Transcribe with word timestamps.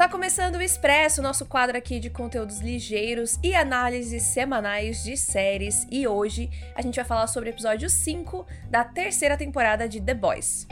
Tá 0.00 0.08
começando 0.08 0.54
o 0.54 0.62
Expresso, 0.62 1.20
nosso 1.20 1.44
quadro 1.44 1.76
aqui 1.76 2.00
de 2.00 2.08
conteúdos 2.08 2.60
ligeiros 2.60 3.38
e 3.42 3.54
análises 3.54 4.22
semanais 4.22 5.04
de 5.04 5.14
séries. 5.14 5.86
E 5.90 6.08
hoje 6.08 6.48
a 6.74 6.80
gente 6.80 6.96
vai 6.96 7.04
falar 7.04 7.26
sobre 7.26 7.50
o 7.50 7.52
episódio 7.52 7.90
5 7.90 8.46
da 8.70 8.82
terceira 8.82 9.36
temporada 9.36 9.86
de 9.86 10.00
The 10.00 10.14
Boys. 10.14 10.66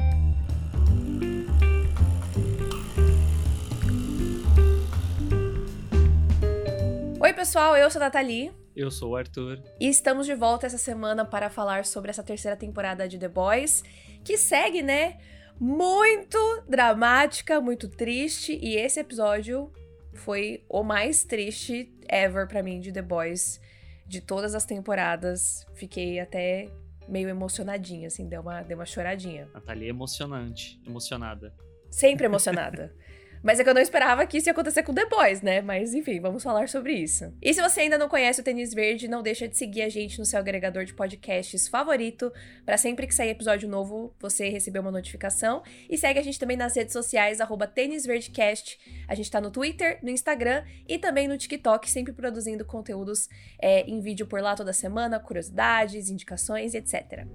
Oi, 7.21 7.33
pessoal, 7.35 7.77
eu 7.77 7.91
sou 7.91 8.01
a 8.01 8.07
Nathalie. 8.07 8.51
Eu 8.75 8.91
sou 8.91 9.11
o 9.11 9.17
Arthur. 9.17 9.63
E 9.79 9.91
estamos 9.91 10.25
de 10.25 10.35
volta 10.35 10.67
essa 10.67 10.79
semana 10.79 11.23
para 11.23 11.51
falar 11.51 11.85
sobre 11.85 12.09
essa 12.09 12.23
terceira 12.23 12.57
temporada 12.57 13.07
de 13.07 13.19
The 13.19 13.29
Boys, 13.29 13.85
que 14.25 14.39
segue, 14.39 14.81
né? 14.81 15.19
Muito 15.61 16.39
dramática, 16.69 17.61
muito 17.61 17.89
triste. 17.89 18.59
E 18.61 18.77
esse 18.77 19.01
episódio 19.01 19.73
foi 20.15 20.65
o 20.69 20.83
mais 20.83 21.25
triste 21.25 21.93
ever 22.09 22.47
para 22.47 22.63
mim 22.63 22.81
de 22.81 22.93
The 22.93 23.03
Boys. 23.03 23.61
De 24.07 24.21
todas 24.21 24.55
as 24.55 24.65
temporadas. 24.65 25.67
Fiquei 25.75 26.19
até 26.19 26.71
meio 27.09 27.29
emocionadinha, 27.29 28.07
assim, 28.07 28.29
deu 28.29 28.43
uma, 28.43 28.63
deu 28.63 28.77
uma 28.77 28.87
choradinha. 28.87 29.49
Natália 29.53 29.87
é 29.87 29.89
emocionante, 29.89 30.81
emocionada. 30.87 31.55
Sempre 31.91 32.27
emocionada. 32.27 32.95
Mas 33.43 33.61
é 33.61 33.65
que 33.65 33.71
eu 33.71 33.75
não 33.75 33.81
esperava 33.81 34.27
que 34.27 34.39
isso 34.39 34.49
ia 34.49 34.53
acontecer 34.53 34.83
com 34.83 34.95
The 34.95 35.07
Boys, 35.07 35.43
né? 35.43 35.61
Mas 35.61 35.95
enfim, 35.95 36.21
vamos 36.21 36.43
falar 36.43 36.69
sobre 36.69 36.93
isso. 36.95 37.33
E 37.41 37.53
se 37.55 37.61
você 37.63 37.83
ainda 37.83 37.99
não 37.99 38.09
conhece 38.09 38.41
o 38.41 38.45
Tênis 38.45 38.75
Verde, 38.75 39.09
não 39.09 39.23
deixa 39.23 39.49
de 39.49 39.57
seguir 39.57 39.83
a 39.83 39.89
gente 39.89 40.19
no 40.19 40.25
seu 40.25 40.39
agregador 40.39 40.85
de 40.85 40.95
podcasts 40.95 41.69
favorito, 41.69 42.33
para 42.65 42.77
sempre 42.77 43.07
que 43.07 43.15
sair 43.15 43.31
episódio 43.31 43.69
novo, 43.69 44.15
você 44.19 44.49
receber 44.49 44.79
uma 44.79 44.91
notificação. 44.91 45.63
E 45.89 45.97
segue 45.97 46.19
a 46.19 46.23
gente 46.23 46.39
também 46.39 46.57
nas 46.57 46.77
redes 46.77 46.93
sociais, 46.93 47.41
arroba 47.41 47.67
Tênis 47.67 48.05
Verdecast. 48.05 48.79
A 49.07 49.15
gente 49.15 49.31
tá 49.31 49.41
no 49.41 49.51
Twitter, 49.51 49.99
no 50.03 50.11
Instagram 50.11 50.65
e 50.87 50.99
também 50.99 51.29
no 51.29 51.39
TikTok, 51.39 51.91
sempre 51.91 52.13
produzindo 52.13 52.65
conteúdos 52.65 53.29
é, 53.61 53.83
em 53.83 54.01
vídeo 54.01 54.27
por 54.27 54.41
lá 54.41 54.55
toda 54.55 54.73
semana, 54.73 55.19
curiosidades, 55.19 56.11
indicações, 56.11 56.75
etc. 56.75 57.27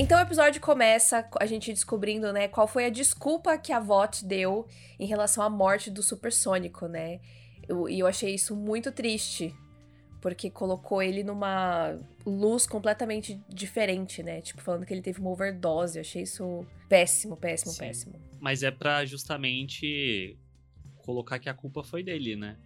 Então 0.00 0.16
o 0.16 0.22
episódio 0.22 0.60
começa 0.60 1.28
a 1.40 1.44
gente 1.44 1.72
descobrindo, 1.72 2.32
né, 2.32 2.46
qual 2.46 2.68
foi 2.68 2.84
a 2.84 2.88
desculpa 2.88 3.58
que 3.58 3.72
a 3.72 3.80
VOT 3.80 4.24
deu 4.24 4.64
em 4.96 5.06
relação 5.06 5.42
à 5.42 5.50
morte 5.50 5.90
do 5.90 6.04
supersônico, 6.04 6.86
né? 6.86 7.20
Eu, 7.68 7.88
e 7.88 7.98
eu 7.98 8.06
achei 8.06 8.32
isso 8.32 8.54
muito 8.54 8.92
triste, 8.92 9.52
porque 10.20 10.50
colocou 10.50 11.02
ele 11.02 11.24
numa 11.24 11.98
luz 12.24 12.64
completamente 12.64 13.42
diferente, 13.48 14.22
né? 14.22 14.40
Tipo, 14.40 14.62
falando 14.62 14.86
que 14.86 14.94
ele 14.94 15.02
teve 15.02 15.20
uma 15.20 15.30
overdose. 15.30 15.98
Eu 15.98 16.02
achei 16.02 16.22
isso 16.22 16.64
péssimo, 16.88 17.36
péssimo, 17.36 17.72
Sim. 17.72 17.78
péssimo. 17.80 18.14
Mas 18.38 18.62
é 18.62 18.70
para 18.70 19.04
justamente 19.04 20.38
colocar 20.98 21.40
que 21.40 21.48
a 21.48 21.54
culpa 21.54 21.82
foi 21.82 22.04
dele, 22.04 22.36
né? 22.36 22.56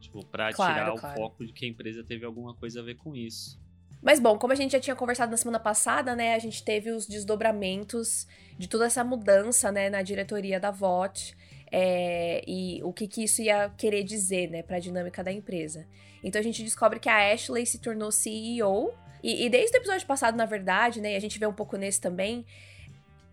Tipo, 0.00 0.26
pra 0.26 0.52
claro, 0.52 0.74
tirar 0.74 0.98
claro. 0.98 1.14
o 1.14 1.22
foco 1.22 1.46
de 1.46 1.52
que 1.52 1.64
a 1.64 1.68
empresa 1.68 2.02
teve 2.02 2.24
alguma 2.24 2.52
coisa 2.52 2.80
a 2.80 2.82
ver 2.82 2.96
com 2.96 3.14
isso. 3.14 3.62
Mas 4.04 4.20
bom, 4.20 4.36
como 4.36 4.52
a 4.52 4.56
gente 4.56 4.72
já 4.72 4.80
tinha 4.80 4.94
conversado 4.94 5.30
na 5.30 5.36
semana 5.38 5.58
passada, 5.58 6.14
né, 6.14 6.34
a 6.34 6.38
gente 6.38 6.62
teve 6.62 6.90
os 6.90 7.06
desdobramentos 7.06 8.28
de 8.58 8.68
toda 8.68 8.84
essa 8.84 9.02
mudança, 9.02 9.72
né, 9.72 9.88
na 9.88 10.02
diretoria 10.02 10.60
da 10.60 10.70
VOT. 10.70 11.34
É, 11.72 12.44
e 12.46 12.82
o 12.84 12.92
que, 12.92 13.08
que 13.08 13.24
isso 13.24 13.40
ia 13.40 13.70
querer 13.78 14.04
dizer, 14.04 14.50
né, 14.50 14.62
para 14.62 14.76
a 14.76 14.78
dinâmica 14.78 15.24
da 15.24 15.32
empresa. 15.32 15.86
Então 16.22 16.38
a 16.38 16.44
gente 16.44 16.62
descobre 16.62 17.00
que 17.00 17.08
a 17.08 17.32
Ashley 17.32 17.64
se 17.64 17.78
tornou 17.78 18.12
CEO 18.12 18.92
e, 19.22 19.46
e, 19.46 19.48
desde 19.48 19.74
o 19.74 19.80
episódio 19.80 20.06
passado, 20.06 20.36
na 20.36 20.44
verdade, 20.44 21.00
né, 21.00 21.14
e 21.14 21.16
a 21.16 21.20
gente 21.20 21.38
vê 21.38 21.46
um 21.46 21.52
pouco 21.52 21.78
nesse 21.78 21.98
também, 21.98 22.44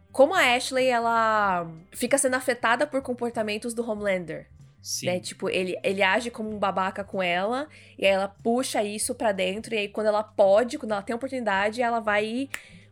como 0.10 0.34
a 0.34 0.56
Ashley 0.56 0.88
ela 0.88 1.70
fica 1.92 2.18
sendo 2.18 2.36
afetada 2.36 2.88
por 2.88 3.02
comportamentos 3.02 3.74
do 3.74 3.88
Homelander, 3.88 4.50
Sim. 4.82 5.06
Né? 5.06 5.20
Tipo, 5.20 5.50
ele, 5.50 5.78
ele 5.84 6.02
age 6.02 6.32
como 6.32 6.50
um 6.50 6.58
babaca 6.58 7.04
com 7.04 7.22
ela, 7.22 7.68
e 7.98 8.06
aí 8.06 8.12
ela 8.12 8.28
puxa 8.28 8.84
isso 8.84 9.14
para 9.14 9.32
dentro, 9.32 9.76
e 9.76 9.78
aí 9.78 9.88
quando 9.88 10.08
ela 10.08 10.24
pode, 10.24 10.78
quando 10.78 10.92
ela 10.94 11.04
tem 11.04 11.16
oportunidade, 11.16 11.82
ela 11.82 12.00
vai 12.00 12.26
e 12.26 12.50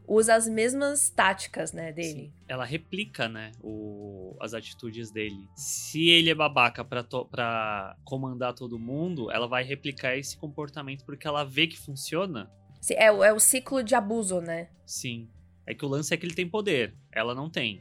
usa 0.09 0.33
as 0.33 0.47
mesmas 0.47 1.09
táticas, 1.09 1.71
né, 1.71 1.91
dele. 1.91 2.09
Sim. 2.09 2.33
Ela 2.47 2.65
replica, 2.65 3.29
né, 3.29 3.51
o, 3.61 4.35
as 4.39 4.55
atitudes 4.55 5.11
dele. 5.11 5.47
Se 5.55 6.09
ele 6.09 6.31
é 6.31 6.35
babaca 6.35 6.83
pra, 6.83 7.03
to, 7.03 7.25
pra 7.25 7.95
comandar 8.03 8.53
todo 8.55 8.79
mundo, 8.79 9.31
ela 9.31 9.47
vai 9.47 9.63
replicar 9.63 10.17
esse 10.17 10.35
comportamento 10.35 11.05
porque 11.05 11.27
ela 11.27 11.43
vê 11.43 11.67
que 11.67 11.77
funciona. 11.77 12.51
Sim, 12.81 12.95
é, 12.95 13.05
é 13.05 13.33
o 13.33 13.39
ciclo 13.39 13.83
de 13.83 13.93
abuso, 13.93 14.41
né? 14.41 14.69
Sim. 14.85 15.29
É 15.65 15.75
que 15.75 15.85
o 15.85 15.89
lance 15.89 16.11
é 16.11 16.17
que 16.17 16.25
ele 16.25 16.33
tem 16.33 16.49
poder, 16.49 16.95
ela 17.11 17.35
não 17.35 17.47
tem. 17.47 17.79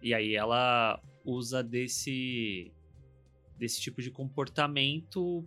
E 0.00 0.14
aí 0.14 0.36
ela 0.36 1.00
usa 1.24 1.64
desse 1.64 2.72
desse 3.58 3.80
tipo 3.80 4.02
de 4.02 4.10
comportamento 4.10 5.46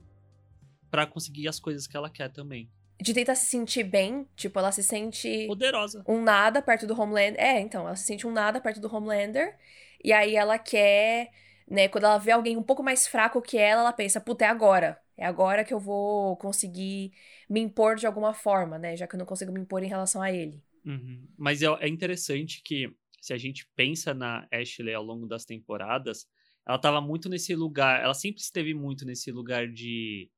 para 0.89 1.05
conseguir 1.05 1.47
as 1.47 1.59
coisas 1.59 1.87
que 1.87 1.95
ela 1.95 2.09
quer 2.09 2.31
também. 2.31 2.69
De 3.01 3.13
tentar 3.13 3.35
se 3.35 3.45
sentir 3.45 3.83
bem, 3.83 4.27
tipo, 4.35 4.59
ela 4.59 4.71
se 4.71 4.83
sente. 4.83 5.45
Poderosa. 5.47 6.03
Um 6.07 6.21
nada 6.21 6.61
perto 6.61 6.85
do 6.85 6.99
Homelander. 6.99 7.39
É, 7.39 7.59
então, 7.59 7.81
ela 7.87 7.95
se 7.95 8.03
sente 8.03 8.27
um 8.27 8.31
nada 8.31 8.59
perto 8.59 8.81
do 8.81 8.93
Homelander. 8.93 9.57
E 10.03 10.11
aí 10.11 10.35
ela 10.35 10.59
quer, 10.59 11.31
né, 11.69 11.87
quando 11.87 12.05
ela 12.05 12.17
vê 12.17 12.31
alguém 12.31 12.57
um 12.57 12.63
pouco 12.63 12.83
mais 12.83 13.07
fraco 13.07 13.41
que 13.41 13.57
ela, 13.57 13.81
ela 13.81 13.93
pensa, 13.93 14.19
puta, 14.19 14.43
é 14.43 14.47
agora. 14.49 14.99
É 15.15 15.25
agora 15.25 15.63
que 15.63 15.73
eu 15.73 15.79
vou 15.79 16.35
conseguir 16.37 17.13
me 17.49 17.59
impor 17.59 17.95
de 17.95 18.07
alguma 18.07 18.33
forma, 18.33 18.77
né? 18.77 18.95
Já 18.95 19.07
que 19.07 19.15
eu 19.15 19.19
não 19.19 19.25
consigo 19.25 19.51
me 19.51 19.59
impor 19.59 19.83
em 19.83 19.87
relação 19.87 20.21
a 20.21 20.31
ele. 20.31 20.61
Uhum. 20.85 21.27
Mas 21.37 21.61
é, 21.61 21.67
é 21.79 21.87
interessante 21.87 22.61
que, 22.63 22.89
se 23.21 23.33
a 23.33 23.37
gente 23.37 23.69
pensa 23.75 24.13
na 24.13 24.47
Ashley 24.51 24.93
ao 24.93 25.03
longo 25.03 25.27
das 25.27 25.45
temporadas, 25.45 26.25
ela 26.65 26.77
estava 26.77 27.01
muito 27.01 27.27
nesse 27.29 27.55
lugar, 27.55 28.03
ela 28.03 28.13
sempre 28.13 28.41
esteve 28.41 28.73
muito 28.73 29.05
nesse 29.05 29.31
lugar 29.31 29.67
de 29.67 30.29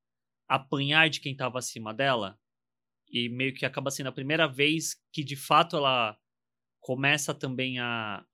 apanhar 0.48 1.10
de 1.10 1.20
quem 1.20 1.32
estava 1.32 1.60
acima 1.60 1.94
dela. 1.94 2.38
E 3.10 3.30
meio 3.30 3.54
que 3.54 3.66
acaba 3.66 3.92
sendo 3.92 4.08
a 4.08 4.14
primeira 4.14 4.48
vez 4.48 4.96
que 5.12 5.24
de 5.24 5.36
fato 5.36 5.76
ela 5.76 6.18
começa 6.80 7.34
também 7.34 7.80
a 7.80 8.26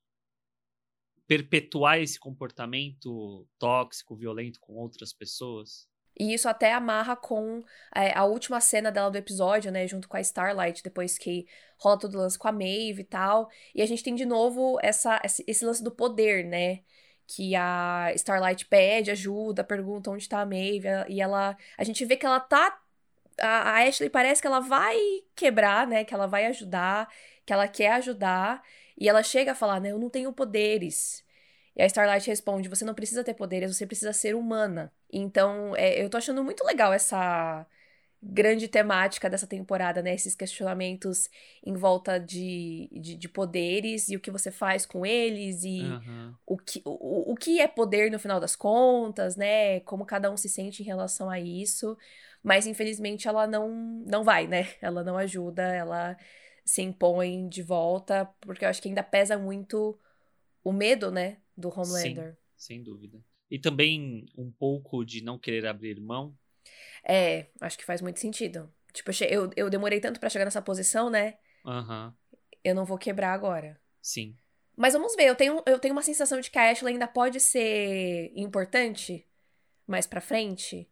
perpetuar 1.27 1.99
esse 1.99 2.19
comportamento 2.19 3.47
tóxico, 3.59 4.15
violento 4.15 4.59
com 4.59 4.73
outras 4.75 5.11
pessoas. 5.11 5.87
E 6.19 6.33
isso 6.33 6.49
até 6.49 6.73
amarra 6.73 7.15
com 7.15 7.63
é, 7.95 8.17
a 8.17 8.25
última 8.25 8.59
cena 8.59 8.91
dela 8.91 9.11
do 9.11 9.17
episódio, 9.17 9.71
né? 9.71 9.87
Junto 9.87 10.07
com 10.07 10.17
a 10.17 10.21
Starlight, 10.21 10.81
depois 10.81 11.17
que 11.17 11.45
rola 11.77 11.99
todo 11.99 12.15
o 12.15 12.17
lance 12.17 12.39
com 12.39 12.47
a 12.47 12.51
Maeve 12.51 13.01
e 13.01 13.03
tal. 13.03 13.49
E 13.75 13.81
a 13.81 13.85
gente 13.85 14.03
tem 14.03 14.15
de 14.15 14.25
novo 14.25 14.79
essa, 14.81 15.21
esse 15.23 15.63
lance 15.63 15.83
do 15.83 15.91
poder, 15.91 16.43
né? 16.43 16.81
Que 17.27 17.55
a 17.55 18.11
Starlight 18.15 18.65
pede 18.65 19.11
ajuda, 19.11 19.63
pergunta 19.63 20.09
onde 20.09 20.27
tá 20.27 20.41
a 20.41 20.45
Maeve, 20.45 20.87
e 21.09 21.21
ela. 21.21 21.57
A 21.77 21.83
gente 21.83 22.05
vê 22.05 22.15
que 22.17 22.25
ela 22.25 22.39
tá. 22.39 22.79
A, 23.39 23.71
a 23.71 23.87
Ashley 23.87 24.09
parece 24.09 24.41
que 24.41 24.47
ela 24.47 24.59
vai 24.61 24.97
quebrar, 25.35 25.85
né? 25.87 26.03
Que 26.05 26.13
ela 26.13 26.27
vai 26.27 26.45
ajudar, 26.47 27.09
que 27.45 27.53
ela 27.53 27.67
quer 27.67 27.93
ajudar. 27.93 28.63
E 28.97 29.07
ela 29.09 29.21
chega 29.23 29.51
a 29.51 29.55
falar, 29.55 29.79
né? 29.81 29.91
Eu 29.91 29.99
não 29.99 30.09
tenho 30.09 30.33
poderes. 30.33 31.23
E 31.75 31.81
a 31.81 31.85
Starlight 31.85 32.27
responde: 32.29 32.69
Você 32.69 32.85
não 32.85 32.93
precisa 32.95 33.23
ter 33.23 33.33
poderes, 33.33 33.75
você 33.75 33.85
precisa 33.85 34.13
ser 34.13 34.35
humana. 34.35 34.91
Então, 35.11 35.75
é, 35.75 36.01
eu 36.01 36.09
tô 36.09 36.17
achando 36.17 36.43
muito 36.43 36.63
legal 36.65 36.93
essa 36.93 37.65
grande 38.21 38.67
temática 38.67 39.29
dessa 39.29 39.45
temporada, 39.45 40.01
né? 40.01 40.13
Esses 40.13 40.35
questionamentos 40.35 41.29
em 41.65 41.73
volta 41.73 42.19
de, 42.19 42.89
de, 42.91 43.15
de 43.15 43.29
poderes 43.29 44.09
e 44.09 44.15
o 44.15 44.19
que 44.19 44.31
você 44.31 44.51
faz 44.51 44.85
com 44.85 45.05
eles 45.05 45.63
e 45.63 45.81
uhum. 45.81 46.33
o, 46.45 46.57
que, 46.57 46.81
o, 46.83 47.31
o 47.31 47.35
que 47.35 47.59
é 47.59 47.67
poder 47.67 48.11
no 48.11 48.19
final 48.19 48.39
das 48.39 48.55
contas, 48.55 49.35
né? 49.35 49.79
Como 49.81 50.05
cada 50.05 50.31
um 50.31 50.37
se 50.37 50.49
sente 50.49 50.81
em 50.81 50.85
relação 50.85 51.29
a 51.29 51.39
isso. 51.39 51.97
Mas 52.43 52.65
infelizmente 52.65 53.27
ela 53.27 53.45
não, 53.45 53.69
não 54.05 54.23
vai, 54.23 54.47
né? 54.47 54.67
Ela 54.81 55.03
não 55.03 55.17
ajuda, 55.17 55.63
ela 55.63 56.17
se 56.65 56.81
impõe 56.81 57.47
de 57.47 57.61
volta, 57.61 58.25
porque 58.41 58.65
eu 58.65 58.69
acho 58.69 58.81
que 58.81 58.89
ainda 58.89 59.03
pesa 59.03 59.37
muito 59.37 59.97
o 60.63 60.73
medo, 60.73 61.11
né? 61.11 61.37
Do 61.55 61.69
Homelander. 61.69 62.31
Sim, 62.31 62.37
sem 62.57 62.83
dúvida. 62.83 63.23
E 63.49 63.57
também 63.57 64.25
um 64.37 64.51
pouco 64.51 65.05
de 65.05 65.23
não 65.23 65.37
querer 65.37 65.65
abrir 65.65 65.99
mão 66.01 66.35
é, 67.03 67.47
acho 67.61 67.77
que 67.77 67.85
faz 67.85 68.01
muito 68.01 68.19
sentido. 68.19 68.71
Tipo, 68.93 69.11
eu, 69.23 69.51
eu 69.55 69.69
demorei 69.69 69.99
tanto 69.99 70.19
para 70.19 70.29
chegar 70.29 70.45
nessa 70.45 70.61
posição, 70.61 71.09
né? 71.09 71.37
Aham. 71.65 72.07
Uhum. 72.07 72.37
Eu 72.63 72.75
não 72.75 72.85
vou 72.85 72.97
quebrar 72.97 73.33
agora. 73.33 73.79
Sim. 74.01 74.35
Mas 74.75 74.93
vamos 74.93 75.15
ver, 75.15 75.25
eu 75.25 75.35
tenho, 75.35 75.63
eu 75.65 75.79
tenho 75.79 75.93
uma 75.93 76.03
sensação 76.03 76.39
de 76.39 76.51
que 76.51 76.59
a 76.59 76.69
Ashley 76.69 76.93
ainda 76.93 77.07
pode 77.07 77.39
ser 77.39 78.31
importante 78.35 79.25
mais 79.87 80.05
pra 80.05 80.21
frente. 80.21 80.87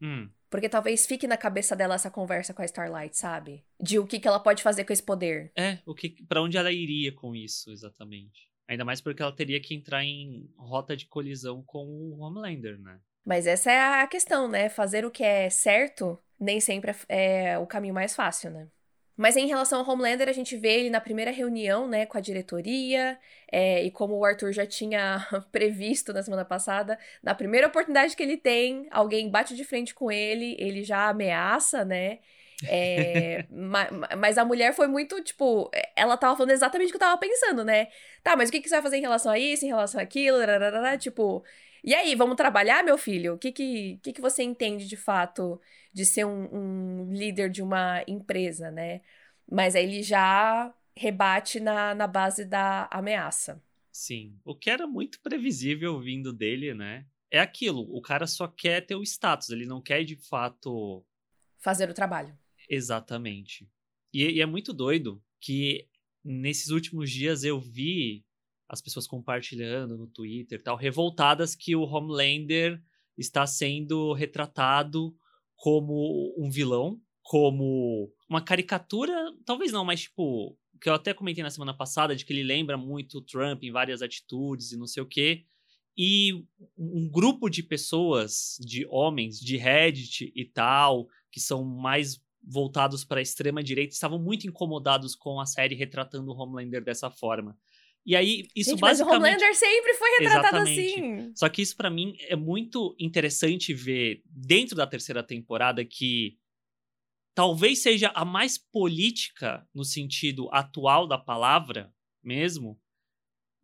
Hum. 0.00 0.28
Porque 0.50 0.68
talvez 0.68 1.06
fique 1.06 1.26
na 1.26 1.36
cabeça 1.36 1.76
dela 1.76 1.96
essa 1.96 2.10
conversa 2.10 2.54
com 2.54 2.62
a 2.62 2.64
Starlight, 2.64 3.16
sabe? 3.16 3.64
De 3.80 3.98
o 3.98 4.06
que, 4.06 4.18
que 4.18 4.26
ela 4.26 4.40
pode 4.40 4.62
fazer 4.62 4.84
com 4.84 4.92
esse 4.92 5.02
poder. 5.02 5.52
É, 5.56 5.78
o 5.84 5.94
que, 5.94 6.10
para 6.24 6.42
onde 6.42 6.56
ela 6.56 6.72
iria 6.72 7.12
com 7.12 7.34
isso, 7.34 7.70
exatamente. 7.70 8.50
Ainda 8.68 8.84
mais 8.84 9.00
porque 9.00 9.22
ela 9.22 9.32
teria 9.32 9.60
que 9.60 9.74
entrar 9.74 10.04
em 10.04 10.50
rota 10.56 10.96
de 10.96 11.06
colisão 11.06 11.62
com 11.62 11.86
o 11.86 12.18
Homelander, 12.20 12.78
né? 12.78 13.00
Mas 13.26 13.46
essa 13.46 13.72
é 13.72 14.02
a 14.02 14.06
questão, 14.06 14.48
né? 14.48 14.68
Fazer 14.68 15.04
o 15.04 15.10
que 15.10 15.24
é 15.24 15.50
certo 15.50 16.18
nem 16.38 16.60
sempre 16.60 16.94
é, 17.08 17.52
é 17.52 17.58
o 17.58 17.66
caminho 17.66 17.94
mais 17.94 18.14
fácil, 18.14 18.50
né? 18.50 18.68
Mas 19.16 19.34
em 19.34 19.46
relação 19.46 19.80
ao 19.80 19.90
Homelander, 19.90 20.28
a 20.28 20.32
gente 20.32 20.56
vê 20.58 20.80
ele 20.80 20.90
na 20.90 21.00
primeira 21.00 21.30
reunião, 21.30 21.88
né, 21.88 22.04
com 22.04 22.18
a 22.18 22.20
diretoria, 22.20 23.18
é, 23.50 23.82
e 23.82 23.90
como 23.90 24.14
o 24.14 24.24
Arthur 24.24 24.52
já 24.52 24.66
tinha 24.66 25.26
previsto 25.50 26.12
na 26.12 26.22
semana 26.22 26.44
passada, 26.44 26.98
na 27.22 27.34
primeira 27.34 27.66
oportunidade 27.66 28.14
que 28.14 28.22
ele 28.22 28.36
tem, 28.36 28.86
alguém 28.90 29.30
bate 29.30 29.56
de 29.56 29.64
frente 29.64 29.94
com 29.94 30.12
ele, 30.12 30.54
ele 30.58 30.84
já 30.84 31.08
ameaça, 31.08 31.82
né? 31.82 32.18
É, 32.68 33.46
ma, 33.50 33.88
mas 34.18 34.36
a 34.36 34.44
mulher 34.44 34.74
foi 34.74 34.86
muito, 34.86 35.22
tipo, 35.22 35.70
ela 35.96 36.18
tava 36.18 36.36
falando 36.36 36.50
exatamente 36.50 36.88
o 36.88 36.90
que 36.90 36.96
eu 36.96 37.00
tava 37.00 37.18
pensando, 37.18 37.64
né? 37.64 37.88
Tá, 38.22 38.36
mas 38.36 38.50
o 38.50 38.52
que, 38.52 38.60
que 38.60 38.68
você 38.68 38.74
vai 38.74 38.82
fazer 38.82 38.98
em 38.98 39.02
relação 39.02 39.32
a 39.32 39.38
isso, 39.38 39.64
em 39.64 39.68
relação 39.68 39.98
àquilo, 39.98 40.38
tipo, 41.00 41.42
e 41.86 41.94
aí, 41.94 42.16
vamos 42.16 42.34
trabalhar, 42.34 42.82
meu 42.82 42.98
filho? 42.98 43.34
O 43.34 43.38
que 43.38 43.52
que, 43.52 44.00
que, 44.02 44.12
que 44.12 44.20
você 44.20 44.42
entende 44.42 44.88
de 44.88 44.96
fato 44.96 45.60
de 45.92 46.04
ser 46.04 46.26
um, 46.26 46.48
um 46.52 47.12
líder 47.12 47.48
de 47.48 47.62
uma 47.62 48.02
empresa, 48.08 48.72
né? 48.72 49.00
Mas 49.48 49.76
aí 49.76 49.84
ele 49.84 50.02
já 50.02 50.74
rebate 50.96 51.60
na, 51.60 51.94
na 51.94 52.08
base 52.08 52.44
da 52.44 52.88
ameaça. 52.90 53.62
Sim. 53.92 54.36
O 54.44 54.52
que 54.52 54.68
era 54.68 54.84
muito 54.84 55.20
previsível 55.20 56.00
vindo 56.00 56.32
dele, 56.32 56.74
né? 56.74 57.06
É 57.30 57.38
aquilo, 57.38 57.82
o 57.96 58.02
cara 58.02 58.26
só 58.26 58.48
quer 58.48 58.84
ter 58.84 58.96
o 58.96 59.02
status, 59.02 59.50
ele 59.50 59.64
não 59.64 59.80
quer 59.80 60.02
de 60.02 60.16
fato. 60.16 61.04
Fazer 61.58 61.88
o 61.88 61.94
trabalho. 61.94 62.36
Exatamente. 62.68 63.68
E, 64.12 64.24
e 64.24 64.40
é 64.40 64.46
muito 64.46 64.72
doido 64.72 65.22
que 65.40 65.88
nesses 66.24 66.70
últimos 66.70 67.10
dias 67.10 67.44
eu 67.44 67.60
vi 67.60 68.24
as 68.68 68.80
pessoas 68.80 69.06
compartilhando 69.06 69.96
no 69.96 70.06
Twitter 70.06 70.62
tal, 70.62 70.76
revoltadas 70.76 71.54
que 71.54 71.76
o 71.76 71.82
Homelander 71.82 72.82
está 73.16 73.46
sendo 73.46 74.12
retratado 74.12 75.14
como 75.54 76.34
um 76.36 76.50
vilão, 76.50 77.00
como 77.22 78.12
uma 78.28 78.42
caricatura, 78.42 79.14
talvez 79.44 79.72
não, 79.72 79.84
mas 79.84 80.02
tipo, 80.02 80.56
que 80.80 80.88
eu 80.88 80.94
até 80.94 81.14
comentei 81.14 81.42
na 81.42 81.50
semana 81.50 81.74
passada, 81.74 82.14
de 82.14 82.24
que 82.24 82.32
ele 82.32 82.42
lembra 82.42 82.76
muito 82.76 83.18
o 83.18 83.22
Trump 83.22 83.62
em 83.62 83.72
várias 83.72 84.02
atitudes 84.02 84.72
e 84.72 84.76
não 84.76 84.86
sei 84.86 85.02
o 85.02 85.06
quê. 85.06 85.44
E 85.98 86.44
um 86.76 87.08
grupo 87.10 87.48
de 87.48 87.62
pessoas, 87.62 88.58
de 88.60 88.86
homens, 88.90 89.40
de 89.40 89.56
Reddit 89.56 90.30
e 90.36 90.44
tal, 90.44 91.08
que 91.32 91.40
são 91.40 91.64
mais 91.64 92.20
voltados 92.42 93.04
para 93.04 93.18
a 93.18 93.22
extrema 93.22 93.62
direita, 93.62 93.94
estavam 93.94 94.18
muito 94.18 94.46
incomodados 94.46 95.16
com 95.16 95.40
a 95.40 95.46
série 95.46 95.74
retratando 95.74 96.30
o 96.30 96.36
Homelander 96.36 96.84
dessa 96.84 97.10
forma. 97.10 97.58
E 98.06 98.14
aí, 98.14 98.46
isso 98.54 98.70
Gente, 98.70 98.80
basicamente. 98.80 99.20
Mas 99.20 99.20
o 99.20 99.26
Homelander 99.26 99.54
sempre 99.56 99.94
foi 99.94 100.10
retratado 100.20 100.58
Exatamente. 100.58 100.94
assim. 100.94 101.32
Só 101.34 101.48
que 101.48 101.60
isso, 101.60 101.76
para 101.76 101.90
mim, 101.90 102.16
é 102.20 102.36
muito 102.36 102.94
interessante 103.00 103.74
ver 103.74 104.22
dentro 104.24 104.76
da 104.76 104.86
terceira 104.86 105.24
temporada 105.24 105.84
que 105.84 106.38
talvez 107.34 107.82
seja 107.82 108.12
a 108.14 108.24
mais 108.24 108.56
política 108.56 109.68
no 109.74 109.84
sentido 109.84 110.48
atual 110.52 111.08
da 111.08 111.18
palavra 111.18 111.92
mesmo. 112.22 112.80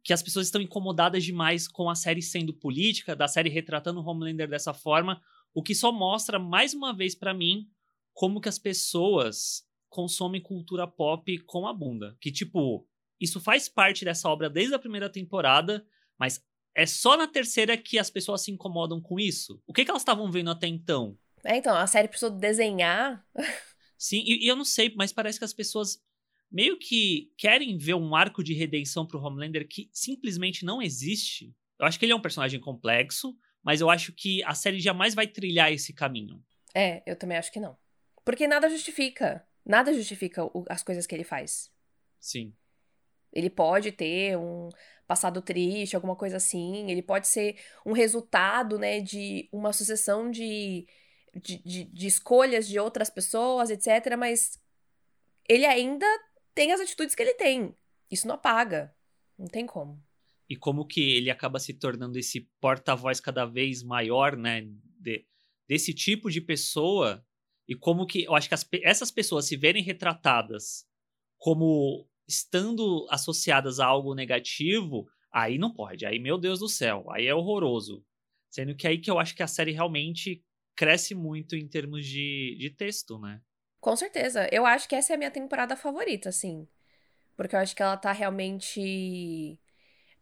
Que 0.03 0.13
as 0.13 0.25
pessoas 0.25 0.49
estão 0.49 0.61
incomodadas 0.61 1.23
demais 1.23 1.69
com 1.69 1.89
a 1.89 1.95
série 1.95 2.21
sendo 2.21 2.53
política, 2.53 3.15
da 3.15 3.29
série 3.29 3.49
retratando 3.49 4.01
o 4.01 4.05
Homelander 4.05 4.49
dessa 4.49 4.75
forma, 4.75 5.23
o 5.55 5.63
que 5.63 5.73
só 5.73 5.93
mostra 5.93 6.41
mais 6.41 6.75
uma 6.75 6.93
vez 6.93 7.15
para 7.15 7.33
mim 7.33 7.69
como 8.13 8.41
que 8.41 8.49
as 8.49 8.59
pessoas 8.59 9.65
consomem 9.89 10.43
cultura 10.43 10.87
pop 10.89 11.39
com 11.45 11.65
a 11.65 11.73
bunda. 11.73 12.17
Que, 12.21 12.33
tipo, 12.33 12.89
isso 13.23 13.41
faz 13.41 13.69
parte 13.69 14.05
dessa 14.05 14.29
obra 14.29 14.51
desde 14.51 14.75
a 14.75 14.79
primeira 14.79 15.09
temporada, 15.09 15.87
mas 16.19 16.45
é 16.75 16.87
só 16.87 17.17
na 17.17 17.29
terceira 17.29 17.77
que 17.77 17.99
as 17.99 18.11
pessoas 18.11 18.43
se 18.43 18.51
incomodam 18.51 19.01
com 19.01 19.21
isso. 19.21 19.63
O 19.67 19.73
que, 19.73 19.85
que 19.85 19.91
elas 19.91 20.03
estavam 20.03 20.31
vendo 20.31 20.51
até 20.51 20.67
então? 20.67 21.17
É, 21.45 21.57
então, 21.57 21.77
a 21.77 21.87
série 21.87 22.09
precisou 22.09 22.31
desenhar. 22.31 23.25
Sim, 23.99 24.23
e, 24.27 24.45
e, 24.45 24.49
eu 24.49 24.57
não 24.57 24.65
sei, 24.65 24.93
mas 24.97 25.13
parece 25.13 25.39
que 25.39 25.45
as 25.45 25.53
pessoas 25.53 26.03
meio 26.51 26.79
que 26.79 27.33
querem 27.39 27.77
ver 27.79 27.95
um 27.95 28.15
arco 28.15 28.43
de 28.43 28.53
redenção 28.53 29.07
pro 29.07 29.21
Homelander 29.21 29.67
que 29.69 29.89
simplesmente 29.93 30.65
não 30.65 30.83
existe. 30.83 31.55
Eu 31.79 31.87
acho 31.87 31.99
que 31.99 32.05
ele 32.05 32.13
é 32.13 32.17
um 32.17 32.21
personagem 32.21 32.61
complexo, 32.61 33.37
mas 33.63 33.81
eu 33.81 33.89
acho 33.89 34.13
que 34.13 34.43
a 34.45 34.55
série 34.55 34.81
jamais 34.81 35.15
vai 35.15 35.27
trilhar 35.27 35.73
esse 35.73 35.93
caminho. 35.93 36.43
É, 36.75 37.03
eu 37.07 37.17
também 37.17 37.39
acho 37.39 37.53
que 37.53 37.61
não. 37.61 37.77
Porque 38.25 38.47
nada 38.47 38.69
justifica. 38.69 39.47
Nada 39.65 39.93
justifica 39.93 40.45
o, 40.45 40.65
as 40.69 40.83
coisas 40.83 41.07
que 41.07 41.15
ele 41.15 41.25
faz. 41.25 41.71
Sim. 42.19 42.55
Ele 43.33 43.49
pode 43.49 43.93
ter 43.93 44.37
um 44.37 44.69
passado 45.07 45.43
triste, 45.43 45.95
alguma 45.95 46.17
coisa 46.17 46.37
assim. 46.37 46.91
Ele 46.91 47.03
pode 47.03 47.29
ser 47.29 47.57
um 47.85 47.93
resultado, 47.93 48.79
né, 48.79 49.01
de 49.01 49.49
uma 49.53 49.73
sucessão 49.73 50.31
de, 50.31 50.87
de, 51.35 51.59
de, 51.59 51.85
de 51.85 52.07
escolhas 52.07 52.67
de 52.69 52.79
outras 52.79 53.11
pessoas, 53.11 53.71
etc. 53.71 54.17
Mas 54.19 54.61
ele 55.49 55.67
ainda 55.67 56.07
tem 56.55 56.73
as 56.73 56.81
atitudes 56.81 57.15
que 57.15 57.23
ele 57.23 57.35
tem. 57.35 57.75
Isso 58.11 58.27
não 58.27 58.35
apaga. 58.35 58.95
Não 59.39 59.47
tem 59.47 59.67
como. 59.67 60.03
E 60.49 60.57
como 60.57 60.87
que 60.87 61.01
ele 61.17 61.31
acaba 61.31 61.59
se 61.59 61.75
tornando 61.75 62.19
esse 62.19 62.43
porta-voz 62.61 63.21
cada 63.21 63.47
vez 63.47 63.83
maior, 63.83 64.37
né? 64.37 64.63
De, 65.01 65.27
desse 65.67 65.95
tipo 65.95 66.31
de 66.31 66.41
pessoa. 66.41 67.25
E 67.67 67.75
como 67.75 68.07
que 68.07 68.25
eu 68.25 68.35
acho 68.35 68.49
que 68.49 68.55
as, 68.55 68.69
essas 68.83 69.11
pessoas 69.11 69.47
se 69.47 69.57
verem 69.57 69.83
retratadas 69.83 70.87
como 71.39 72.07
estando 72.33 73.07
associadas 73.11 73.79
a 73.79 73.87
algo 73.87 74.15
negativo, 74.15 75.07
aí 75.31 75.59
não 75.59 75.73
pode. 75.73 76.07
Aí, 76.07 76.19
meu 76.19 76.39
Deus 76.39 76.61
do 76.61 76.69
céu, 76.69 77.05
aí 77.11 77.27
é 77.27 77.35
horroroso. 77.35 78.05
Sendo 78.51 78.75
que 78.75 78.87
aí 78.87 78.99
que 78.99 79.11
eu 79.11 79.19
acho 79.19 79.35
que 79.35 79.43
a 79.43 79.47
série 79.47 79.73
realmente 79.73 80.43
cresce 80.75 81.15
muito 81.15 81.55
em 81.55 81.69
termos 81.69 82.07
de, 82.07 82.57
de 82.59 82.71
texto, 82.71 83.19
né? 83.19 83.41
Com 83.81 83.95
certeza. 83.97 84.49
Eu 84.51 84.65
acho 84.65 84.89
que 84.89 84.95
essa 84.95 85.13
é 85.13 85.15
a 85.15 85.19
minha 85.19 85.31
temporada 85.31 85.77
favorita, 85.77 86.29
assim. 86.29 86.67
Porque 87.37 87.55
eu 87.55 87.61
acho 87.61 87.75
que 87.77 87.83
ela 87.83 87.97
tá 87.97 88.13
realmente 88.13 89.59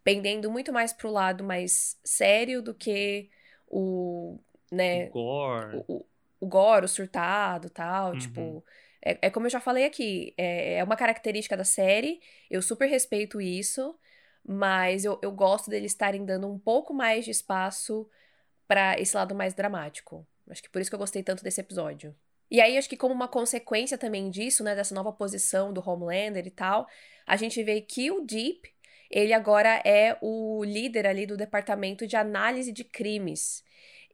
pendendo 0.02 0.50
muito 0.50 0.72
mais 0.72 0.92
pro 0.92 1.10
lado 1.10 1.44
mais 1.44 1.98
sério 2.02 2.62
do 2.62 2.74
que 2.74 3.30
o, 3.68 4.40
né? 4.72 5.06
O 5.08 5.10
gore. 5.10 5.76
O, 5.76 5.96
o, 5.96 6.06
o 6.40 6.46
gore, 6.46 6.84
o 6.86 6.88
surtado 6.88 7.70
tal. 7.70 8.12
Uhum. 8.12 8.18
Tipo, 8.18 8.64
é, 9.02 9.18
é 9.22 9.30
como 9.30 9.46
eu 9.46 9.50
já 9.50 9.60
falei 9.60 9.84
aqui, 9.84 10.34
é, 10.36 10.74
é 10.74 10.84
uma 10.84 10.96
característica 10.96 11.56
da 11.56 11.64
série, 11.64 12.20
eu 12.50 12.62
super 12.62 12.86
respeito 12.88 13.40
isso, 13.40 13.98
mas 14.46 15.04
eu, 15.04 15.18
eu 15.22 15.32
gosto 15.32 15.70
deles 15.70 15.92
estarem 15.92 16.24
dando 16.24 16.48
um 16.48 16.58
pouco 16.58 16.92
mais 16.94 17.24
de 17.24 17.30
espaço 17.30 18.08
para 18.66 18.98
esse 18.98 19.16
lado 19.16 19.34
mais 19.34 19.54
dramático. 19.54 20.26
Acho 20.48 20.62
que 20.62 20.70
por 20.70 20.80
isso 20.80 20.90
que 20.90 20.94
eu 20.94 20.98
gostei 20.98 21.22
tanto 21.22 21.42
desse 21.44 21.60
episódio. 21.60 22.14
E 22.50 22.60
aí, 22.60 22.76
acho 22.76 22.88
que 22.88 22.96
como 22.96 23.14
uma 23.14 23.28
consequência 23.28 23.96
também 23.96 24.28
disso, 24.28 24.64
né, 24.64 24.74
dessa 24.74 24.94
nova 24.94 25.12
posição 25.12 25.72
do 25.72 25.82
Homelander 25.88 26.46
e 26.46 26.50
tal, 26.50 26.86
a 27.26 27.36
gente 27.36 27.62
vê 27.62 27.80
que 27.80 28.10
o 28.10 28.20
Deep, 28.22 28.68
ele 29.08 29.32
agora 29.32 29.80
é 29.84 30.18
o 30.20 30.64
líder 30.64 31.06
ali 31.06 31.26
do 31.26 31.36
departamento 31.36 32.06
de 32.06 32.16
análise 32.16 32.72
de 32.72 32.82
crimes. 32.82 33.64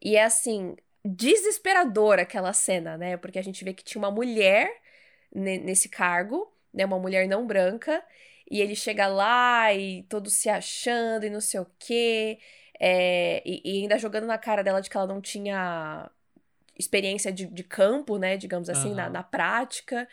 E 0.02 0.16
é 0.16 0.24
assim, 0.24 0.76
desesperadora 1.06 2.22
aquela 2.22 2.52
cena, 2.52 2.96
né? 2.96 3.16
Porque 3.16 3.38
a 3.38 3.42
gente 3.42 3.64
vê 3.64 3.72
que 3.72 3.84
tinha 3.84 4.00
uma 4.00 4.10
mulher 4.10 4.70
nesse 5.32 5.88
cargo, 5.88 6.52
né? 6.72 6.84
Uma 6.84 6.98
mulher 6.98 7.28
não 7.28 7.46
branca, 7.46 8.02
e 8.50 8.60
ele 8.60 8.76
chega 8.76 9.06
lá 9.06 9.72
e 9.74 10.04
todo 10.04 10.30
se 10.30 10.48
achando 10.48 11.26
e 11.26 11.30
não 11.30 11.40
sei 11.40 11.60
o 11.60 11.66
quê, 11.78 12.38
é, 12.78 13.42
e, 13.44 13.62
e, 13.64 13.82
ainda 13.82 13.98
jogando 13.98 14.26
na 14.26 14.38
cara 14.38 14.62
dela 14.62 14.80
de 14.80 14.90
que 14.90 14.96
ela 14.96 15.06
não 15.06 15.20
tinha 15.20 16.10
experiência 16.78 17.32
de, 17.32 17.46
de 17.46 17.64
campo, 17.64 18.18
né? 18.18 18.36
Digamos 18.36 18.68
assim, 18.68 18.90
uhum. 18.90 18.94
na, 18.94 19.08
na 19.08 19.22
prática. 19.22 20.08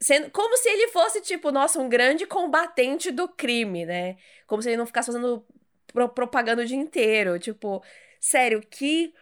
Sendo, 0.00 0.30
como 0.30 0.56
se 0.56 0.68
ele 0.68 0.88
fosse, 0.88 1.20
tipo, 1.20 1.50
nossa, 1.50 1.80
um 1.80 1.88
grande 1.88 2.26
combatente 2.26 3.10
do 3.10 3.28
crime, 3.28 3.86
né? 3.86 4.16
Como 4.46 4.62
se 4.62 4.68
ele 4.70 4.76
não 4.76 4.86
ficasse 4.86 5.06
fazendo 5.06 5.44
pro 5.92 6.08
propaganda 6.08 6.62
o 6.62 6.66
dia 6.66 6.76
inteiro. 6.76 7.38
Tipo, 7.38 7.82
sério, 8.20 8.60
que 8.60 9.14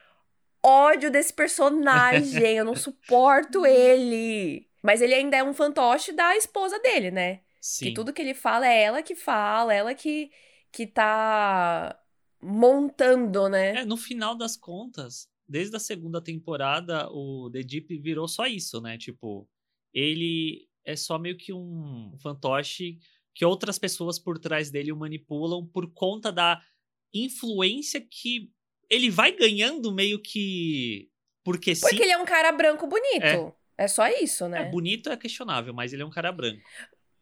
ódio 0.67 1.11
desse 1.11 1.33
personagem, 1.33 2.57
eu 2.57 2.65
não 2.65 2.75
suporto 2.77 3.65
ele. 3.65 4.69
Mas 4.83 5.01
ele 5.01 5.15
ainda 5.15 5.37
é 5.37 5.45
um 5.45 5.55
fantoche 5.55 6.13
da 6.13 6.37
esposa 6.37 6.79
dele, 6.81 7.11
né? 7.11 7.41
Sim. 7.61 7.87
Que 7.87 7.95
tudo 7.95 8.13
que 8.13 8.23
ele 8.23 8.35
fala 8.35 8.67
é 8.67 8.83
ela 8.83 9.03
que 9.03 9.15
fala, 9.15 9.75
ela 9.75 9.95
que, 9.95 10.31
que 10.73 10.87
tá 10.87 11.99
montando, 12.41 13.49
né? 13.49 13.79
É, 13.79 13.85
no 13.85 13.97
final 13.97 14.37
das 14.37 14.57
contas, 14.57 15.29
desde 15.49 15.77
a 15.77 15.81
segunda 15.81 16.21
temporada, 16.21 17.09
o 17.11 17.51
The 17.51 17.63
Deep 17.63 17.99
virou 17.99 18.29
só 18.29 18.47
isso, 18.47 18.81
né? 18.81 18.97
Tipo, 18.99 19.49
ele 19.93 20.69
é 20.85 20.95
só 20.95 21.19
meio 21.19 21.37
que 21.37 21.53
um 21.53 22.17
fantoche 22.21 22.99
que 23.35 23.45
outras 23.45 23.79
pessoas 23.79 24.19
por 24.19 24.39
trás 24.39 24.71
dele 24.71 24.93
o 24.93 24.97
manipulam 24.97 25.67
por 25.67 25.93
conta 25.93 26.33
da 26.33 26.63
influência 27.13 28.01
que 28.01 28.53
ele 28.91 29.11
vai 29.11 29.33
ganhando 29.33 29.93
meio 29.93 30.21
que. 30.21 31.09
Porque 31.45 31.75
sim. 31.75 31.83
Porque 31.83 32.03
ele 32.03 32.13
é 32.13 32.19
um 32.19 32.25
cara 32.25 32.51
branco 32.53 32.87
bonito. 32.87 33.55
É, 33.79 33.85
é 33.85 33.89
só 33.89 34.09
isso, 34.09 34.49
né? 34.49 34.63
É, 34.63 34.65
bonito 34.65 35.11
é 35.11 35.17
questionável, 35.17 35.73
mas 35.73 35.93
ele 35.93 36.03
é 36.03 36.07
um 36.07 36.11
cara 36.11 36.33
branco. 36.33 36.63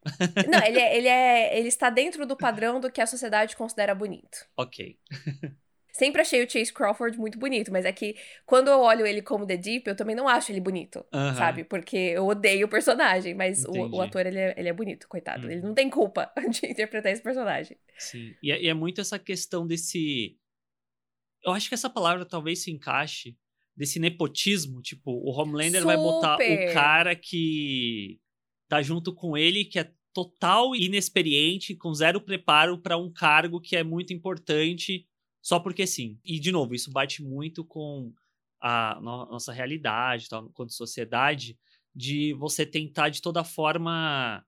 Não, 0.50 0.62
ele, 0.66 0.78
é, 0.78 0.96
ele, 0.96 1.08
é, 1.08 1.58
ele 1.58 1.68
está 1.68 1.90
dentro 1.90 2.26
do 2.26 2.36
padrão 2.36 2.78
do 2.78 2.90
que 2.90 3.00
a 3.00 3.06
sociedade 3.06 3.56
considera 3.56 3.94
bonito. 3.94 4.46
Ok. 4.56 4.98
Sempre 5.94 6.22
achei 6.22 6.44
o 6.44 6.50
Chase 6.50 6.72
Crawford 6.72 7.16
muito 7.16 7.38
bonito, 7.38 7.70
mas 7.70 7.84
é 7.84 7.92
que 7.92 8.16
quando 8.44 8.66
eu 8.66 8.80
olho 8.80 9.06
ele 9.06 9.22
como 9.22 9.46
The 9.46 9.56
Deep, 9.56 9.86
eu 9.86 9.94
também 9.94 10.16
não 10.16 10.26
acho 10.26 10.50
ele 10.50 10.60
bonito, 10.60 11.06
sabe? 11.36 11.62
Porque 11.62 11.96
eu 11.96 12.26
odeio 12.26 12.66
o 12.66 12.68
personagem, 12.68 13.32
mas 13.32 13.64
o, 13.64 13.70
o, 13.70 14.02
ator, 14.02 14.26
ele 14.26 14.40
é, 14.40 14.54
ele 14.58 14.68
é 14.68 14.72
bonito, 14.72 15.06
coitado. 15.06 15.46
Uhum. 15.46 15.52
Ele 15.52 15.62
não 15.62 15.72
tem 15.72 15.88
culpa 15.88 16.32
de 16.50 16.66
interpretar 16.66 17.12
esse 17.12 17.22
personagem. 17.22 17.76
Sim, 17.96 18.34
e 18.42 18.50
é, 18.50 18.60
e 18.60 18.68
é 18.68 18.74
muito 18.74 19.00
essa 19.00 19.20
questão 19.20 19.64
desse... 19.64 20.36
Eu 21.44 21.52
acho 21.52 21.68
que 21.68 21.74
essa 21.74 21.90
palavra 21.90 22.24
talvez 22.24 22.60
se 22.60 22.70
encaixe, 22.70 23.36
desse 23.76 23.98
nepotismo, 23.98 24.80
tipo, 24.80 25.10
o 25.10 25.30
Homelander 25.30 25.82
Super. 25.82 25.84
vai 25.84 25.96
botar 25.96 26.36
o 26.36 26.72
cara 26.72 27.16
que 27.16 28.20
tá 28.68 28.80
junto 28.80 29.12
com 29.12 29.36
ele, 29.36 29.64
que 29.64 29.78
é 29.78 29.92
total 30.12 30.76
inexperiente, 30.76 31.74
com 31.74 31.92
zero 31.92 32.20
preparo 32.20 32.78
para 32.78 32.96
um 32.96 33.12
cargo 33.12 33.60
que 33.60 33.74
é 33.74 33.82
muito 33.82 34.12
importante 34.12 35.06
só 35.44 35.60
porque 35.60 35.86
sim. 35.86 36.18
E, 36.24 36.40
de 36.40 36.50
novo, 36.50 36.74
isso 36.74 36.90
bate 36.90 37.22
muito 37.22 37.62
com 37.64 38.14
a 38.60 38.98
no 39.00 39.26
nossa 39.26 39.52
realidade, 39.52 40.28
tal, 40.28 40.48
quanto 40.50 40.72
sociedade, 40.72 41.58
de 41.94 42.32
você 42.32 42.64
tentar, 42.64 43.10
de 43.10 43.20
toda 43.20 43.44
forma, 43.44 44.42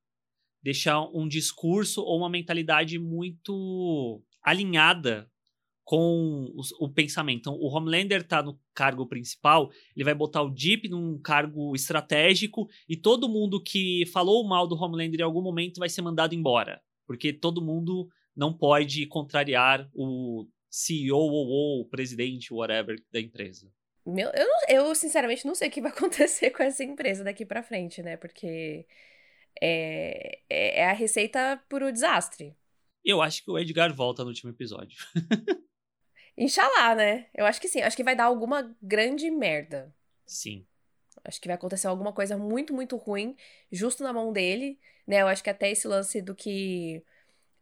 deixar 0.62 1.02
um 1.14 1.28
discurso 1.28 2.00
ou 2.00 2.18
uma 2.18 2.30
mentalidade 2.30 2.98
muito 2.98 4.22
alinhada 4.42 5.30
com 5.86 6.52
o, 6.52 6.84
o, 6.84 6.88
pensamento. 6.88 7.38
Então, 7.38 7.54
o 7.54 7.68
Homelander 7.68 8.26
tá 8.26 8.42
no 8.42 8.60
cargo 8.74 9.06
principal, 9.06 9.70
ele 9.94 10.04
vai 10.04 10.14
botar 10.14 10.42
o 10.42 10.50
Deep 10.50 10.88
num 10.88 11.16
cargo 11.16 11.76
estratégico 11.76 12.68
e 12.88 12.96
todo 12.96 13.28
mundo 13.28 13.62
que 13.62 14.04
falou 14.12 14.44
mal 14.44 14.66
do 14.66 14.74
Homelander 14.74 15.20
em 15.20 15.22
algum 15.22 15.40
momento 15.40 15.78
vai 15.78 15.88
ser 15.88 16.02
mandado 16.02 16.34
embora, 16.34 16.82
porque 17.06 17.32
todo 17.32 17.62
mundo 17.62 18.08
não 18.34 18.52
pode 18.52 19.06
contrariar 19.06 19.88
o 19.94 20.48
CEO 20.68 21.16
ou, 21.16 21.88
presidente, 21.88 22.52
whatever, 22.52 23.00
da 23.12 23.20
empresa? 23.20 23.70
Meu, 24.04 24.28
eu, 24.30 24.48
eu, 24.68 24.94
sinceramente, 24.96 25.46
não 25.46 25.54
sei 25.54 25.68
o 25.68 25.70
que 25.70 25.80
vai 25.80 25.92
acontecer 25.96 26.50
com 26.50 26.64
essa 26.64 26.82
empresa 26.82 27.22
daqui 27.22 27.46
para 27.46 27.62
frente, 27.62 28.02
né? 28.02 28.16
Porque 28.16 28.84
é, 29.62 30.40
é, 30.50 30.80
é 30.80 30.90
a 30.90 30.92
receita 30.92 31.62
pro 31.68 31.92
desastre. 31.92 32.56
Eu 33.04 33.22
acho 33.22 33.44
que 33.44 33.50
o 33.52 33.56
Edgar 33.56 33.94
volta 33.94 34.24
no 34.24 34.30
último 34.30 34.50
episódio. 34.50 34.98
Inxalá, 36.36 36.94
né? 36.94 37.26
Eu 37.34 37.46
acho 37.46 37.60
que 37.60 37.68
sim. 37.68 37.80
Acho 37.80 37.96
que 37.96 38.04
vai 38.04 38.14
dar 38.14 38.24
alguma 38.24 38.76
grande 38.82 39.30
merda. 39.30 39.94
Sim. 40.26 40.66
Acho 41.24 41.40
que 41.40 41.48
vai 41.48 41.56
acontecer 41.56 41.86
alguma 41.86 42.12
coisa 42.12 42.36
muito, 42.36 42.74
muito 42.74 42.96
ruim, 42.96 43.36
justo 43.72 44.04
na 44.04 44.12
mão 44.12 44.32
dele, 44.32 44.78
né? 45.06 45.22
Eu 45.22 45.28
acho 45.28 45.42
que 45.42 45.50
até 45.50 45.70
esse 45.70 45.88
lance 45.88 46.20
do 46.20 46.34
que 46.34 47.02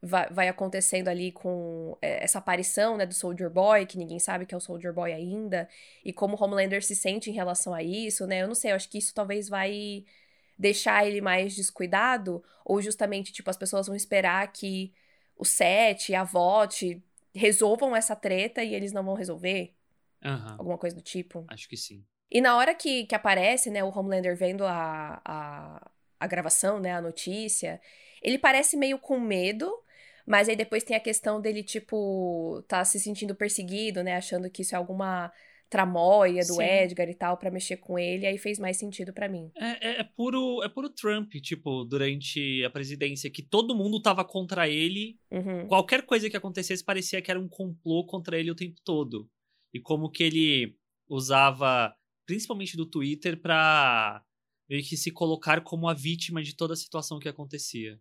vai, 0.03 0.29
vai 0.31 0.49
acontecendo 0.49 1.09
ali 1.09 1.33
com 1.33 1.97
é, 2.03 2.23
essa 2.23 2.39
aparição, 2.39 2.97
né, 2.97 3.07
do 3.07 3.15
Soldier 3.15 3.49
Boy, 3.49 3.87
que 3.87 3.97
ninguém 3.97 4.19
sabe 4.19 4.45
que 4.45 4.55
é 4.55 4.57
o 4.57 4.61
Soldier 4.61 4.93
Boy 4.93 5.13
ainda, 5.13 5.69
e 6.05 6.13
como 6.13 6.37
o 6.37 6.43
Homelander 6.43 6.85
se 6.85 6.95
sente 6.95 7.31
em 7.31 7.33
relação 7.33 7.73
a 7.73 7.83
isso, 7.83 8.27
né? 8.27 8.43
Eu 8.43 8.49
não 8.49 8.55
sei, 8.55 8.73
eu 8.73 8.77
acho 8.77 8.89
que 8.89 8.99
isso 8.99 9.15
talvez 9.15 9.49
vai 9.49 10.05
deixar 10.59 11.07
ele 11.07 11.21
mais 11.21 11.55
descuidado, 11.57 12.45
ou 12.65 12.83
justamente, 12.83 13.33
tipo, 13.33 13.49
as 13.51 13.57
pessoas 13.57 13.87
vão 13.87 13.97
esperar 13.97 14.53
que 14.53 14.93
o 15.37 15.45
Seth, 15.45 16.11
a 16.15 16.23
VOT 16.23 17.03
resolvam 17.35 17.95
essa 17.95 18.15
treta 18.15 18.63
e 18.63 18.75
eles 18.75 18.93
não 18.93 19.05
vão 19.05 19.15
resolver? 19.15 19.75
Uhum. 20.25 20.55
Alguma 20.59 20.79
coisa 20.79 20.97
do 20.97 21.03
tipo? 21.03 21.45
Acho 21.49 21.69
que 21.69 21.77
sim. 21.77 22.05
E 22.31 22.41
na 22.41 22.57
hora 22.57 22.75
que, 22.75 23.05
que 23.05 23.15
aparece, 23.15 23.71
né, 23.71 23.85
o 23.85 23.97
Homelander 23.97 24.37
vendo 24.37 24.65
a, 24.65 25.21
a, 25.25 25.91
a 26.19 26.27
gravação, 26.27 26.81
né, 26.81 26.93
a 26.93 27.01
notícia, 27.01 27.81
ele 28.23 28.39
parece 28.39 28.77
meio 28.77 28.99
com 28.99 29.21
medo, 29.21 29.73
mas 30.27 30.49
aí 30.49 30.57
depois 30.57 30.83
tem 30.83 30.97
a 30.97 31.01
questão 31.01 31.41
dele, 31.41 31.63
tipo, 31.63 32.63
tá 32.67 32.85
se 32.85 32.99
sentindo 32.99 33.35
perseguido, 33.35 34.03
né? 34.03 34.17
Achando 34.17 34.49
que 34.51 34.63
isso 34.63 34.75
é 34.75 34.79
alguma 34.79 35.31
tramóia 35.75 36.43
do 36.43 36.55
Sim. 36.55 36.63
Edgar 36.63 37.09
e 37.09 37.15
tal 37.15 37.37
para 37.37 37.51
mexer 37.51 37.79
com 37.79 37.99
ele, 37.99 38.25
aí 38.25 38.39
fez 38.39 38.61
mais 38.61 38.77
sentido 38.77 39.13
para 39.13 39.29
mim. 39.29 39.51
É, 39.57 39.89
é, 39.89 40.01
é, 40.03 40.05
puro 40.05 40.63
é 40.63 40.69
puro 40.69 40.89
Trump, 40.89 41.33
tipo, 41.43 41.85
durante 41.85 42.63
a 42.65 42.71
presidência, 42.71 43.29
que 43.29 43.43
todo 43.43 43.75
mundo 43.75 44.01
tava 44.01 44.25
contra 44.25 44.69
ele. 44.69 45.19
Uhum. 45.33 45.67
Qualquer 45.67 46.07
coisa 46.07 46.31
que 46.31 46.37
acontecesse 46.37 46.85
parecia 46.85 47.21
que 47.21 47.29
era 47.29 47.41
um 47.41 47.49
complô 47.49 48.07
contra 48.07 48.39
ele 48.39 48.53
o 48.53 48.55
tempo 48.55 48.81
todo. 48.85 49.29
E 49.73 49.81
como 49.81 50.09
que 50.09 50.23
ele 50.23 50.77
usava, 51.09 51.93
principalmente 52.25 52.77
do 52.77 52.87
Twitter, 52.87 53.37
pra 53.41 54.23
meio 54.71 54.85
que 54.85 54.97
se 54.97 55.11
colocar 55.11 55.61
como 55.63 55.89
a 55.89 55.95
vítima 55.95 56.41
de 56.41 56.55
toda 56.55 56.75
a 56.75 56.77
situação 56.77 57.19
que 57.19 57.29
acontecia. 57.29 57.99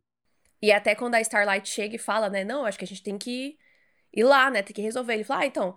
E 0.62 0.72
até 0.72 0.94
quando 0.94 1.16
a 1.16 1.22
Starlight 1.22 1.68
chega 1.68 1.96
e 1.96 2.00
fala, 2.00 2.30
né? 2.30 2.44
Não, 2.44 2.66
acho 2.66 2.78
que 2.78 2.86
a 2.86 2.88
gente 2.88 3.02
tem 3.02 3.18
que 3.18 3.58
ir 4.16 4.24
lá, 4.24 4.52
né? 4.52 4.62
Tem 4.62 4.76
que 4.76 4.82
resolver. 4.82 5.16
Ele 5.16 5.24
fala, 5.24 5.42
ah, 5.42 5.46
então, 5.48 5.76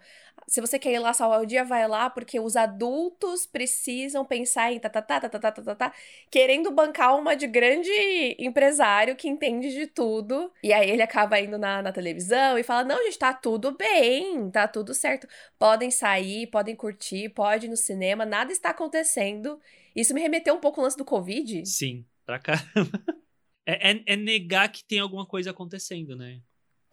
se 0.48 0.60
você 0.60 0.78
quer 0.78 0.92
ir 0.92 0.98
lá 1.00 1.12
salvar 1.12 1.40
o 1.40 1.46
dia, 1.46 1.64
vai 1.64 1.88
lá, 1.88 2.08
porque 2.08 2.38
os 2.38 2.54
adultos 2.54 3.46
precisam 3.46 4.24
pensar 4.24 4.72
em 4.72 4.78
tá, 4.78 4.88
tá, 4.88 5.02
tá, 5.02 5.92
querendo 6.30 6.70
bancar 6.70 7.18
uma 7.18 7.34
de 7.34 7.48
grande 7.48 7.90
empresário 8.38 9.16
que 9.16 9.28
entende 9.28 9.72
de 9.72 9.88
tudo. 9.88 10.52
E 10.62 10.72
aí 10.72 10.88
ele 10.88 11.02
acaba 11.02 11.40
indo 11.40 11.58
na, 11.58 11.82
na 11.82 11.90
televisão 11.92 12.56
e 12.56 12.62
fala: 12.62 12.84
não, 12.84 13.02
gente, 13.04 13.18
tá 13.18 13.34
tudo 13.34 13.76
bem, 13.76 14.48
tá 14.50 14.68
tudo 14.68 14.94
certo. 14.94 15.26
Podem 15.58 15.90
sair, 15.90 16.46
podem 16.46 16.76
curtir, 16.76 17.28
pode 17.30 17.66
ir 17.66 17.68
no 17.68 17.76
cinema, 17.76 18.24
nada 18.24 18.52
está 18.52 18.70
acontecendo. 18.70 19.60
Isso 19.96 20.14
me 20.14 20.20
remeteu 20.20 20.54
um 20.54 20.60
pouco 20.60 20.80
ao 20.80 20.84
lance 20.84 20.96
do 20.96 21.04
Covid. 21.04 21.66
Sim, 21.66 22.06
pra 22.24 22.38
caramba. 22.38 22.66
É, 23.68 23.90
é, 23.90 24.02
é 24.06 24.16
negar 24.16 24.70
que 24.70 24.84
tem 24.84 25.00
alguma 25.00 25.26
coisa 25.26 25.50
acontecendo, 25.50 26.14
né? 26.14 26.40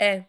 É, 0.01 0.25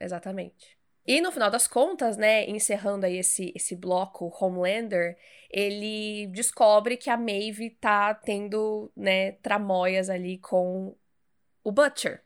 exatamente. 0.00 0.77
E 1.08 1.22
no 1.22 1.32
final 1.32 1.50
das 1.50 1.66
contas, 1.66 2.18
né, 2.18 2.46
encerrando 2.50 3.06
aí 3.06 3.16
esse, 3.16 3.50
esse 3.56 3.74
bloco 3.74 4.30
Homelander, 4.38 5.16
ele 5.50 6.26
descobre 6.26 6.98
que 6.98 7.08
a 7.08 7.16
Maeve 7.16 7.70
tá 7.70 8.12
tendo, 8.12 8.92
né, 8.94 9.32
tramóias 9.32 10.10
ali 10.10 10.36
com 10.36 10.94
o 11.64 11.72
Butcher. 11.72 12.22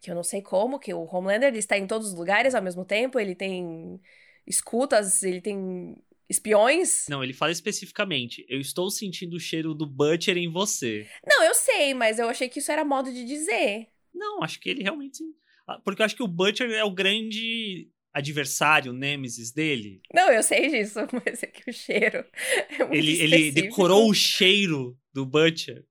Que 0.00 0.10
eu 0.10 0.14
não 0.16 0.24
sei 0.24 0.42
como, 0.42 0.80
que 0.80 0.92
o 0.92 1.04
Homelander 1.04 1.50
ele 1.50 1.60
está 1.60 1.78
em 1.78 1.86
todos 1.86 2.08
os 2.08 2.14
lugares 2.14 2.52
ao 2.56 2.62
mesmo 2.62 2.84
tempo, 2.84 3.20
ele 3.20 3.36
tem 3.36 4.00
escutas, 4.44 5.22
ele 5.22 5.40
tem 5.40 5.96
espiões? 6.28 7.06
Não, 7.08 7.22
ele 7.22 7.32
fala 7.32 7.52
especificamente: 7.52 8.44
Eu 8.48 8.58
estou 8.58 8.90
sentindo 8.90 9.36
o 9.36 9.40
cheiro 9.40 9.72
do 9.72 9.86
Butcher 9.86 10.36
em 10.36 10.50
você. 10.50 11.06
Não, 11.24 11.44
eu 11.44 11.54
sei, 11.54 11.94
mas 11.94 12.18
eu 12.18 12.28
achei 12.28 12.48
que 12.48 12.58
isso 12.58 12.72
era 12.72 12.84
modo 12.84 13.12
de 13.12 13.24
dizer. 13.24 13.86
Não, 14.12 14.42
acho 14.42 14.58
que 14.58 14.68
ele 14.68 14.82
realmente. 14.82 15.22
Ah, 15.66 15.80
porque 15.84 16.02
eu 16.02 16.06
acho 16.06 16.16
que 16.16 16.22
o 16.22 16.28
Butcher 16.28 16.70
é 16.70 16.84
o 16.84 16.90
grande 16.90 17.88
adversário, 18.12 18.92
Nemesis 18.92 19.50
dele. 19.50 20.00
Não, 20.12 20.30
eu 20.30 20.42
sei 20.42 20.68
disso, 20.68 21.00
mas 21.24 21.42
é 21.42 21.46
que 21.46 21.68
o 21.68 21.72
cheiro. 21.72 22.24
É 22.70 22.78
muito 22.78 22.94
ele, 22.94 23.20
ele 23.20 23.52
decorou 23.52 24.08
o 24.08 24.14
cheiro 24.14 24.96
do 25.12 25.26
Butcher. 25.26 25.84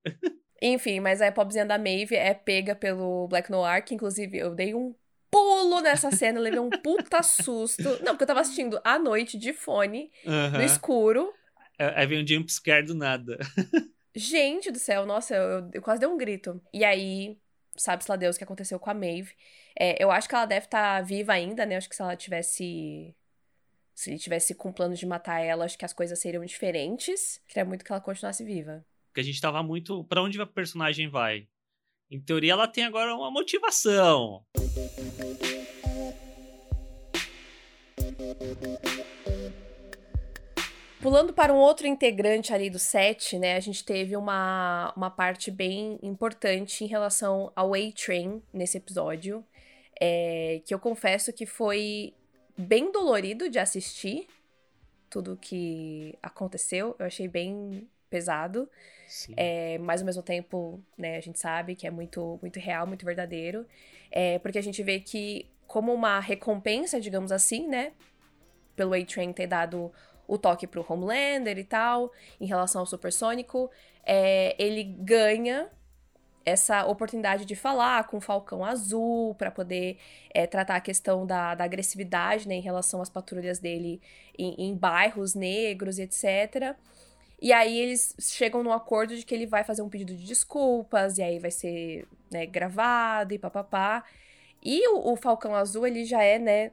Enfim, 0.61 1.01
mas 1.01 1.21
a 1.21 1.31
pobrezinha 1.31 1.65
da 1.65 1.77
Maeve 1.77 2.15
é 2.15 2.33
pega 2.33 2.73
pelo 2.73 3.27
Black 3.27 3.51
Noir, 3.51 3.83
que 3.83 3.93
inclusive 3.93 4.37
eu 4.37 4.55
dei 4.55 4.73
um 4.73 4.95
pulo 5.29 5.81
nessa 5.81 6.11
cena, 6.11 6.39
levei 6.39 6.59
um 6.59 6.69
puta 6.69 7.21
susto. 7.21 7.83
Não, 8.01 8.13
porque 8.13 8.23
eu 8.23 8.27
tava 8.27 8.39
assistindo 8.39 8.79
à 8.83 8.97
noite 8.97 9.37
de 9.37 9.51
fone, 9.51 10.09
no 10.25 10.61
escuro. 10.61 11.33
É, 11.77 11.87
aí 11.99 12.07
vem 12.07 12.23
um 12.23 12.27
jumpscare 12.27 12.85
do 12.85 12.95
nada. 12.95 13.37
Gente 14.15 14.71
do 14.71 14.77
céu, 14.77 15.07
nossa, 15.07 15.35
eu, 15.35 15.69
eu, 15.73 15.81
quase 15.81 15.99
dei 15.99 16.07
um 16.07 16.17
grito. 16.17 16.61
E 16.71 16.85
aí, 16.85 17.35
sabe-se 17.75 18.09
lá 18.09 18.15
Deus 18.15 18.35
o 18.35 18.37
que 18.37 18.43
aconteceu 18.43 18.79
com 18.79 18.89
a 18.89 18.93
Maeve. 18.93 19.33
É, 19.77 20.01
eu 20.03 20.11
acho 20.11 20.27
que 20.27 20.35
ela 20.35 20.45
deve 20.45 20.65
estar 20.65 20.97
tá 20.97 21.01
viva 21.01 21.33
ainda, 21.33 21.65
né? 21.65 21.77
Acho 21.77 21.89
que 21.89 21.95
se 21.95 22.01
ela 22.01 22.15
tivesse. 22.15 23.15
Se 23.93 24.09
ele 24.09 24.17
tivesse 24.17 24.55
com 24.55 24.73
planos 24.73 24.97
de 24.97 25.05
matar 25.05 25.39
ela, 25.39 25.65
acho 25.65 25.77
que 25.77 25.85
as 25.85 25.93
coisas 25.93 26.19
seriam 26.19 26.43
diferentes. 26.43 27.41
Queria 27.47 27.65
muito 27.65 27.85
que 27.85 27.91
ela 27.91 28.01
continuasse 28.01 28.43
viva. 28.43 28.83
Porque 29.07 29.21
a 29.21 29.23
gente 29.23 29.39
tava 29.39 29.61
muito. 29.61 30.03
para 30.05 30.21
onde 30.21 30.41
a 30.41 30.45
personagem 30.45 31.07
vai? 31.07 31.47
Em 32.09 32.19
teoria, 32.19 32.53
ela 32.53 32.67
tem 32.67 32.83
agora 32.83 33.15
uma 33.15 33.31
motivação. 33.31 34.43
Pulando 41.03 41.33
para 41.33 41.53
um 41.53 41.57
outro 41.57 41.85
integrante 41.85 42.53
ali 42.53 42.69
do 42.69 42.79
set, 42.79 43.37
né? 43.37 43.57
A 43.57 43.59
gente 43.59 43.83
teve 43.83 44.15
uma, 44.15 44.93
uma 44.95 45.11
parte 45.11 45.51
bem 45.51 45.99
importante 46.01 46.85
em 46.85 46.87
relação 46.87 47.51
ao 47.57 47.73
A-Train 47.73 48.41
nesse 48.53 48.77
episódio. 48.77 49.43
É, 49.99 50.61
que 50.65 50.73
eu 50.73 50.79
confesso 50.79 51.33
que 51.33 51.45
foi 51.45 52.13
bem 52.57 52.89
dolorido 52.89 53.49
de 53.49 53.59
assistir 53.59 54.27
tudo 55.09 55.35
que 55.35 56.17
aconteceu. 56.23 56.95
Eu 56.97 57.05
achei 57.05 57.27
bem 57.27 57.85
pesado. 58.09 58.69
É, 59.35 59.77
mas 59.79 59.99
ao 59.99 60.05
mesmo 60.05 60.23
tempo, 60.23 60.81
né, 60.97 61.17
a 61.17 61.21
gente 61.21 61.37
sabe 61.37 61.75
que 61.75 61.85
é 61.85 61.91
muito, 61.91 62.39
muito 62.41 62.61
real, 62.61 62.87
muito 62.87 63.05
verdadeiro. 63.05 63.65
É, 64.09 64.39
porque 64.39 64.57
a 64.57 64.63
gente 64.63 64.81
vê 64.81 65.01
que, 65.01 65.47
como 65.67 65.93
uma 65.93 66.21
recompensa, 66.21 67.01
digamos 67.01 67.33
assim, 67.33 67.67
né? 67.67 67.91
Pelo 68.73 68.93
A-Train 68.93 69.33
ter 69.33 69.47
dado 69.47 69.91
o 70.27 70.37
toque 70.37 70.67
pro 70.67 70.85
Homelander 70.87 71.57
e 71.57 71.63
tal, 71.63 72.11
em 72.39 72.45
relação 72.45 72.81
ao 72.81 72.85
Supersônico, 72.85 73.69
é, 74.05 74.55
ele 74.57 74.83
ganha 74.83 75.69
essa 76.45 76.85
oportunidade 76.85 77.45
de 77.45 77.55
falar 77.55 78.05
com 78.07 78.17
o 78.17 78.21
Falcão 78.21 78.65
Azul 78.65 79.33
para 79.35 79.49
poder 79.49 79.97
é, 80.33 80.45
tratar 80.45 80.75
a 80.75 80.81
questão 80.81 81.25
da, 81.25 81.55
da 81.55 81.63
agressividade 81.63 82.47
né, 82.47 82.55
em 82.55 82.61
relação 82.61 83.01
às 83.01 83.09
patrulhas 83.09 83.59
dele 83.59 84.01
em, 84.37 84.69
em 84.69 84.75
bairros 84.75 85.33
negros, 85.33 85.99
etc. 85.99 86.75
E 87.41 87.51
aí 87.51 87.77
eles 87.77 88.15
chegam 88.19 88.63
num 88.63 88.71
acordo 88.71 89.15
de 89.15 89.25
que 89.25 89.33
ele 89.33 89.45
vai 89.45 89.63
fazer 89.63 89.81
um 89.81 89.89
pedido 89.89 90.15
de 90.15 90.25
desculpas, 90.25 91.17
e 91.17 91.23
aí 91.23 91.39
vai 91.39 91.51
ser 91.51 92.07
né, 92.31 92.45
gravado 92.45 93.33
e 93.33 93.39
papapá. 93.39 94.03
E 94.61 94.87
o, 94.89 95.11
o, 95.11 95.15
Falcão 95.17 95.55
Azul, 95.55 95.85
ele 95.85 96.05
já 96.05 96.23
é, 96.23 96.39
né, 96.39 96.71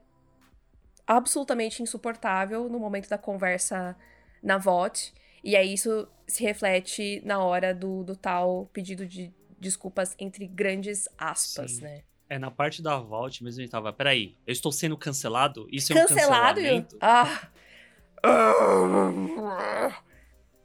absolutamente 1.07 1.83
insuportável 1.83 2.69
no 2.69 2.79
momento 2.79 3.09
da 3.09 3.19
conversa 3.19 3.97
na 4.43 4.59
VOT. 4.59 5.13
E 5.43 5.57
aí 5.57 5.73
isso 5.73 6.09
se 6.27 6.43
reflete 6.43 7.23
na 7.25 7.43
hora 7.43 7.75
do, 7.75 8.05
do 8.05 8.15
tal 8.15 8.69
pedido 8.73 9.07
de 9.07 9.33
desculpas 9.59 10.15
entre 10.19 10.47
grandes 10.47 11.09
aspas, 11.19 11.73
Sim. 11.73 11.83
né? 11.83 12.03
É, 12.31 12.39
na 12.39 12.51
parte 12.51 12.81
da 12.81 12.97
Vault 12.97 13.43
mesmo 13.43 13.61
ele 13.61 13.69
tava, 13.69 13.93
peraí, 13.93 14.37
eu 14.47 14.53
estou 14.53 14.71
sendo 14.71 14.97
cancelado? 14.97 15.67
Isso 15.71 15.93
cancelado? 15.93 16.61
é 16.61 16.63
um 16.63 16.83
cancelamento? 16.85 16.99
Ah! 17.01 17.51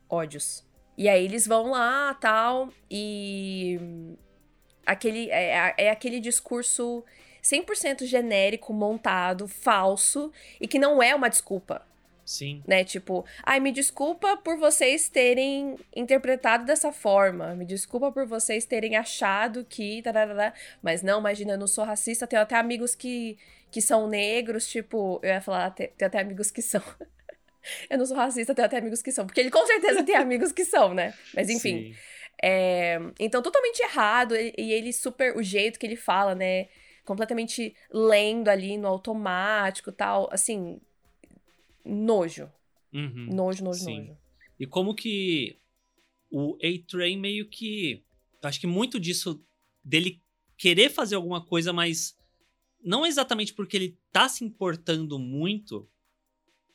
Ódios. 0.08 0.64
E 0.96 1.10
aí 1.10 1.26
eles 1.26 1.48
vão 1.48 1.72
lá, 1.72 2.14
tal, 2.14 2.70
e... 2.90 3.80
Aquele, 4.86 5.32
é, 5.32 5.74
é 5.76 5.90
aquele 5.90 6.20
discurso 6.20 7.04
100% 7.46 8.06
genérico, 8.06 8.74
montado, 8.74 9.48
falso, 9.48 10.32
e 10.60 10.68
que 10.68 10.80
não 10.80 11.02
é 11.02 11.14
uma 11.14 11.30
desculpa. 11.30 11.86
Sim. 12.26 12.64
Né? 12.66 12.84
Tipo, 12.84 13.24
ai, 13.44 13.60
me 13.60 13.72
desculpa 13.72 14.36
por 14.38 14.58
vocês 14.58 15.08
terem 15.08 15.78
interpretado 15.96 16.66
dessa 16.66 16.92
forma. 16.92 17.54
Me 17.54 17.64
desculpa 17.64 18.12
por 18.12 18.26
vocês 18.26 18.66
terem 18.66 18.96
achado 18.96 19.64
que. 19.64 20.02
Tararara. 20.02 20.52
Mas 20.82 21.04
não, 21.04 21.20
imagina, 21.20 21.54
eu 21.54 21.58
não 21.58 21.68
sou 21.68 21.84
racista. 21.84 22.26
Tenho 22.26 22.42
até 22.42 22.56
amigos 22.56 22.96
que, 22.96 23.38
que 23.70 23.80
são 23.80 24.08
negros. 24.08 24.68
Tipo, 24.68 25.20
eu 25.22 25.30
ia 25.30 25.42
falar, 25.42 25.70
tenho 25.70 25.92
até 26.02 26.20
amigos 26.20 26.50
que 26.50 26.64
são. 26.64 26.82
eu 27.92 27.98
não 28.00 28.08
sou 28.08 28.18
racista, 28.18 28.56
tenho 28.56 28.66
até 28.66 28.80
amigos 28.80 29.04
que 29.04 29.12
são. 29.12 29.28
Porque 29.28 29.40
ele 29.40 29.52
com 29.52 29.64
certeza 29.68 30.02
tem 30.02 30.16
amigos 30.16 30.52
que 30.52 30.66
são, 30.66 30.96
né? 30.96 31.14
Mas 31.32 31.48
enfim. 31.48 31.96
É, 32.42 33.00
então, 33.20 33.44
totalmente 33.44 33.82
errado. 33.82 34.36
E 34.36 34.74
ele 34.74 34.92
super. 34.92 35.38
O 35.38 35.44
jeito 35.44 35.78
que 35.78 35.86
ele 35.86 35.96
fala, 35.96 36.34
né? 36.34 36.70
Completamente 37.06 37.76
lendo 37.92 38.50
ali 38.50 38.78
no 38.78 38.88
automático 38.88 39.92
tal. 39.92 40.28
Assim, 40.32 40.82
nojo. 41.84 42.52
Uhum, 42.94 43.30
nojo, 43.32 43.64
nojo, 43.64 43.84
sim. 43.84 44.00
nojo. 44.00 44.18
E 44.60 44.66
como 44.66 44.96
que 44.96 45.60
o 46.30 46.58
A-Train 46.62 47.18
meio 47.18 47.48
que. 47.48 48.04
Acho 48.42 48.60
que 48.60 48.68
muito 48.68 49.00
disso 49.00 49.44
dele 49.84 50.22
querer 50.58 50.90
fazer 50.90 51.16
alguma 51.16 51.44
coisa, 51.46 51.74
mas 51.74 52.18
não 52.84 53.06
exatamente 53.06 53.54
porque 53.54 53.76
ele 53.78 54.00
tá 54.12 54.30
se 54.30 54.44
importando 54.44 55.18
muito. 55.18 55.90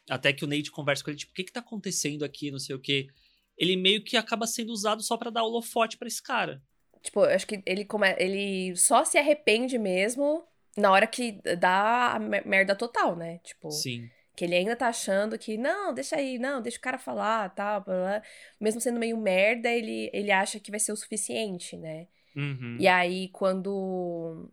Até 0.09 0.33
que 0.33 0.45
o 0.45 0.49
Nate 0.49 0.71
conversa 0.71 1.05
com 1.05 1.11
ele, 1.11 1.19
tipo, 1.19 1.31
o 1.31 1.35
que 1.35 1.45
que 1.45 1.53
tá 1.53 1.61
acontecendo 1.61 2.25
aqui, 2.25 2.51
não 2.51 2.59
sei 2.59 2.75
o 2.75 2.81
quê. 2.81 3.09
Ele 3.57 3.77
meio 3.77 4.03
que 4.03 4.17
acaba 4.17 4.47
sendo 4.47 4.73
usado 4.73 5.03
só 5.03 5.17
para 5.17 5.31
dar 5.31 5.45
holofote 5.45 5.97
para 5.97 6.09
esse 6.09 6.23
cara. 6.23 6.63
Tipo, 7.03 7.25
eu 7.25 7.35
acho 7.35 7.47
que 7.47 7.63
ele, 7.65 7.85
come... 7.85 8.15
ele 8.19 8.77
só 8.77 9.05
se 9.05 9.19
arrepende 9.19 9.79
mesmo 9.79 10.45
na 10.77 10.91
hora 10.91 11.07
que 11.07 11.41
dá 11.59 12.15
a 12.15 12.19
merda 12.19 12.75
total, 12.75 13.17
né? 13.17 13.39
Tipo. 13.43 13.71
Sim. 13.71 14.11
Que 14.37 14.45
ele 14.45 14.55
ainda 14.55 14.77
tá 14.77 14.89
achando 14.89 15.37
que, 15.37 15.59
não, 15.59 15.93
deixa 15.93 16.17
aí, 16.17 16.39
não, 16.39 16.63
deixa 16.63 16.79
o 16.79 16.81
cara 16.81 16.99
falar, 16.99 17.51
tal, 17.51 17.83
blá, 17.83 17.95
blá. 17.95 18.23
mesmo 18.59 18.81
sendo 18.81 18.99
meio 18.99 19.17
merda, 19.17 19.69
ele, 19.69 20.09
ele 20.15 20.31
acha 20.31 20.59
que 20.59 20.71
vai 20.71 20.81
ser 20.81 20.93
o 20.93 20.97
suficiente, 20.97 21.77
né? 21.77 22.07
Uhum. 22.35 22.77
E 22.79 22.89
aí, 22.89 23.29
quando 23.29 24.49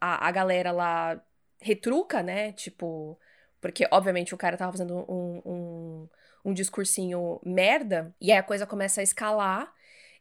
a, 0.00 0.26
a 0.26 0.30
galera 0.30 0.72
lá 0.72 1.22
retruca, 1.60 2.22
né? 2.22 2.52
Tipo, 2.52 3.18
porque 3.60 3.86
obviamente 3.90 4.34
o 4.34 4.38
cara 4.38 4.56
tava 4.56 4.72
fazendo 4.72 4.94
um, 5.08 5.42
um, 5.44 6.08
um 6.44 6.52
discursinho 6.52 7.40
merda, 7.44 8.14
e 8.20 8.32
aí 8.32 8.38
a 8.38 8.42
coisa 8.42 8.66
começa 8.66 9.00
a 9.00 9.04
escalar, 9.04 9.72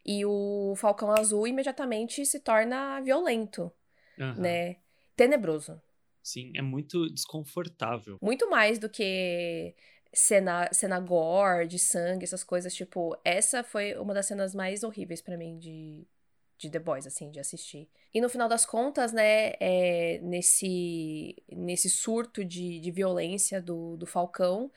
e 0.07 0.25
o 0.25 0.73
Falcão 0.77 1.11
Azul 1.11 1.45
imediatamente 1.45 2.25
se 2.25 2.39
torna 2.39 3.01
violento, 3.01 3.69
uhum. 4.17 4.35
né? 4.35 4.77
Tenebroso. 5.17 5.81
Sim, 6.23 6.53
é 6.55 6.61
muito 6.61 7.09
desconfortável. 7.09 8.17
Muito 8.21 8.49
mais 8.49 8.79
do 8.79 8.89
que 8.89 9.75
cena, 10.13 10.69
cena 10.71 10.99
gore, 10.99 11.67
de 11.67 11.77
sangue, 11.77 12.23
essas 12.23 12.43
coisas. 12.43 12.73
Tipo, 12.73 13.17
essa 13.23 13.63
foi 13.63 13.95
uma 13.95 14.13
das 14.13 14.27
cenas 14.27 14.55
mais 14.55 14.83
horríveis 14.83 15.21
para 15.21 15.37
mim 15.37 15.57
de, 15.57 16.07
de 16.57 16.69
The 16.69 16.79
Boys, 16.79 17.05
assim, 17.05 17.29
de 17.29 17.39
assistir. 17.39 17.89
E 18.13 18.21
no 18.21 18.29
final 18.29 18.47
das 18.47 18.65
contas, 18.65 19.11
né, 19.11 19.53
é, 19.59 20.19
nesse, 20.21 21.35
nesse 21.51 21.89
surto 21.89 22.45
de, 22.45 22.79
de 22.79 22.91
violência 22.91 23.61
do, 23.61 23.97
do 23.97 24.05
Falcão, 24.05 24.71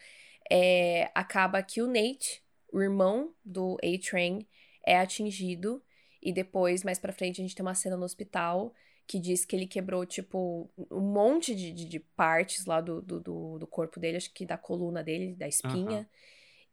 é, 0.51 1.11
acaba 1.15 1.63
que 1.63 1.81
o 1.81 1.87
Nate, 1.87 2.43
o 2.73 2.81
irmão 2.81 3.33
do 3.45 3.77
A-Train, 3.83 4.47
é 4.85 4.99
atingido. 4.99 5.83
E 6.23 6.33
depois, 6.33 6.85
mais 6.85 6.99
pra 6.99 7.13
frente, 7.13 7.41
a 7.41 7.45
gente 7.45 7.55
tem 7.55 7.65
uma 7.65 7.75
cena 7.75 7.97
no 7.97 8.05
hospital 8.05 8.75
que 9.07 9.19
diz 9.19 9.45
que 9.45 9.57
ele 9.57 9.67
quebrou, 9.67 10.07
tipo, 10.07 10.71
um 10.89 11.01
monte 11.01 11.53
de, 11.53 11.73
de, 11.73 11.85
de 11.85 11.99
partes 11.99 12.65
lá 12.65 12.81
do, 12.81 13.03
do, 13.03 13.59
do, 13.59 13.67
corpo 13.67 13.99
dele, 13.99 14.19
acho 14.19 14.33
que 14.33 14.47
da 14.47 14.57
coluna 14.57 15.03
dele, 15.03 15.35
da 15.35 15.49
espinha, 15.49 15.99
uhum. 15.99 16.07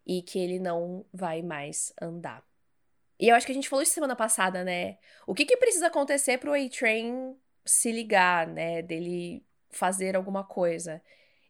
e 0.06 0.22
que 0.22 0.38
ele 0.38 0.60
não 0.60 1.04
vai 1.12 1.42
mais 1.42 1.92
andar. 2.00 2.46
E 3.20 3.30
eu 3.30 3.36
acho 3.36 3.46
que 3.46 3.52
a 3.52 3.56
gente 3.56 3.68
falou 3.68 3.82
isso 3.82 3.94
semana 3.94 4.16
passada, 4.16 4.64
né? 4.64 5.00
O 5.26 5.34
que 5.34 5.46
que 5.46 5.58
precisa 5.58 5.88
acontecer 5.88 6.38
pro 6.38 6.54
A-Train 6.54 7.36
se 7.66 7.92
ligar, 7.92 8.46
né? 8.46 8.84
Dele 8.84 9.44
fazer 9.72 10.16
alguma 10.16 10.44
coisa. 10.44 11.02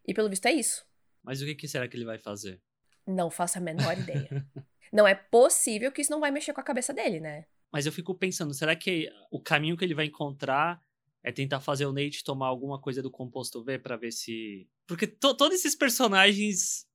E 0.06 0.14
pelo 0.14 0.30
visto 0.30 0.46
é 0.46 0.52
isso. 0.52 0.86
Mas 1.22 1.42
o 1.42 1.44
que, 1.44 1.54
que 1.54 1.68
será 1.68 1.86
que 1.86 1.96
ele 1.96 2.06
vai 2.06 2.18
fazer? 2.18 2.62
Não 3.06 3.30
faço 3.30 3.58
a 3.58 3.60
menor 3.60 3.98
ideia. 3.98 4.28
não 4.92 5.06
é 5.06 5.14
possível 5.14 5.92
que 5.92 6.00
isso 6.00 6.10
não 6.10 6.20
vai 6.20 6.30
mexer 6.30 6.52
com 6.52 6.60
a 6.60 6.64
cabeça 6.64 6.92
dele, 6.92 7.20
né? 7.20 7.44
Mas 7.72 7.86
eu 7.86 7.92
fico 7.92 8.14
pensando, 8.14 8.54
será 8.54 8.74
que 8.74 9.10
o 9.30 9.40
caminho 9.40 9.76
que 9.76 9.84
ele 9.84 9.94
vai 9.94 10.06
encontrar 10.06 10.80
é 11.22 11.32
tentar 11.32 11.60
fazer 11.60 11.86
o 11.86 11.92
Nate 11.92 12.24
tomar 12.24 12.46
alguma 12.46 12.80
coisa 12.80 13.02
do 13.02 13.10
composto 13.10 13.62
V 13.62 13.78
para 13.78 13.96
ver 13.96 14.12
se. 14.12 14.68
Porque 14.86 15.06
to 15.06 15.34
todos 15.36 15.58
esses 15.58 15.74
personagens. 15.74 16.86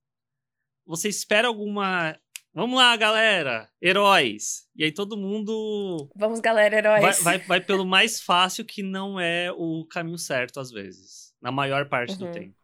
Você 0.86 1.08
espera 1.08 1.48
alguma. 1.48 2.18
Vamos 2.52 2.76
lá, 2.76 2.96
galera! 2.96 3.70
Heróis! 3.82 4.68
E 4.76 4.84
aí 4.84 4.92
todo 4.92 5.16
mundo. 5.16 6.10
Vamos, 6.14 6.40
galera, 6.40 6.76
heróis! 6.76 7.02
Vai, 7.02 7.38
vai, 7.38 7.38
vai 7.46 7.60
pelo 7.60 7.84
mais 7.84 8.20
fácil, 8.20 8.64
que 8.64 8.82
não 8.82 9.18
é 9.18 9.50
o 9.52 9.86
caminho 9.86 10.18
certo, 10.18 10.60
às 10.60 10.70
vezes. 10.70 11.34
Na 11.40 11.50
maior 11.50 11.88
parte 11.88 12.12
uhum. 12.12 12.18
do 12.18 12.32
tempo. 12.32 12.54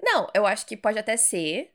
Não, 0.00 0.28
eu 0.34 0.46
acho 0.46 0.66
que 0.66 0.76
pode 0.76 0.98
até 0.98 1.16
ser 1.16 1.73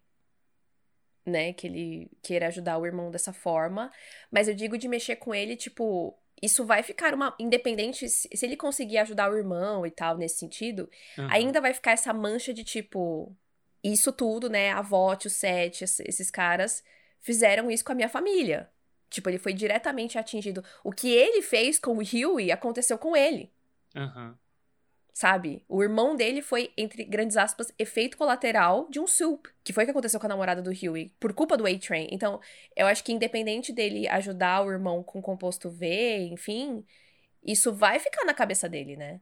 né? 1.29 1.53
Que 1.53 1.67
ele 1.67 2.11
queira 2.21 2.47
ajudar 2.47 2.77
o 2.77 2.85
irmão 2.85 3.11
dessa 3.11 3.31
forma. 3.31 3.91
Mas 4.31 4.47
eu 4.47 4.55
digo 4.55 4.77
de 4.77 4.87
mexer 4.87 5.15
com 5.15 5.33
ele, 5.33 5.55
tipo, 5.55 6.17
isso 6.41 6.65
vai 6.65 6.83
ficar 6.83 7.13
uma. 7.13 7.35
Independente, 7.39 8.07
se, 8.09 8.27
ele 8.43 8.57
conseguir 8.57 8.97
ajudar 8.99 9.31
o 9.31 9.37
irmão 9.37 9.85
e 9.85 9.91
tal, 9.91 10.17
nesse 10.17 10.37
sentido, 10.37 10.89
uhum. 11.17 11.27
ainda 11.29 11.61
vai 11.61 11.73
ficar 11.73 11.91
essa 11.91 12.13
mancha 12.13 12.53
de 12.53 12.63
tipo. 12.63 13.35
Isso 13.81 14.11
tudo, 14.11 14.49
né? 14.49 14.71
A 14.71 14.81
Vote, 14.81 15.27
o 15.27 15.29
Sete, 15.29 15.85
esses 15.85 16.29
caras 16.29 16.83
fizeram 17.21 17.71
isso 17.71 17.85
com 17.85 17.93
a 17.93 17.95
minha 17.95 18.09
família. 18.09 18.69
Tipo, 19.09 19.29
ele 19.29 19.37
foi 19.37 19.53
diretamente 19.53 20.17
atingido. 20.17 20.63
O 20.83 20.91
que 20.91 21.09
ele 21.09 21.41
fez 21.41 21.79
com 21.79 21.97
o 21.97 22.01
Huey 22.01 22.51
aconteceu 22.51 22.97
com 22.97 23.15
ele. 23.15 23.51
Aham. 23.95 24.29
Uhum 24.29 24.48
sabe? 25.19 25.61
O 25.67 25.83
irmão 25.83 26.15
dele 26.15 26.41
foi, 26.41 26.71
entre 26.77 27.03
grandes 27.03 27.35
aspas, 27.35 27.73
efeito 27.77 28.15
colateral 28.15 28.89
de 28.89 29.01
um 29.01 29.05
soup, 29.05 29.49
que 29.65 29.73
foi 29.73 29.83
o 29.83 29.85
que 29.85 29.91
aconteceu 29.91 30.17
com 30.17 30.25
a 30.27 30.29
namorada 30.29 30.61
do 30.61 30.69
Huey, 30.69 31.13
por 31.19 31.33
culpa 31.33 31.57
do 31.57 31.67
A-Train. 31.67 32.07
Então, 32.09 32.39
eu 32.73 32.87
acho 32.87 33.03
que 33.03 33.11
independente 33.11 33.73
dele 33.73 34.07
ajudar 34.07 34.65
o 34.65 34.71
irmão 34.71 35.03
com 35.03 35.21
composto 35.21 35.69
V, 35.69 36.29
enfim, 36.31 36.85
isso 37.43 37.73
vai 37.73 37.99
ficar 37.99 38.23
na 38.23 38.33
cabeça 38.33 38.69
dele, 38.69 38.95
né? 38.95 39.19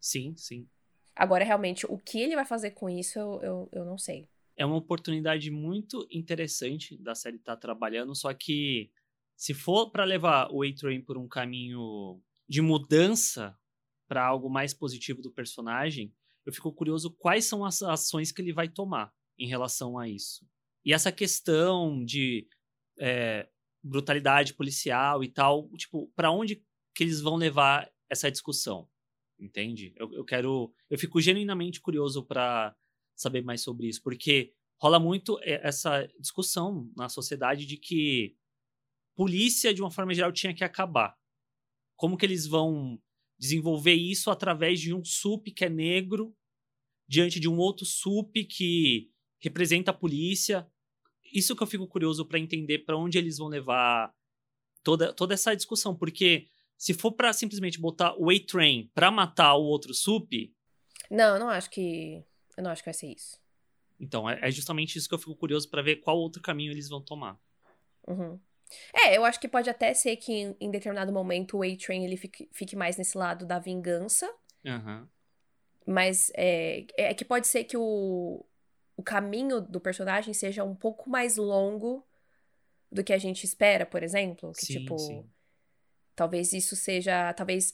Sim, 0.00 0.34
sim. 0.36 0.66
Agora, 1.14 1.44
realmente, 1.44 1.86
o 1.86 1.96
que 1.98 2.20
ele 2.20 2.34
vai 2.34 2.44
fazer 2.44 2.72
com 2.72 2.90
isso, 2.90 3.16
eu, 3.16 3.40
eu, 3.40 3.68
eu 3.70 3.84
não 3.84 3.96
sei. 3.96 4.28
É 4.56 4.66
uma 4.66 4.74
oportunidade 4.74 5.52
muito 5.52 6.04
interessante 6.10 7.00
da 7.00 7.14
série 7.14 7.36
estar 7.36 7.54
tá 7.54 7.60
trabalhando, 7.60 8.12
só 8.12 8.34
que 8.34 8.90
se 9.36 9.54
for 9.54 9.92
para 9.92 10.02
levar 10.02 10.48
o 10.50 10.64
A-Train 10.64 11.00
por 11.00 11.16
um 11.16 11.28
caminho 11.28 12.20
de 12.48 12.60
mudança 12.60 13.56
para 14.08 14.24
algo 14.24 14.48
mais 14.48 14.72
positivo 14.72 15.20
do 15.20 15.30
personagem, 15.30 16.12
eu 16.46 16.52
fico 16.52 16.72
curioso 16.72 17.14
quais 17.18 17.44
são 17.44 17.64
as 17.64 17.82
ações 17.82 18.32
que 18.32 18.40
ele 18.40 18.52
vai 18.52 18.68
tomar 18.68 19.12
em 19.38 19.46
relação 19.46 19.98
a 19.98 20.08
isso. 20.08 20.46
E 20.84 20.92
essa 20.92 21.12
questão 21.12 22.02
de 22.04 22.48
é, 22.98 23.48
brutalidade 23.82 24.54
policial 24.54 25.22
e 25.22 25.28
tal, 25.28 25.68
tipo, 25.76 26.10
para 26.16 26.30
onde 26.30 26.64
que 26.94 27.04
eles 27.04 27.20
vão 27.20 27.36
levar 27.36 27.90
essa 28.10 28.30
discussão? 28.30 28.88
Entende? 29.38 29.92
Eu, 29.96 30.12
eu 30.14 30.24
quero. 30.24 30.74
Eu 30.90 30.98
fico 30.98 31.20
genuinamente 31.20 31.80
curioso 31.80 32.24
para 32.24 32.74
saber 33.14 33.42
mais 33.42 33.60
sobre 33.60 33.86
isso, 33.86 34.02
porque 34.02 34.52
rola 34.80 34.98
muito 34.98 35.38
essa 35.42 36.08
discussão 36.18 36.90
na 36.96 37.08
sociedade 37.08 37.66
de 37.66 37.76
que 37.76 38.36
polícia, 39.14 39.74
de 39.74 39.82
uma 39.82 39.90
forma 39.90 40.14
geral, 40.14 40.32
tinha 40.32 40.54
que 40.54 40.64
acabar 40.64 41.16
como 41.96 42.16
que 42.16 42.24
eles 42.24 42.46
vão 42.46 43.00
desenvolver 43.38 43.94
isso 43.94 44.30
através 44.30 44.80
de 44.80 44.92
um 44.92 45.04
sup 45.04 45.50
que 45.52 45.64
é 45.64 45.68
negro 45.68 46.34
diante 47.06 47.38
de 47.38 47.48
um 47.48 47.56
outro 47.56 47.86
sup 47.86 48.44
que 48.44 49.10
representa 49.38 49.90
a 49.90 49.94
polícia. 49.94 50.66
Isso 51.32 51.54
que 51.54 51.62
eu 51.62 51.66
fico 51.66 51.86
curioso 51.86 52.26
para 52.26 52.38
entender 52.38 52.80
para 52.80 52.96
onde 52.96 53.16
eles 53.18 53.38
vão 53.38 53.48
levar 53.48 54.12
toda, 54.82 55.12
toda 55.12 55.34
essa 55.34 55.54
discussão, 55.54 55.94
porque 55.94 56.48
se 56.76 56.94
for 56.94 57.12
para 57.12 57.32
simplesmente 57.32 57.80
botar 57.80 58.14
o 58.18 58.30
A-Train 58.30 58.90
para 58.94 59.10
matar 59.10 59.54
o 59.54 59.64
outro 59.64 59.94
sup, 59.94 60.52
não, 61.10 61.34
eu 61.34 61.40
não 61.40 61.48
acho 61.48 61.70
que 61.70 62.22
eu 62.56 62.62
não 62.62 62.70
acho 62.70 62.82
que 62.82 62.88
vai 62.88 62.94
ser 62.94 63.12
isso. 63.12 63.40
Então, 64.00 64.28
é, 64.28 64.38
é 64.42 64.50
justamente 64.50 64.96
isso 64.96 65.08
que 65.08 65.14
eu 65.14 65.18
fico 65.18 65.34
curioso 65.34 65.68
para 65.68 65.82
ver 65.82 65.96
qual 65.96 66.18
outro 66.18 66.42
caminho 66.42 66.72
eles 66.72 66.88
vão 66.88 67.00
tomar. 67.00 67.38
Uhum. 68.06 68.38
É, 68.92 69.16
eu 69.16 69.24
acho 69.24 69.40
que 69.40 69.48
pode 69.48 69.68
até 69.68 69.94
ser 69.94 70.16
que 70.16 70.32
em, 70.32 70.56
em 70.60 70.70
determinado 70.70 71.12
momento 71.12 71.58
o 71.58 71.62
A-Train 71.62 72.04
ele 72.04 72.16
fique, 72.16 72.48
fique, 72.52 72.76
mais 72.76 72.96
nesse 72.96 73.16
lado 73.16 73.46
da 73.46 73.58
vingança. 73.58 74.30
Uhum. 74.64 75.06
Mas 75.86 76.30
é, 76.34 76.86
é 76.96 77.14
que 77.14 77.24
pode 77.24 77.46
ser 77.46 77.64
que 77.64 77.76
o, 77.76 78.44
o 78.96 79.02
caminho 79.02 79.60
do 79.60 79.80
personagem 79.80 80.34
seja 80.34 80.64
um 80.64 80.74
pouco 80.74 81.08
mais 81.08 81.36
longo 81.36 82.06
do 82.90 83.02
que 83.02 83.12
a 83.12 83.18
gente 83.18 83.44
espera, 83.44 83.86
por 83.86 84.02
exemplo. 84.02 84.52
Que, 84.52 84.66
sim, 84.66 84.78
tipo, 84.80 84.98
sim. 84.98 85.24
talvez 86.14 86.52
isso 86.52 86.76
seja. 86.76 87.32
Talvez 87.32 87.72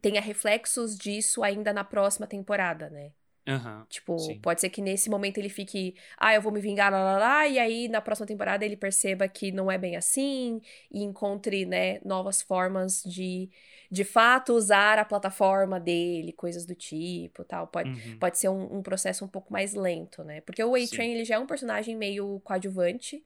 tenha 0.00 0.20
reflexos 0.20 0.96
disso 0.96 1.42
ainda 1.42 1.72
na 1.72 1.84
próxima 1.84 2.26
temporada, 2.26 2.88
né? 2.90 3.12
Uhum, 3.46 3.84
tipo, 3.88 4.18
sim. 4.18 4.38
pode 4.40 4.60
ser 4.60 4.70
que 4.70 4.80
nesse 4.80 5.10
momento 5.10 5.38
ele 5.38 5.48
fique, 5.48 5.96
ah, 6.16 6.32
eu 6.32 6.40
vou 6.40 6.52
me 6.52 6.60
vingar, 6.60 6.92
lá, 6.92 7.02
lá, 7.02 7.18
lá, 7.18 7.48
e 7.48 7.58
aí 7.58 7.88
na 7.88 8.00
próxima 8.00 8.26
temporada 8.26 8.64
ele 8.64 8.76
perceba 8.76 9.26
que 9.26 9.50
não 9.50 9.70
é 9.70 9.76
bem 9.76 9.96
assim 9.96 10.60
e 10.90 11.02
encontre, 11.02 11.66
né, 11.66 11.98
novas 12.04 12.40
formas 12.40 13.02
de, 13.02 13.50
de 13.90 14.04
fato, 14.04 14.52
usar 14.52 14.96
a 14.98 15.04
plataforma 15.04 15.80
dele, 15.80 16.32
coisas 16.32 16.64
do 16.64 16.74
tipo, 16.74 17.44
tal. 17.44 17.66
Pode, 17.66 17.90
uhum. 17.90 18.18
pode 18.18 18.38
ser 18.38 18.48
um, 18.48 18.78
um, 18.78 18.82
processo 18.82 19.24
um 19.24 19.28
pouco 19.28 19.52
mais 19.52 19.74
lento, 19.74 20.22
né? 20.22 20.40
Porque 20.42 20.62
o 20.62 20.76
A-Train, 20.76 21.12
ele 21.12 21.24
já 21.24 21.34
é 21.34 21.38
um 21.38 21.46
personagem 21.46 21.96
meio 21.96 22.40
coadjuvante, 22.44 23.24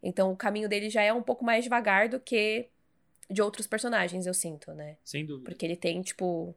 então 0.00 0.30
o 0.30 0.36
caminho 0.36 0.68
dele 0.68 0.88
já 0.88 1.02
é 1.02 1.12
um 1.12 1.22
pouco 1.22 1.44
mais 1.44 1.64
devagar 1.64 2.08
do 2.08 2.20
que 2.20 2.68
de 3.28 3.42
outros 3.42 3.66
personagens, 3.66 4.26
eu 4.26 4.34
sinto, 4.34 4.72
né? 4.72 4.96
Sem 5.02 5.26
dúvida. 5.26 5.50
Porque 5.50 5.66
ele 5.66 5.76
tem, 5.76 6.00
tipo, 6.02 6.54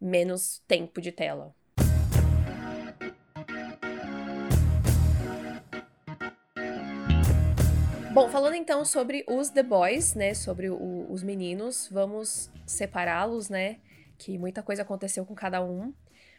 menos 0.00 0.60
tempo 0.66 1.00
de 1.00 1.12
tela. 1.12 1.54
Bom, 8.12 8.28
falando 8.28 8.56
então 8.56 8.84
sobre 8.84 9.24
os 9.28 9.50
The 9.50 9.62
Boys, 9.62 10.14
né? 10.14 10.34
Sobre 10.34 10.68
o, 10.68 11.06
os 11.08 11.22
meninos, 11.22 11.88
vamos 11.92 12.50
separá-los, 12.66 13.48
né? 13.48 13.78
Que 14.18 14.36
muita 14.36 14.64
coisa 14.64 14.82
aconteceu 14.82 15.24
com 15.24 15.32
cada 15.32 15.62
um. 15.62 15.94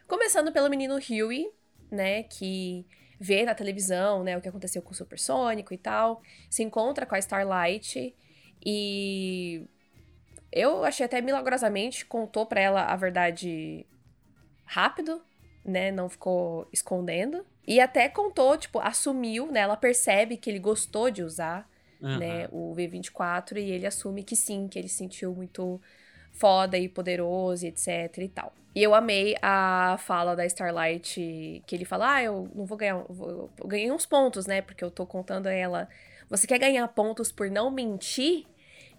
Começando 0.06 0.52
pelo 0.52 0.70
menino 0.70 0.96
Huey, 0.96 1.50
né? 1.90 2.24
Que 2.24 2.86
vê 3.18 3.46
na 3.46 3.56
televisão, 3.56 4.22
né? 4.22 4.38
O 4.38 4.42
que 4.42 4.50
aconteceu 4.50 4.82
com 4.82 4.92
o 4.92 4.94
Supersônico 4.94 5.74
e 5.74 5.78
tal. 5.78 6.22
Se 6.50 6.62
encontra 6.62 7.06
com 7.06 7.16
a 7.16 7.20
Starlight 7.20 8.14
e 8.66 9.66
eu 10.52 10.84
achei 10.84 11.06
até 11.06 11.22
milagrosamente 11.22 12.06
contou 12.06 12.46
para 12.46 12.60
ela 12.60 12.84
a 12.84 12.96
verdade 12.98 13.86
rápido, 14.66 15.24
né? 15.64 15.90
Não 15.90 16.10
ficou 16.10 16.68
escondendo. 16.74 17.46
E 17.68 17.80
até 17.80 18.10
contou, 18.10 18.58
tipo, 18.58 18.80
assumiu, 18.80 19.52
né? 19.52 19.62
Ela 19.62 19.78
percebe 19.78 20.38
que 20.38 20.50
ele 20.50 20.60
gostou 20.60 21.12
de 21.12 21.24
usar, 21.24 21.70
uhum. 22.02 22.18
né, 22.18 22.48
o 22.52 22.74
V24 22.76 23.58
e 23.58 23.72
ele 23.72 23.86
assume 23.86 24.24
que 24.24 24.36
sim, 24.36 24.68
que 24.68 24.80
ele 24.80 24.88
se 24.88 24.96
sentiu 24.96 25.34
muito 25.34 25.80
foda 26.32 26.78
e 26.78 26.90
poderoso, 26.90 27.66
etc 27.66 28.18
e 28.18 28.30
tal. 28.30 28.54
E 28.74 28.82
eu 28.82 28.96
amei 28.96 29.36
a 29.42 29.98
fala 30.00 30.36
da 30.36 30.46
Starlight, 30.46 31.62
que 31.68 31.76
ele 31.76 31.86
fala: 31.86 32.16
"Ah, 32.16 32.24
eu 32.24 32.50
não 32.56 32.66
vou 32.66 32.78
ganhar, 32.78 33.04
vou, 33.10 33.52
eu 33.60 33.68
ganhei 33.68 33.92
uns 33.92 34.06
pontos, 34.06 34.46
né? 34.46 34.62
Porque 34.62 34.84
eu 34.84 34.90
tô 34.90 35.06
contando 35.06 35.48
a 35.48 35.52
ela, 35.52 35.90
você 36.30 36.48
quer 36.48 36.58
ganhar 36.58 36.88
pontos 36.88 37.32
por 37.32 37.50
não 37.52 37.70
mentir?" 37.70 38.46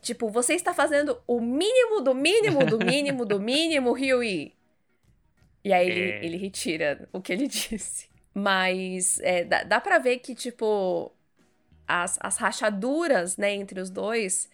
Tipo, 0.03 0.29
você 0.29 0.55
está 0.55 0.75
fazendo 0.75 1.17
o 1.29 1.41
mínimo 1.41 2.01
do 2.01 2.13
mínimo 2.13 2.67
do 2.67 2.79
mínimo 2.79 3.25
do 3.25 3.41
mínimo, 3.41 3.93
Huey. 3.93 4.53
E 5.65 5.73
aí 5.73 5.89
ele, 5.89 6.01
é... 6.01 6.25
ele 6.25 6.37
retira 6.37 7.09
o 7.13 7.21
que 7.21 7.33
ele 7.33 7.47
disse. 7.49 8.12
Mas 8.35 9.19
é, 9.21 9.45
dá, 9.45 9.63
dá 9.63 9.81
pra 9.81 9.99
ver 9.99 10.19
que, 10.19 10.35
tipo, 10.35 11.13
as, 11.87 12.19
as 12.21 12.37
rachaduras, 12.39 13.37
né, 13.37 13.55
entre 13.55 13.81
os 13.81 13.91
dois 13.91 14.49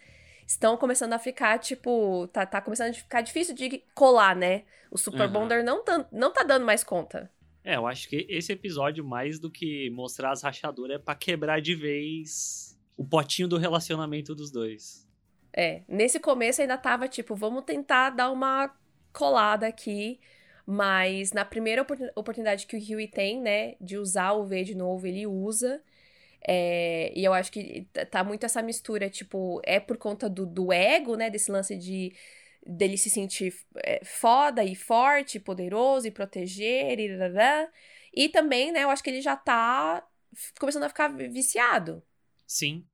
estão 0.45 0.75
começando 0.75 1.13
a 1.13 1.19
ficar, 1.19 1.59
tipo, 1.59 2.27
tá, 2.27 2.45
tá 2.45 2.59
começando 2.59 2.89
a 2.89 2.93
ficar 2.93 3.21
difícil 3.21 3.55
de 3.55 3.83
colar, 3.93 4.35
né? 4.35 4.63
O 4.91 4.97
Super 4.97 5.27
uhum. 5.27 5.33
Bonder 5.33 5.63
não 5.63 5.83
tá, 5.83 6.07
não 6.11 6.33
tá 6.33 6.43
dando 6.43 6.65
mais 6.65 6.83
conta. 6.83 7.31
É, 7.63 7.75
eu 7.75 7.85
acho 7.85 8.09
que 8.09 8.25
esse 8.27 8.51
episódio, 8.51 9.05
mais 9.05 9.39
do 9.39 9.51
que 9.51 9.89
mostrar 9.91 10.31
as 10.31 10.41
rachaduras, 10.41 10.95
é 10.95 10.99
pra 10.99 11.13
quebrar 11.13 11.61
de 11.61 11.75
vez 11.75 12.77
o 12.97 13.05
potinho 13.05 13.47
do 13.47 13.57
relacionamento 13.57 14.33
dos 14.33 14.51
dois. 14.51 15.07
É, 15.53 15.83
nesse 15.87 16.19
começo 16.19 16.61
ainda 16.61 16.77
tava 16.77 17.07
tipo, 17.07 17.35
vamos 17.35 17.63
tentar 17.63 18.11
dar 18.11 18.31
uma 18.31 18.73
colada 19.13 19.67
aqui, 19.67 20.19
mas 20.71 21.31
na 21.31 21.43
primeira 21.43 21.81
oportunidade 22.15 22.67
que 22.67 22.77
o 22.77 22.79
Huey 22.79 23.07
tem, 23.07 23.41
né, 23.41 23.75
de 23.81 23.97
usar 23.97 24.33
o 24.33 24.45
V 24.45 24.63
de 24.63 24.75
novo, 24.75 25.07
ele 25.07 25.25
usa. 25.25 25.81
É, 26.47 27.11
e 27.15 27.25
eu 27.25 27.33
acho 27.33 27.51
que 27.51 27.87
tá 28.11 28.23
muito 28.23 28.45
essa 28.45 28.61
mistura, 28.61 29.09
tipo, 29.09 29.59
é 29.65 29.79
por 29.79 29.97
conta 29.97 30.29
do, 30.29 30.45
do 30.45 30.71
ego, 30.71 31.15
né, 31.15 31.27
desse 31.27 31.51
lance 31.51 31.75
de 31.75 32.13
dele 32.63 32.99
se 32.99 33.09
sentir 33.09 33.51
é, 33.77 34.05
foda 34.05 34.63
e 34.63 34.75
forte, 34.75 35.39
poderoso 35.39 36.05
e 36.05 36.11
proteger 36.11 36.99
e 36.99 37.19
E 38.13 38.29
também, 38.29 38.71
né, 38.71 38.83
eu 38.83 38.91
acho 38.91 39.03
que 39.03 39.09
ele 39.09 39.21
já 39.21 39.35
tá 39.35 40.07
começando 40.59 40.83
a 40.83 40.89
ficar 40.89 41.07
viciado. 41.07 42.03
Sim. 42.45 42.85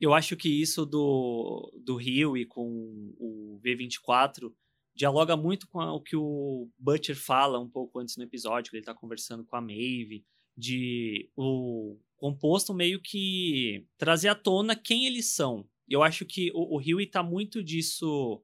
Eu 0.00 0.14
acho 0.14 0.36
que 0.36 0.62
isso 0.62 0.86
do, 0.86 1.72
do 1.84 1.96
Rio 1.96 2.36
e 2.36 2.46
com 2.46 3.12
o 3.18 3.60
V24 3.64 4.54
dialoga 4.98 5.36
muito 5.36 5.68
com 5.68 5.78
o 5.78 6.00
que 6.00 6.16
o 6.16 6.68
Butcher 6.76 7.14
fala 7.14 7.60
um 7.60 7.68
pouco 7.68 8.00
antes 8.00 8.16
no 8.16 8.24
episódio, 8.24 8.72
que 8.72 8.76
ele 8.76 8.84
tá 8.84 8.92
conversando 8.92 9.44
com 9.44 9.54
a 9.54 9.60
Maeve, 9.60 10.24
de 10.56 11.30
o 11.36 11.96
composto 12.16 12.74
meio 12.74 13.00
que 13.00 13.86
trazer 13.96 14.28
à 14.28 14.34
tona 14.34 14.74
quem 14.74 15.06
eles 15.06 15.26
são. 15.26 15.64
Eu 15.88 16.02
acho 16.02 16.26
que 16.26 16.50
o, 16.52 16.76
o 16.76 16.78
Huey 16.78 17.06
tá 17.06 17.22
muito 17.22 17.62
disso. 17.62 18.42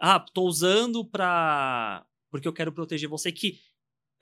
Ah, 0.00 0.18
tô 0.18 0.44
usando 0.44 1.04
pra. 1.04 2.06
porque 2.30 2.48
eu 2.48 2.52
quero 2.52 2.72
proteger 2.72 3.08
você. 3.08 3.30
Que 3.30 3.60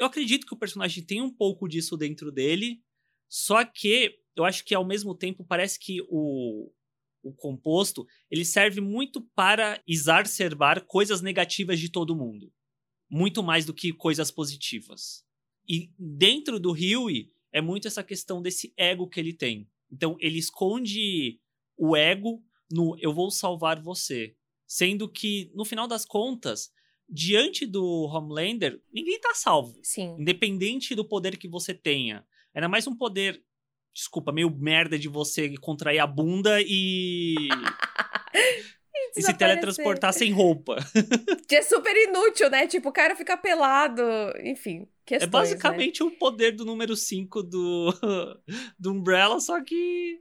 eu 0.01 0.07
acredito 0.07 0.45
que 0.45 0.55
o 0.55 0.59
personagem 0.59 1.05
tem 1.05 1.23
um 1.23 1.31
pouco 1.31 1.69
disso 1.69 1.97
dentro 1.97 2.33
dele, 2.33 2.83
só 3.29 3.65
que 3.65 4.19
eu 4.35 4.45
acho 4.45 4.65
que 4.65 4.75
ao 4.75 4.85
mesmo 4.85 5.15
tempo 5.15 5.45
parece 5.45 5.79
que 5.79 6.05
o, 6.09 6.73
o 7.23 7.33
composto 7.33 8.07
ele 8.31 8.45
serve 8.45 8.81
muito 8.81 9.21
para 9.35 9.83
exacerbar 9.87 10.85
coisas 10.87 11.21
negativas 11.21 11.79
de 11.79 11.89
todo 11.89 12.17
mundo. 12.17 12.53
Muito 13.11 13.43
mais 13.43 13.65
do 13.65 13.75
que 13.75 13.93
coisas 13.93 14.31
positivas. 14.31 15.25
E 15.69 15.91
dentro 15.99 16.59
do 16.59 16.73
Huey 16.73 17.31
é 17.53 17.61
muito 17.61 17.87
essa 17.87 18.03
questão 18.03 18.43
desse 18.43 18.73
ego 18.77 19.09
que 19.09 19.21
ele 19.21 19.33
tem. 19.33 19.69
Então 19.91 20.17
ele 20.19 20.39
esconde 20.39 21.39
o 21.77 21.97
ego 21.97 22.43
no 22.71 22.97
eu 22.99 23.13
vou 23.13 23.31
salvar 23.31 23.81
você. 23.81 24.35
Sendo 24.67 25.07
que, 25.07 25.53
no 25.55 25.67
final 25.67 25.87
das 25.87 26.07
contas, 26.07 26.73
diante 27.07 27.67
do 27.67 28.05
Homelander, 28.07 28.81
ninguém 28.91 29.21
tá 29.21 29.35
salvo. 29.35 29.79
Sim. 29.83 30.17
Independente 30.19 30.95
do 30.95 31.05
poder 31.05 31.37
que 31.37 31.47
você 31.47 31.75
tenha. 31.75 32.27
Era 32.55 32.69
mais 32.69 32.87
um 32.87 32.97
poder 32.97 33.45
desculpa, 33.95 34.33
meio 34.33 34.51
merda 34.51 34.99
de 34.99 35.09
você 35.09 35.55
contrair 35.59 35.99
a 35.99 36.07
bunda 36.07 36.61
e. 36.61 37.35
e 39.17 39.23
se 39.23 39.35
teletransportar 39.35 40.13
sem 40.13 40.33
roupa. 40.33 40.77
Que 41.49 41.57
é 41.57 41.63
super 41.63 41.95
inútil, 41.95 42.49
né? 42.49 42.67
Tipo, 42.67 42.89
o 42.89 42.93
cara 42.93 43.15
fica 43.15 43.37
pelado, 43.37 44.03
enfim. 44.43 44.89
Questões, 45.05 45.29
é 45.29 45.31
basicamente 45.31 46.03
né? 46.03 46.09
o 46.09 46.13
poder 46.13 46.53
do 46.53 46.65
número 46.65 46.97
5 46.97 47.43
do, 47.43 47.93
do 48.79 48.93
Umbrella, 48.93 49.39
só 49.39 49.63
que. 49.63 50.21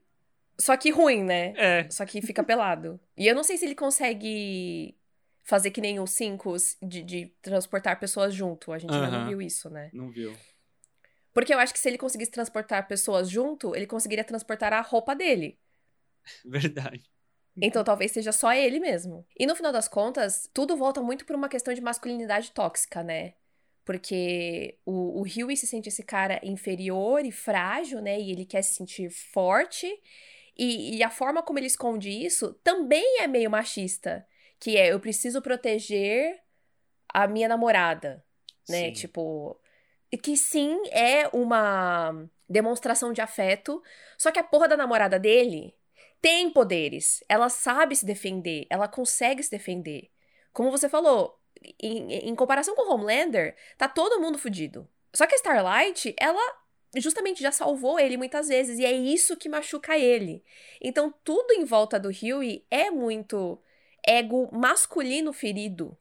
Só 0.60 0.75
que 0.75 0.91
ruim, 0.91 1.23
né? 1.23 1.53
É. 1.55 1.89
Só 1.89 2.05
que 2.05 2.21
fica 2.21 2.43
pelado. 2.43 2.99
E 3.17 3.27
eu 3.27 3.34
não 3.34 3.43
sei 3.43 3.55
se 3.55 3.63
ele 3.63 3.75
consegue 3.75 4.93
fazer 5.43 5.71
que 5.71 5.79
nem 5.79 5.99
os 5.99 6.12
5 6.12 6.55
de, 6.81 7.01
de, 7.01 7.34
transportar 7.41 7.99
pessoas 7.99 8.34
junto. 8.34 8.73
A 8.73 8.77
gente 8.77 8.91
uh 8.91 8.93
-huh. 8.93 9.05
ainda 9.05 9.19
não 9.19 9.27
viu 9.27 9.41
isso, 9.41 9.69
né? 9.69 9.89
Não 9.93 10.10
viu. 10.10 10.36
Porque 11.34 11.54
eu 11.54 11.60
acho 11.60 11.74
que 11.74 11.80
se 11.80 11.88
ele 11.88 11.98
conseguisse 11.98 12.32
transportar 12.32 12.88
pessoas 12.88 13.30
junto, 13.30 13.76
ele 13.76 13.88
conseguiria 13.88 14.24
transportar 14.24 14.74
a 14.74 14.82
roupa 14.82 15.15
dele. 15.15 15.58
Verdade. 16.46 17.10
Então 17.60 17.84
talvez 17.84 18.12
seja 18.12 18.32
só 18.32 18.54
ele 18.54 18.80
mesmo. 18.80 19.26
E 19.38 19.46
no 19.46 19.56
final 19.56 19.72
das 19.72 19.88
contas, 19.88 20.50
tudo 20.54 20.78
volta 20.78 21.02
muito 21.02 21.26
por 21.26 21.36
uma 21.36 21.50
questão 21.50 21.74
de 21.74 21.82
masculinidade 21.82 22.52
tóxica, 22.52 23.04
né? 23.04 23.34
Porque 23.84 24.78
o, 24.86 25.22
o 25.22 25.24
Huey 25.24 25.58
se 25.58 25.67
sente 25.67 25.89
esse 25.89 26.04
cara 26.04 26.39
inferior 26.44 27.26
e 27.26 27.32
frágil, 27.32 28.02
né? 28.02 28.20
E 28.20 28.32
ele 28.32 28.46
quer 28.46 28.62
se 28.62 28.76
sentir 28.76 29.10
forte. 29.10 29.88
E, 30.58 30.98
e 30.98 31.04
a 31.04 31.10
forma 31.10 31.44
como 31.44 31.60
ele 31.60 31.67
esconde 31.67 32.10
isso 32.10 32.54
também 32.63 33.22
é 33.22 33.28
meio 33.28 33.50
machista. 33.50 34.26
Que 34.60 34.78
é, 34.78 34.91
eu 34.91 35.00
preciso 35.00 35.41
proteger 35.41 36.39
a 37.10 37.28
minha 37.28 37.48
namorada, 37.48 38.24
né? 38.70 38.88
Sim. 38.88 38.94
Tipo, 38.94 39.60
que 40.17 40.36
sim 40.36 40.80
é 40.91 41.28
uma 41.34 42.28
demonstração 42.50 43.13
de 43.13 43.21
afeto, 43.21 43.82
só 44.17 44.32
que 44.32 44.39
a 44.39 44.43
porra 44.43 44.67
da 44.67 44.78
namorada 44.78 45.17
dele 45.17 45.74
tem 46.21 46.50
poderes, 46.52 47.24
ela 47.28 47.50
sabe 47.50 47.95
se 47.95 48.06
defender, 48.06 48.67
ela 48.69 48.88
consegue 48.88 49.41
se 49.41 49.50
defender. 49.50 50.12
Como 50.54 50.69
você 50.69 50.88
falou, 50.88 51.39
em, 51.82 52.13
em 52.13 52.36
comparação 52.36 52.76
com 52.76 52.93
Homelander, 52.93 53.56
tá 53.78 53.88
todo 53.88 54.19
mundo 54.19 54.38
fudido. 54.38 54.88
Só 55.13 55.26
que 55.26 55.34
a 55.34 55.38
Starlight, 55.38 56.13
ela 56.19 56.62
justamente 56.97 57.41
já 57.41 57.52
salvou 57.52 58.00
ele 58.00 58.17
muitas 58.17 58.50
vezes, 58.50 58.78
e 58.78 58.86
é 58.86 58.91
isso 58.91 59.38
que 59.38 59.50
machuca 59.50 59.97
ele. 59.97 60.43
Então, 60.82 61.13
tudo 61.24 61.54
em 61.54 61.63
volta 61.63 62.00
do 62.00 62.10
Huey 62.10 62.65
é 62.69 62.91
muito 62.91 63.60
ego 64.06 64.50
masculino 64.52 65.32
ferido. 65.32 65.97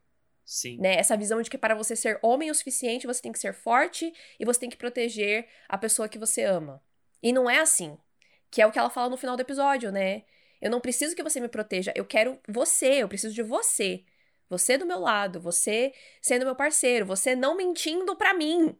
Sim. 0.51 0.77
Né? 0.79 0.97
Essa 0.97 1.15
visão 1.15 1.41
de 1.41 1.49
que 1.49 1.57
para 1.57 1.73
você 1.73 1.95
ser 1.95 2.19
homem 2.21 2.51
o 2.51 2.53
suficiente, 2.53 3.07
você 3.07 3.21
tem 3.21 3.31
que 3.31 3.39
ser 3.39 3.53
forte 3.53 4.11
e 4.37 4.43
você 4.43 4.59
tem 4.59 4.69
que 4.69 4.75
proteger 4.75 5.47
a 5.69 5.77
pessoa 5.77 6.09
que 6.09 6.19
você 6.19 6.43
ama. 6.43 6.83
E 7.23 7.31
não 7.31 7.49
é 7.49 7.59
assim. 7.59 7.97
Que 8.49 8.61
é 8.61 8.67
o 8.67 8.71
que 8.71 8.77
ela 8.77 8.89
fala 8.89 9.09
no 9.09 9.15
final 9.15 9.37
do 9.37 9.41
episódio, 9.41 9.93
né? 9.93 10.25
Eu 10.61 10.69
não 10.69 10.81
preciso 10.81 11.15
que 11.15 11.23
você 11.23 11.39
me 11.39 11.47
proteja, 11.47 11.93
eu 11.95 12.03
quero 12.03 12.37
você, 12.49 12.95
eu 13.01 13.07
preciso 13.07 13.33
de 13.33 13.41
você. 13.41 14.03
Você 14.49 14.77
do 14.77 14.85
meu 14.85 14.99
lado, 14.99 15.39
você 15.39 15.93
sendo 16.21 16.43
meu 16.43 16.55
parceiro, 16.55 17.05
você 17.05 17.33
não 17.33 17.55
mentindo 17.55 18.13
para 18.17 18.33
mim. 18.33 18.75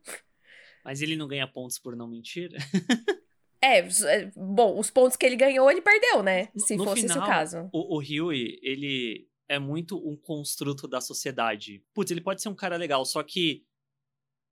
Mas 0.84 1.02
ele 1.02 1.16
não 1.16 1.26
ganha 1.26 1.48
pontos 1.48 1.80
por 1.80 1.96
não 1.96 2.06
mentir? 2.06 2.52
é, 3.64 3.80
é, 3.80 4.32
bom, 4.36 4.78
os 4.78 4.92
pontos 4.92 5.16
que 5.16 5.26
ele 5.26 5.38
ganhou, 5.38 5.72
ele 5.72 5.82
perdeu, 5.82 6.22
né? 6.22 6.50
Se 6.58 6.76
no 6.76 6.84
fosse 6.84 7.04
final, 7.04 7.18
esse 7.18 7.26
o 7.26 7.30
caso. 7.30 7.70
O, 7.72 7.98
o 7.98 8.34
ele 8.34 9.31
é 9.52 9.60
muito 9.60 9.98
um 9.98 10.16
construto 10.16 10.88
da 10.88 11.02
sociedade. 11.02 11.84
Putz, 11.94 12.10
ele 12.10 12.22
pode 12.22 12.42
ser 12.42 12.48
um 12.48 12.56
cara 12.56 12.78
legal, 12.78 13.04
só 13.04 13.22
que 13.22 13.66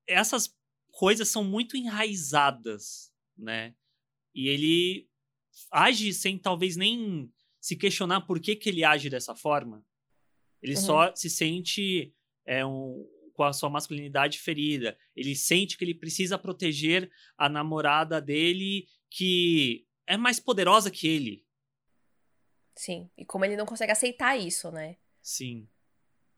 essas 0.06 0.54
coisas 0.92 1.30
são 1.30 1.42
muito 1.42 1.78
enraizadas, 1.78 3.10
né? 3.38 3.74
E 4.36 4.50
ele 4.50 5.10
age 5.72 6.14
sem 6.14 6.38
talvez 6.38 6.76
nem 6.76 7.32
se 7.62 7.78
questionar 7.78 8.22
por 8.22 8.42
que, 8.42 8.58
que 8.58 8.68
ele 8.68 8.84
age 8.84 9.10
dessa 9.10 9.34
forma. 9.34 9.86
Ele 10.62 10.76
uhum. 10.76 10.82
só 10.82 11.16
se 11.16 11.30
sente 11.30 12.14
é, 12.46 12.66
um, 12.66 13.08
com 13.32 13.44
a 13.44 13.54
sua 13.54 13.70
masculinidade 13.70 14.38
ferida. 14.38 14.98
Ele 15.16 15.34
sente 15.34 15.78
que 15.78 15.86
ele 15.86 15.96
precisa 15.96 16.38
proteger 16.38 17.10
a 17.38 17.48
namorada 17.48 18.20
dele, 18.20 18.86
que 19.10 19.88
é 20.06 20.18
mais 20.18 20.42
poderosa 20.42 20.92
que 20.92 21.08
ele. 21.08 21.46
Sim. 22.76 23.10
E 23.18 23.26
como 23.26 23.46
ele 23.46 23.58
não 23.58 23.66
consegue 23.66 23.92
aceitar 23.92 24.38
isso, 24.38 24.72
né? 24.72 24.98
Sim. 25.22 25.68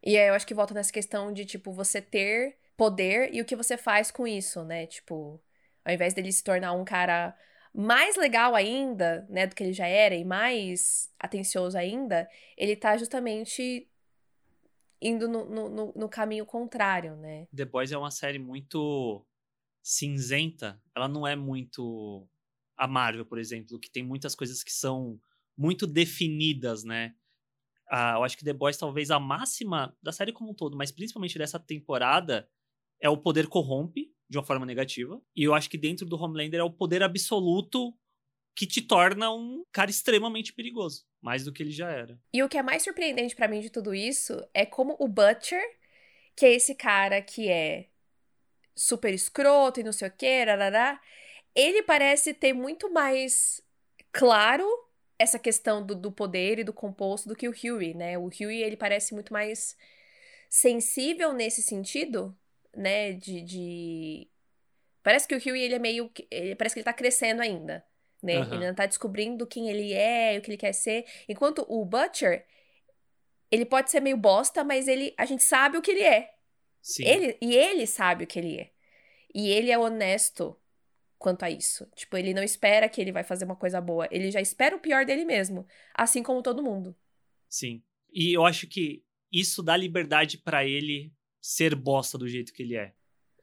E 0.03 0.17
aí 0.17 0.27
eu 0.27 0.33
acho 0.33 0.47
que 0.47 0.53
volta 0.53 0.73
nessa 0.73 0.91
questão 0.91 1.31
de, 1.31 1.45
tipo, 1.45 1.71
você 1.71 2.01
ter 2.01 2.57
poder 2.75 3.33
e 3.33 3.41
o 3.41 3.45
que 3.45 3.55
você 3.55 3.77
faz 3.77 4.09
com 4.09 4.27
isso, 4.27 4.63
né? 4.63 4.87
Tipo, 4.87 5.39
ao 5.85 5.93
invés 5.93 6.13
dele 6.13 6.31
se 6.31 6.43
tornar 6.43 6.73
um 6.73 6.83
cara 6.83 7.37
mais 7.73 8.15
legal 8.15 8.55
ainda, 8.55 9.25
né, 9.29 9.47
do 9.47 9.55
que 9.55 9.63
ele 9.63 9.73
já 9.73 9.87
era 9.87 10.15
e 10.15 10.25
mais 10.25 11.09
atencioso 11.19 11.77
ainda, 11.77 12.29
ele 12.57 12.75
tá 12.75 12.97
justamente 12.97 13.87
indo 15.01 15.27
no, 15.27 15.45
no, 15.45 15.93
no, 15.95 16.09
caminho 16.09 16.45
contrário, 16.45 17.15
né? 17.15 17.47
The 17.55 17.65
Boys 17.65 17.91
é 17.91 17.97
uma 17.97 18.11
série 18.11 18.37
muito 18.37 19.25
cinzenta. 19.81 20.81
Ela 20.95 21.07
não 21.07 21.25
é 21.25 21.35
muito 21.35 22.27
a 22.77 22.87
Marvel, 22.87 23.25
por 23.25 23.39
exemplo, 23.39 23.79
que 23.79 23.89
tem 23.89 24.03
muitas 24.03 24.35
coisas 24.35 24.63
que 24.63 24.71
são 24.71 25.19
muito 25.61 25.85
definidas, 25.85 26.83
né? 26.83 27.13
Ah, 27.87 28.15
eu 28.15 28.23
acho 28.23 28.35
que 28.35 28.43
The 28.43 28.53
Boys 28.53 28.77
talvez 28.77 29.11
a 29.11 29.19
máxima 29.19 29.95
da 30.01 30.11
série 30.11 30.33
como 30.33 30.51
um 30.51 30.55
todo, 30.55 30.75
mas 30.75 30.91
principalmente 30.91 31.37
dessa 31.37 31.59
temporada, 31.59 32.49
é 32.99 33.07
o 33.09 33.17
poder 33.17 33.47
corrompe 33.47 34.11
de 34.27 34.37
uma 34.37 34.43
forma 34.43 34.65
negativa. 34.65 35.21
E 35.35 35.43
eu 35.43 35.53
acho 35.53 35.69
que 35.69 35.77
dentro 35.77 36.05
do 36.05 36.15
Homelander 36.15 36.59
é 36.59 36.63
o 36.63 36.71
poder 36.71 37.03
absoluto 37.03 37.93
que 38.55 38.65
te 38.65 38.81
torna 38.81 39.31
um 39.31 39.63
cara 39.71 39.91
extremamente 39.91 40.51
perigoso, 40.51 41.05
mais 41.21 41.45
do 41.45 41.53
que 41.53 41.61
ele 41.61 41.71
já 41.71 41.91
era. 41.91 42.19
E 42.33 42.41
o 42.41 42.49
que 42.49 42.57
é 42.57 42.63
mais 42.63 42.83
surpreendente 42.83 43.35
para 43.35 43.47
mim 43.47 43.59
de 43.59 43.69
tudo 43.69 43.93
isso 43.93 44.43
é 44.53 44.65
como 44.65 44.95
o 44.99 45.07
Butcher, 45.07 45.63
que 46.35 46.45
é 46.45 46.53
esse 46.53 46.73
cara 46.73 47.21
que 47.21 47.49
é 47.49 47.89
super 48.75 49.13
escroto 49.13 49.79
e 49.79 49.83
não 49.83 49.93
sei 49.93 50.07
o 50.07 50.11
que, 50.11 50.43
rarará, 50.43 50.99
ele 51.53 51.83
parece 51.83 52.33
ter 52.33 52.51
muito 52.53 52.91
mais 52.91 53.61
claro 54.11 54.65
essa 55.21 55.39
questão 55.39 55.85
do, 55.85 55.95
do 55.95 56.11
poder 56.11 56.59
e 56.59 56.63
do 56.63 56.73
composto 56.73 57.29
do 57.29 57.35
que 57.35 57.47
o 57.47 57.51
Huey, 57.51 57.93
né? 57.93 58.17
O 58.17 58.25
Huey, 58.25 58.63
ele 58.63 58.77
parece 58.77 59.13
muito 59.13 59.31
mais 59.31 59.77
sensível 60.49 61.33
nesse 61.33 61.61
sentido, 61.61 62.35
né? 62.75 63.13
De, 63.13 63.41
de... 63.41 64.27
Parece 65.03 65.27
que 65.27 65.35
o 65.35 65.37
Huey, 65.37 65.61
ele 65.63 65.75
é 65.75 65.79
meio... 65.79 66.11
Ele, 66.29 66.55
parece 66.55 66.75
que 66.75 66.79
ele 66.79 66.85
tá 66.85 66.93
crescendo 66.93 67.41
ainda 67.41 67.85
né? 68.21 68.37
Uhum. 68.37 68.53
Ele 68.53 68.65
ainda 68.65 68.73
tá 68.75 68.85
descobrindo 68.85 69.47
quem 69.47 69.69
ele 69.69 69.93
é, 69.93 70.37
o 70.37 70.41
que 70.41 70.51
ele 70.51 70.57
quer 70.57 70.73
ser. 70.73 71.05
Enquanto 71.27 71.65
o 71.67 71.83
Butcher, 71.83 72.45
ele 73.49 73.65
pode 73.65 73.89
ser 73.89 73.99
meio 73.99 74.17
bosta, 74.17 74.63
mas 74.63 74.87
ele, 74.87 75.13
a 75.17 75.25
gente 75.25 75.43
sabe 75.43 75.77
o 75.77 75.81
que 75.81 75.91
ele 75.91 76.03
é. 76.03 76.33
Sim. 76.81 77.05
Ele, 77.05 77.37
e 77.41 77.55
ele 77.55 77.87
sabe 77.87 78.23
o 78.23 78.27
que 78.27 78.39
ele 78.39 78.59
é. 78.59 78.69
E 79.33 79.49
ele 79.49 79.71
é 79.71 79.77
honesto 79.77 80.55
quanto 81.21 81.43
a 81.43 81.49
isso. 81.49 81.87
Tipo, 81.95 82.17
ele 82.17 82.33
não 82.33 82.43
espera 82.43 82.89
que 82.89 82.99
ele 82.99 83.11
vai 83.11 83.23
fazer 83.23 83.45
uma 83.45 83.55
coisa 83.55 83.79
boa. 83.79 84.07
Ele 84.11 84.31
já 84.31 84.41
espera 84.41 84.75
o 84.75 84.79
pior 84.79 85.05
dele 85.05 85.23
mesmo. 85.23 85.65
Assim 85.93 86.23
como 86.23 86.41
todo 86.41 86.63
mundo. 86.63 86.95
Sim. 87.47 87.83
E 88.11 88.33
eu 88.35 88.43
acho 88.43 88.67
que 88.67 89.03
isso 89.31 89.61
dá 89.61 89.77
liberdade 89.77 90.37
para 90.37 90.65
ele 90.65 91.13
ser 91.39 91.75
bosta 91.75 92.17
do 92.17 92.27
jeito 92.27 92.51
que 92.51 92.63
ele 92.63 92.75
é. 92.75 92.93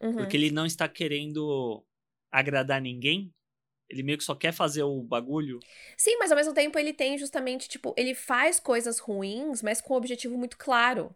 Uhum. 0.01 0.17
Porque 0.17 0.37
ele 0.37 0.51
não 0.51 0.67
está 0.67 0.89
querendo 0.89 1.85
agradar 2.31 2.81
ninguém, 2.81 3.33
ele 3.89 4.03
meio 4.03 4.19
que 4.19 4.25
só 4.25 4.35
quer 4.35 4.53
fazer 4.53 4.83
o 4.83 5.03
bagulho. 5.03 5.59
Sim, 5.97 6.17
mas 6.19 6.31
ao 6.31 6.37
mesmo 6.37 6.53
tempo 6.53 6.79
ele 6.79 6.93
tem 6.93 7.17
justamente, 7.17 7.69
tipo, 7.69 7.95
ele 7.97 8.15
faz 8.15 8.61
coisas 8.61 8.99
ruins, 8.99 9.63
mas 9.63 9.81
com 9.81 9.95
um 9.95 9.97
objetivo 9.97 10.37
muito 10.37 10.59
claro. 10.59 11.15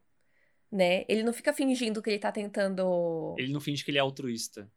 Né? 0.70 1.04
Ele 1.06 1.22
não 1.22 1.34
fica 1.34 1.52
fingindo 1.52 2.00
que 2.00 2.08
ele 2.08 2.18
tá 2.18 2.32
tentando. 2.32 3.34
Ele 3.38 3.52
não 3.52 3.60
finge 3.60 3.84
que 3.84 3.90
ele 3.90 3.98
é 3.98 4.00
altruísta. 4.00 4.70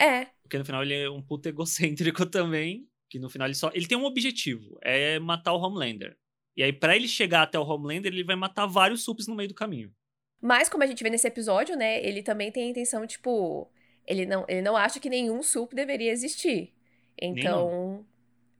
É. 0.00 0.26
Porque 0.42 0.58
no 0.58 0.64
final 0.64 0.82
ele 0.82 0.94
é 0.94 1.10
um 1.10 1.22
puto 1.22 1.48
egocêntrico 1.48 2.26
também. 2.26 2.88
Que 3.08 3.18
no 3.18 3.30
final 3.30 3.46
ele 3.46 3.54
só. 3.54 3.70
Ele 3.74 3.86
tem 3.86 3.98
um 3.98 4.04
objetivo: 4.04 4.78
é 4.82 5.18
matar 5.18 5.52
o 5.52 5.60
Homelander. 5.60 6.16
E 6.56 6.62
aí, 6.62 6.72
para 6.72 6.94
ele 6.94 7.08
chegar 7.08 7.42
até 7.42 7.58
o 7.58 7.64
Homelander, 7.64 8.12
ele 8.12 8.24
vai 8.24 8.36
matar 8.36 8.66
vários 8.66 9.02
sups 9.02 9.26
no 9.26 9.34
meio 9.34 9.48
do 9.48 9.54
caminho. 9.54 9.92
Mas, 10.40 10.68
como 10.68 10.84
a 10.84 10.86
gente 10.86 11.02
vê 11.02 11.10
nesse 11.10 11.26
episódio, 11.26 11.76
né? 11.76 12.04
Ele 12.04 12.22
também 12.22 12.52
tem 12.52 12.64
a 12.64 12.68
intenção, 12.68 13.06
tipo. 13.06 13.70
Ele 14.06 14.26
não, 14.26 14.44
ele 14.46 14.62
não 14.62 14.76
acha 14.76 15.00
que 15.00 15.08
nenhum 15.08 15.42
sup 15.42 15.72
deveria 15.74 16.12
existir. 16.12 16.72
Então, 17.20 18.04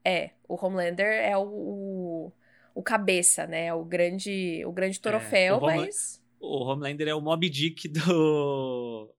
é, 0.04 0.30
o 0.48 0.54
Homelander 0.54 1.06
é 1.06 1.36
o, 1.36 2.32
o, 2.74 2.82
cabeça, 2.82 3.46
né? 3.46 3.72
O 3.74 3.84
grande, 3.84 4.64
o 4.64 4.72
grande 4.72 5.00
troféu, 5.00 5.56
é, 5.56 5.58
o 5.58 5.60
mas. 5.60 6.22
O 6.40 6.64
Homelander 6.64 7.08
é 7.08 7.14
o 7.14 7.20
Mob 7.20 7.48
Dick 7.48 7.88
do, 7.88 9.14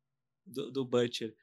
do, 0.46 0.72
do 0.72 0.86
Butcher. 0.86 1.36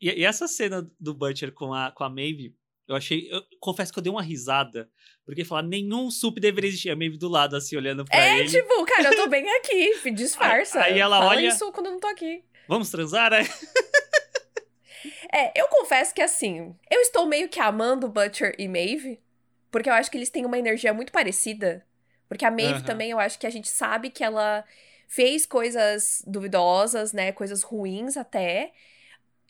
E, 0.00 0.20
e, 0.20 0.24
essa 0.24 0.46
cena 0.46 0.88
do 0.98 1.14
Butcher 1.14 1.52
com 1.52 1.72
a, 1.72 1.90
com 1.90 2.04
a 2.04 2.08
Maeve, 2.08 2.54
eu 2.86 2.94
achei. 2.94 3.28
Eu 3.30 3.42
confesso 3.60 3.92
que 3.92 3.98
eu 3.98 4.02
dei 4.02 4.12
uma 4.12 4.22
risada. 4.22 4.90
Porque 5.24 5.44
falar, 5.44 5.62
nenhum 5.62 6.10
sup 6.10 6.38
deveria 6.38 6.68
existir. 6.68 6.90
A 6.90 6.96
Maeve 6.96 7.18
do 7.18 7.28
lado, 7.28 7.56
assim, 7.56 7.76
olhando 7.76 8.04
pra 8.04 8.16
é, 8.18 8.38
ele. 8.38 8.48
É, 8.48 8.60
tipo, 8.60 8.84
cara, 8.84 9.10
eu 9.10 9.16
tô 9.16 9.28
bem 9.28 9.48
aqui, 9.56 10.10
disfarça. 10.12 10.80
Aí, 10.80 10.94
aí 10.94 10.98
ela 11.00 11.18
Fala 11.18 11.30
olha. 11.30 11.46
isso 11.46 11.70
quando 11.72 11.86
eu 11.86 11.92
não 11.92 12.00
tô 12.00 12.08
aqui. 12.08 12.42
Vamos 12.66 12.90
transar, 12.90 13.30
né? 13.30 13.42
É, 15.32 15.52
eu 15.54 15.68
confesso 15.68 16.14
que 16.14 16.22
assim, 16.22 16.74
eu 16.90 17.00
estou 17.00 17.26
meio 17.26 17.48
que 17.48 17.60
amando 17.60 18.08
Butcher 18.08 18.54
e 18.58 18.66
Maeve, 18.66 19.20
porque 19.70 19.88
eu 19.88 19.92
acho 19.92 20.10
que 20.10 20.16
eles 20.16 20.30
têm 20.30 20.46
uma 20.46 20.58
energia 20.58 20.92
muito 20.92 21.12
parecida. 21.12 21.86
Porque 22.28 22.44
a 22.44 22.50
Maeve 22.50 22.80
uhum. 22.80 22.82
também, 22.82 23.10
eu 23.10 23.18
acho 23.18 23.38
que 23.38 23.46
a 23.46 23.50
gente 23.50 23.68
sabe 23.68 24.10
que 24.10 24.24
ela 24.24 24.64
fez 25.06 25.46
coisas 25.46 26.22
duvidosas, 26.26 27.12
né? 27.12 27.32
Coisas 27.32 27.62
ruins 27.62 28.16
até. 28.16 28.72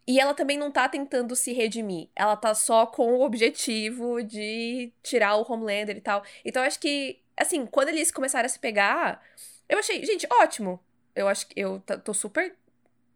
E 0.09 0.19
ela 0.19 0.33
também 0.33 0.57
não 0.57 0.73
tá 0.73 0.89
tentando 0.89 1.37
se 1.37 1.53
redimir. 1.53 2.09
Ela 2.17 2.35
tá 2.35 2.55
só 2.55 2.87
com 2.87 3.13
o 3.13 3.21
objetivo 3.21 4.23
de 4.25 4.91
tirar 5.03 5.37
o 5.37 5.45
Homelander 5.47 5.99
e 5.99 6.01
tal. 6.01 6.23
Então 6.43 6.63
eu 6.63 6.67
acho 6.67 6.81
que, 6.81 7.21
assim, 7.37 7.67
quando 7.67 7.91
eles 7.91 8.11
começaram 8.11 8.47
a 8.47 8.49
se 8.49 8.59
pegar, 8.59 9.23
eu 9.69 9.79
achei, 9.79 10.03
gente, 10.07 10.27
ótimo. 10.33 10.81
Eu 11.15 11.29
acho 11.29 11.47
que 11.47 11.61
eu 11.61 11.83
tô 12.03 12.15
super 12.15 12.57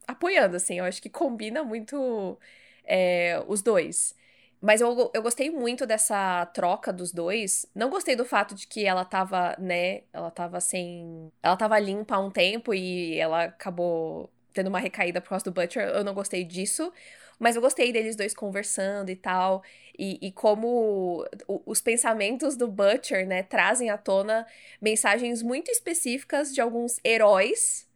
apoiando, 0.07 0.57
assim. 0.57 0.79
Eu 0.81 0.85
acho 0.85 1.01
que 1.01 1.09
combina 1.09 1.65
muito 1.65 2.39
é, 2.85 3.43
os 3.49 3.63
dois. 3.63 4.15
Mas 4.61 4.83
eu, 4.83 5.11
eu 5.15 5.23
gostei 5.23 5.51
muito 5.51 5.87
dessa 5.87 6.45
troca 6.47 6.93
dos 6.93 7.11
dois. 7.11 7.65
Não 7.75 7.89
gostei 7.89 8.15
do 8.15 8.25
fato 8.27 8.55
de 8.55 8.67
que 8.67 8.85
ela 8.85 9.05
tava, 9.05 9.57
né? 9.59 10.03
Ela 10.13 10.31
tava 10.31 10.61
sem. 10.61 11.33
Ela 11.43 11.57
tava 11.57 11.79
limpa 11.79 12.17
há 12.17 12.21
um 12.21 12.31
tempo 12.31 12.75
e 12.75 13.19
ela 13.19 13.45
acabou 13.45 14.31
tendo 14.53 14.69
uma 14.69 14.79
recaída 14.79 15.21
por 15.21 15.31
causa 15.31 15.45
do 15.45 15.53
Butcher. 15.53 15.83
Eu 15.89 16.05
não 16.05 16.15
gostei 16.15 16.45
disso. 16.45 16.93
Mas 17.39 17.57
eu 17.57 17.63
gostei 17.63 17.93
deles 17.93 18.15
dois 18.15 18.35
conversando 18.35 19.11
e 19.11 19.17
tal. 19.17 19.63
E, 19.99 20.19
e 20.23 20.33
como 20.33 21.27
os 21.67 21.81
pensamentos 21.81 22.57
do 22.57 22.69
Butcher, 22.69 23.27
né, 23.27 23.43
trazem 23.43 23.91
à 23.91 23.99
tona 23.99 24.47
mensagens 24.81 25.43
muito 25.43 25.71
específicas 25.71 26.55
de 26.55 26.61
alguns 26.61 27.01
heróis. 27.05 27.89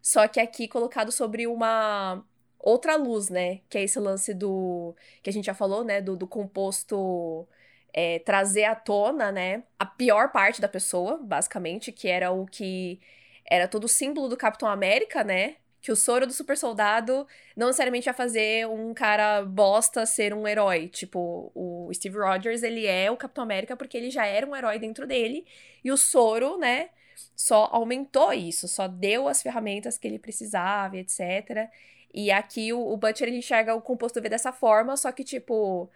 Só 0.00 0.28
que 0.28 0.40
aqui 0.40 0.68
colocado 0.68 1.10
sobre 1.12 1.46
uma 1.46 2.24
outra 2.58 2.96
luz, 2.96 3.28
né? 3.28 3.60
Que 3.68 3.78
é 3.78 3.82
esse 3.82 3.98
lance 3.98 4.32
do. 4.34 4.94
que 5.22 5.30
a 5.30 5.32
gente 5.32 5.46
já 5.46 5.54
falou, 5.54 5.84
né? 5.84 6.00
Do, 6.00 6.16
do 6.16 6.26
composto 6.26 7.46
é, 7.92 8.18
trazer 8.20 8.64
à 8.64 8.74
tona, 8.74 9.32
né? 9.32 9.64
A 9.78 9.86
pior 9.86 10.30
parte 10.32 10.60
da 10.60 10.68
pessoa, 10.68 11.18
basicamente, 11.18 11.92
que 11.92 12.08
era 12.08 12.30
o 12.30 12.46
que 12.46 13.00
era 13.44 13.68
todo 13.68 13.84
o 13.84 13.88
símbolo 13.88 14.28
do 14.28 14.36
Capitão 14.36 14.68
América, 14.68 15.24
né? 15.24 15.56
Que 15.82 15.92
o 15.92 15.96
soro 15.96 16.26
do 16.26 16.32
super 16.32 16.56
soldado 16.56 17.26
não 17.56 17.66
necessariamente 17.66 18.08
ia 18.08 18.14
fazer 18.14 18.66
um 18.68 18.94
cara 18.94 19.42
bosta 19.44 20.06
ser 20.06 20.32
um 20.32 20.48
herói. 20.48 20.88
Tipo, 20.88 21.52
o 21.54 21.90
Steve 21.92 22.16
Rogers, 22.18 22.62
ele 22.62 22.86
é 22.86 23.10
o 23.10 23.16
Capitão 23.16 23.44
América 23.44 23.76
porque 23.76 23.96
ele 23.98 24.10
já 24.10 24.24
era 24.24 24.46
um 24.46 24.56
herói 24.56 24.78
dentro 24.78 25.06
dele. 25.06 25.44
E 25.84 25.92
o 25.92 25.96
soro, 25.96 26.56
né? 26.56 26.90
Só 27.36 27.68
aumentou 27.72 28.32
isso, 28.32 28.68
só 28.68 28.88
deu 28.88 29.28
as 29.28 29.42
ferramentas 29.42 29.98
que 29.98 30.06
ele 30.06 30.18
precisava, 30.18 30.96
etc. 30.96 31.68
E 32.14 32.30
aqui 32.30 32.72
o, 32.72 32.80
o 32.80 32.96
Butcher 32.96 33.28
ele 33.28 33.38
enxerga 33.38 33.74
o 33.74 33.80
composto 33.82 34.20
V 34.20 34.28
dessa 34.28 34.52
forma, 34.52 34.96
só 34.96 35.10
que, 35.12 35.24
tipo, 35.24 35.90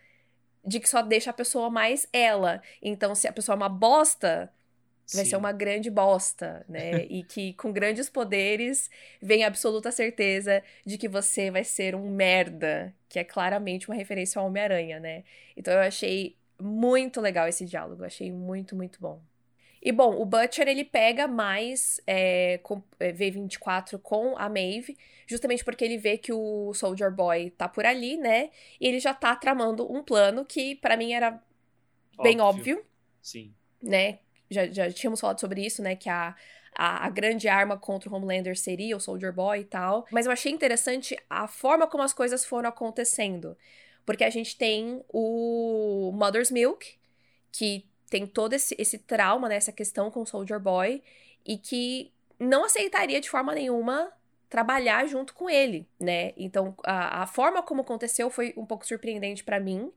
de 0.64 0.80
que 0.80 0.88
só 0.88 1.02
deixa 1.02 1.30
a 1.30 1.34
pessoa 1.34 1.70
mais 1.70 2.08
ela. 2.12 2.62
Então, 2.82 3.14
se 3.14 3.28
a 3.28 3.32
pessoa 3.32 3.54
é 3.54 3.56
uma 3.56 3.68
bosta, 3.68 4.52
vai 5.12 5.24
Sim. 5.24 5.30
ser 5.30 5.36
uma 5.36 5.52
grande 5.52 5.90
bosta, 5.90 6.64
né? 6.68 7.04
e 7.10 7.22
que 7.22 7.52
com 7.54 7.72
grandes 7.72 8.08
poderes 8.08 8.90
vem 9.20 9.44
a 9.44 9.46
absoluta 9.46 9.92
certeza 9.92 10.62
de 10.84 10.98
que 10.98 11.08
você 11.08 11.50
vai 11.50 11.64
ser 11.64 11.94
um 11.94 12.10
merda, 12.10 12.94
que 13.08 13.18
é 13.18 13.24
claramente 13.24 13.88
uma 13.88 13.94
referência 13.94 14.40
ao 14.40 14.46
Homem-Aranha, 14.46 14.98
né? 14.98 15.24
Então 15.56 15.72
eu 15.72 15.80
achei 15.80 16.36
muito 16.60 17.20
legal 17.20 17.46
esse 17.46 17.64
diálogo, 17.64 18.04
achei 18.04 18.32
muito, 18.32 18.74
muito 18.74 19.00
bom. 19.00 19.20
E 19.86 19.92
bom, 19.92 20.20
o 20.20 20.24
Butcher 20.24 20.66
ele 20.66 20.84
pega 20.84 21.28
mais 21.28 22.00
é, 22.06 22.58
com, 22.58 22.82
é, 22.98 23.12
V24 23.12 24.00
com 24.00 24.36
a 24.36 24.48
Maeve, 24.48 24.98
justamente 25.28 25.64
porque 25.64 25.84
ele 25.84 25.96
vê 25.96 26.18
que 26.18 26.32
o 26.32 26.74
Soldier 26.74 27.12
Boy 27.12 27.50
tá 27.50 27.68
por 27.68 27.86
ali, 27.86 28.16
né? 28.16 28.50
E 28.80 28.88
ele 28.88 28.98
já 28.98 29.14
tá 29.14 29.36
tramando 29.36 29.88
um 29.88 30.02
plano 30.02 30.44
que 30.44 30.74
para 30.74 30.96
mim 30.96 31.12
era 31.12 31.40
bem 32.20 32.40
óbvio. 32.40 32.84
Sim. 33.22 33.54
Né? 33.80 34.18
Já, 34.50 34.66
já 34.66 34.90
tínhamos 34.90 35.20
falado 35.20 35.40
sobre 35.40 35.64
isso, 35.64 35.82
né? 35.82 35.96
Que 35.96 36.08
a, 36.08 36.34
a, 36.74 37.06
a, 37.06 37.10
grande 37.10 37.48
arma 37.48 37.76
contra 37.76 38.10
o 38.10 38.14
Homelander 38.14 38.56
seria 38.56 38.96
o 38.96 39.00
Soldier 39.00 39.32
Boy 39.32 39.60
e 39.60 39.64
tal. 39.64 40.06
Mas 40.10 40.26
eu 40.26 40.32
achei 40.32 40.52
interessante 40.52 41.16
a 41.28 41.48
forma 41.48 41.86
como 41.86 42.02
as 42.02 42.12
coisas 42.12 42.44
foram 42.44 42.68
acontecendo. 42.68 43.56
Porque 44.04 44.22
a 44.22 44.30
gente 44.30 44.56
tem 44.56 45.02
o 45.08 46.12
Mother's 46.14 46.50
Milk, 46.50 46.96
que 47.50 47.84
tem 48.08 48.26
todo 48.26 48.52
esse, 48.52 48.76
esse 48.78 48.98
trauma, 48.98 49.48
né, 49.48 49.56
essa 49.56 49.72
questão 49.72 50.10
com 50.10 50.22
o 50.22 50.26
Soldier 50.26 50.60
Boy, 50.60 51.02
e 51.44 51.58
que 51.58 52.12
não 52.38 52.64
aceitaria 52.64 53.20
de 53.20 53.28
forma 53.28 53.54
nenhuma 53.54 54.12
trabalhar 54.48 55.06
junto 55.06 55.34
com 55.34 55.50
ele, 55.50 55.88
né? 55.98 56.32
Então, 56.36 56.74
a, 56.84 57.22
a 57.22 57.26
forma 57.26 57.62
como 57.62 57.82
aconteceu 57.82 58.30
foi 58.30 58.54
um 58.56 58.64
pouco 58.64 58.86
surpreendente 58.86 59.42
para 59.42 59.58
mim, 59.58 59.92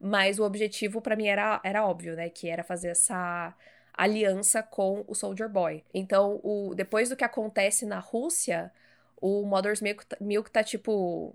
mas 0.00 0.38
o 0.38 0.44
objetivo 0.44 1.00
para 1.00 1.14
mim 1.14 1.28
era, 1.28 1.60
era 1.62 1.86
óbvio, 1.86 2.16
né? 2.16 2.28
Que 2.28 2.48
era 2.48 2.64
fazer 2.64 2.88
essa 2.88 3.54
aliança 3.94 4.62
com 4.62 5.04
o 5.06 5.14
Soldier 5.14 5.48
Boy. 5.48 5.84
Então, 5.92 6.40
o, 6.42 6.74
depois 6.74 7.08
do 7.08 7.16
que 7.16 7.24
acontece 7.24 7.84
na 7.86 7.98
Rússia, 7.98 8.72
o 9.20 9.44
Mother's 9.44 9.80
Milk, 9.80 10.04
Milk 10.20 10.50
tá 10.50 10.62
tipo 10.64 11.34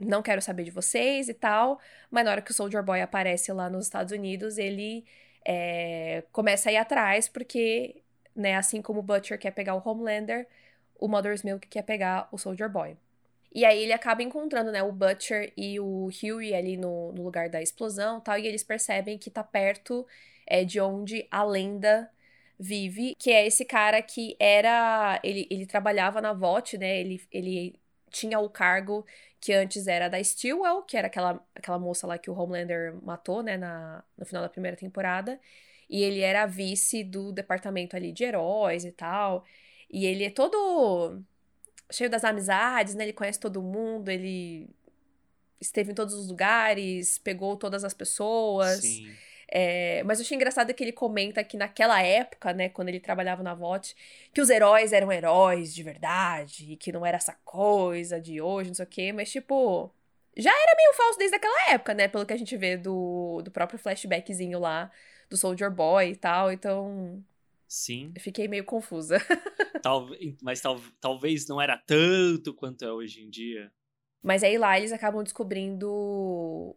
não 0.00 0.22
quero 0.22 0.40
saber 0.40 0.64
de 0.64 0.70
vocês 0.70 1.28
e 1.28 1.34
tal. 1.34 1.78
Mas 2.10 2.24
na 2.24 2.32
hora 2.32 2.42
que 2.42 2.50
o 2.50 2.54
Soldier 2.54 2.82
Boy 2.82 3.00
aparece 3.02 3.52
lá 3.52 3.68
nos 3.68 3.84
Estados 3.84 4.12
Unidos, 4.12 4.56
ele 4.58 5.04
é, 5.44 6.24
começa 6.32 6.70
a 6.70 6.72
ir 6.72 6.76
atrás, 6.78 7.28
porque, 7.28 8.02
né, 8.34 8.56
assim 8.56 8.80
como 8.80 9.00
o 9.00 9.02
Butcher 9.02 9.38
quer 9.38 9.50
pegar 9.52 9.74
o 9.74 9.82
Homelander, 9.86 10.46
o 10.98 11.08
Mother's 11.08 11.42
Milk 11.42 11.66
quer 11.68 11.82
pegar 11.82 12.28
o 12.32 12.38
Soldier 12.38 12.70
Boy. 12.70 12.96
E 13.52 13.64
aí 13.64 13.82
ele 13.82 13.92
acaba 13.92 14.22
encontrando, 14.22 14.70
né, 14.70 14.82
o 14.82 14.92
Butcher 14.92 15.52
e 15.56 15.80
o 15.80 16.08
Huey 16.08 16.54
ali 16.54 16.76
no, 16.76 17.12
no 17.12 17.22
lugar 17.22 17.48
da 17.48 17.60
explosão 17.60 18.20
tal, 18.20 18.38
e 18.38 18.46
eles 18.46 18.62
percebem 18.62 19.18
que 19.18 19.30
tá 19.30 19.42
perto 19.42 20.06
é, 20.50 20.64
de 20.64 20.80
onde 20.80 21.26
a 21.30 21.44
lenda 21.44 22.10
vive, 22.58 23.14
que 23.18 23.30
é 23.30 23.46
esse 23.46 23.64
cara 23.64 24.02
que 24.02 24.36
era. 24.38 25.20
Ele, 25.24 25.46
ele 25.50 25.66
trabalhava 25.66 26.20
na 26.20 26.32
VOT, 26.32 26.76
né? 26.76 27.00
Ele, 27.00 27.22
ele 27.32 27.74
tinha 28.10 28.38
o 28.38 28.50
cargo 28.50 29.06
que 29.40 29.52
antes 29.52 29.86
era 29.86 30.08
da 30.08 30.22
Stillwell, 30.22 30.82
que 30.82 30.96
era 30.96 31.06
aquela, 31.06 31.42
aquela 31.54 31.78
moça 31.78 32.06
lá 32.06 32.18
que 32.18 32.30
o 32.30 32.34
Homelander 32.34 32.94
matou, 33.02 33.42
né, 33.42 33.56
na, 33.56 34.04
no 34.18 34.26
final 34.26 34.42
da 34.42 34.48
primeira 34.50 34.76
temporada. 34.76 35.40
E 35.88 36.02
ele 36.02 36.20
era 36.20 36.46
vice 36.46 37.02
do 37.02 37.32
departamento 37.32 37.96
ali 37.96 38.12
de 38.12 38.24
heróis 38.24 38.84
e 38.84 38.92
tal. 38.92 39.44
E 39.90 40.04
ele 40.06 40.24
é 40.24 40.30
todo 40.30 41.22
cheio 41.90 42.10
das 42.10 42.24
amizades, 42.24 42.94
né? 42.94 43.04
Ele 43.04 43.12
conhece 43.12 43.40
todo 43.40 43.62
mundo, 43.62 44.08
ele 44.10 44.68
esteve 45.60 45.92
em 45.92 45.94
todos 45.94 46.14
os 46.14 46.28
lugares, 46.28 47.18
pegou 47.18 47.56
todas 47.56 47.84
as 47.84 47.94
pessoas. 47.94 48.80
Sim. 48.80 49.10
É, 49.52 50.02
mas 50.04 50.18
eu 50.20 50.24
achei 50.24 50.36
engraçado 50.36 50.72
que 50.72 50.84
ele 50.84 50.92
comenta 50.92 51.42
que 51.42 51.56
naquela 51.56 52.00
época, 52.00 52.52
né, 52.52 52.68
quando 52.68 52.88
ele 52.88 53.00
trabalhava 53.00 53.42
na 53.42 53.52
VOT, 53.52 53.96
que 54.32 54.40
os 54.40 54.48
heróis 54.48 54.92
eram 54.92 55.10
heróis 55.10 55.74
de 55.74 55.82
verdade, 55.82 56.72
e 56.72 56.76
que 56.76 56.92
não 56.92 57.04
era 57.04 57.16
essa 57.16 57.34
coisa 57.44 58.20
de 58.20 58.40
hoje, 58.40 58.70
não 58.70 58.74
sei 58.74 58.84
o 58.84 58.88
quê, 58.88 59.12
mas 59.12 59.30
tipo. 59.30 59.92
Já 60.36 60.50
era 60.50 60.76
meio 60.76 60.94
falso 60.94 61.18
desde 61.18 61.36
aquela 61.36 61.72
época, 61.72 61.92
né? 61.92 62.06
Pelo 62.06 62.24
que 62.24 62.32
a 62.32 62.36
gente 62.36 62.56
vê 62.56 62.76
do, 62.76 63.42
do 63.42 63.50
próprio 63.50 63.78
flashbackzinho 63.78 64.60
lá 64.60 64.90
do 65.28 65.36
Soldier 65.36 65.70
Boy 65.70 66.10
e 66.10 66.16
tal, 66.16 66.52
então. 66.52 67.22
Sim. 67.66 68.12
Eu 68.14 68.20
fiquei 68.20 68.48
meio 68.48 68.64
confusa. 68.64 69.18
Tal, 69.82 70.08
mas 70.42 70.60
tal, 70.60 70.78
talvez 71.00 71.46
não 71.48 71.58
era 71.58 71.78
tanto 71.78 72.52
quanto 72.52 72.84
é 72.84 72.92
hoje 72.92 73.22
em 73.22 73.30
dia. 73.30 73.72
Mas 74.22 74.42
aí 74.42 74.58
lá 74.58 74.76
eles 74.76 74.92
acabam 74.92 75.22
descobrindo 75.22 76.76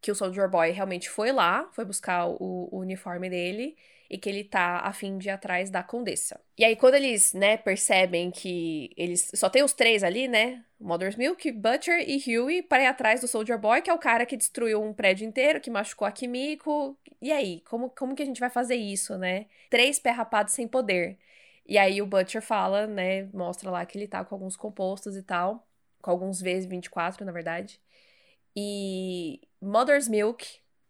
que 0.00 0.10
o 0.10 0.14
Soldier 0.14 0.48
Boy 0.48 0.70
realmente 0.70 1.10
foi 1.10 1.32
lá, 1.32 1.68
foi 1.72 1.84
buscar 1.84 2.26
o, 2.26 2.68
o, 2.70 2.78
uniforme 2.78 3.28
dele 3.28 3.76
e 4.08 4.16
que 4.16 4.28
ele 4.28 4.44
tá 4.44 4.78
a 4.78 4.92
fim 4.92 5.18
de 5.18 5.28
ir 5.28 5.30
atrás 5.30 5.70
da 5.70 5.82
Condessa. 5.82 6.40
E 6.56 6.64
aí, 6.64 6.76
quando 6.76 6.94
eles, 6.94 7.34
né, 7.34 7.56
percebem 7.56 8.30
que 8.30 8.90
eles. 8.96 9.30
Só 9.34 9.50
tem 9.50 9.62
os 9.62 9.74
três 9.74 10.02
ali, 10.02 10.26
né? 10.28 10.64
Mother's 10.80 11.16
Milk, 11.16 11.50
Butcher 11.52 12.08
e 12.08 12.16
Huey 12.16 12.62
para 12.62 12.84
ir 12.84 12.86
atrás 12.86 13.20
do 13.20 13.28
Soldier 13.28 13.58
Boy, 13.58 13.82
que 13.82 13.90
é 13.90 13.92
o 13.92 13.98
cara 13.98 14.24
que 14.24 14.36
destruiu 14.36 14.82
um 14.82 14.94
prédio 14.94 15.26
inteiro, 15.26 15.60
que 15.60 15.70
machucou 15.70 16.06
a 16.06 16.12
Kimiko. 16.12 16.96
E 17.20 17.32
aí, 17.32 17.60
como, 17.68 17.90
como 17.90 18.14
que 18.14 18.22
a 18.22 18.26
gente 18.26 18.40
vai 18.40 18.48
fazer 18.48 18.76
isso, 18.76 19.18
né? 19.18 19.46
Três 19.68 19.98
pé 19.98 20.10
rapados 20.10 20.54
sem 20.54 20.66
poder. 20.66 21.18
E 21.66 21.76
aí 21.76 22.00
o 22.00 22.06
Butcher 22.06 22.40
fala, 22.40 22.86
né? 22.86 23.24
Mostra 23.34 23.70
lá 23.70 23.84
que 23.84 23.98
ele 23.98 24.08
tá 24.08 24.24
com 24.24 24.34
alguns 24.34 24.56
compostos 24.56 25.16
e 25.16 25.22
tal. 25.22 25.66
Com 26.00 26.10
alguns 26.10 26.40
vezes 26.40 26.66
24, 26.66 27.24
na 27.26 27.32
verdade. 27.32 27.80
E 28.60 29.40
Mother's 29.62 30.08
Milk, 30.08 30.44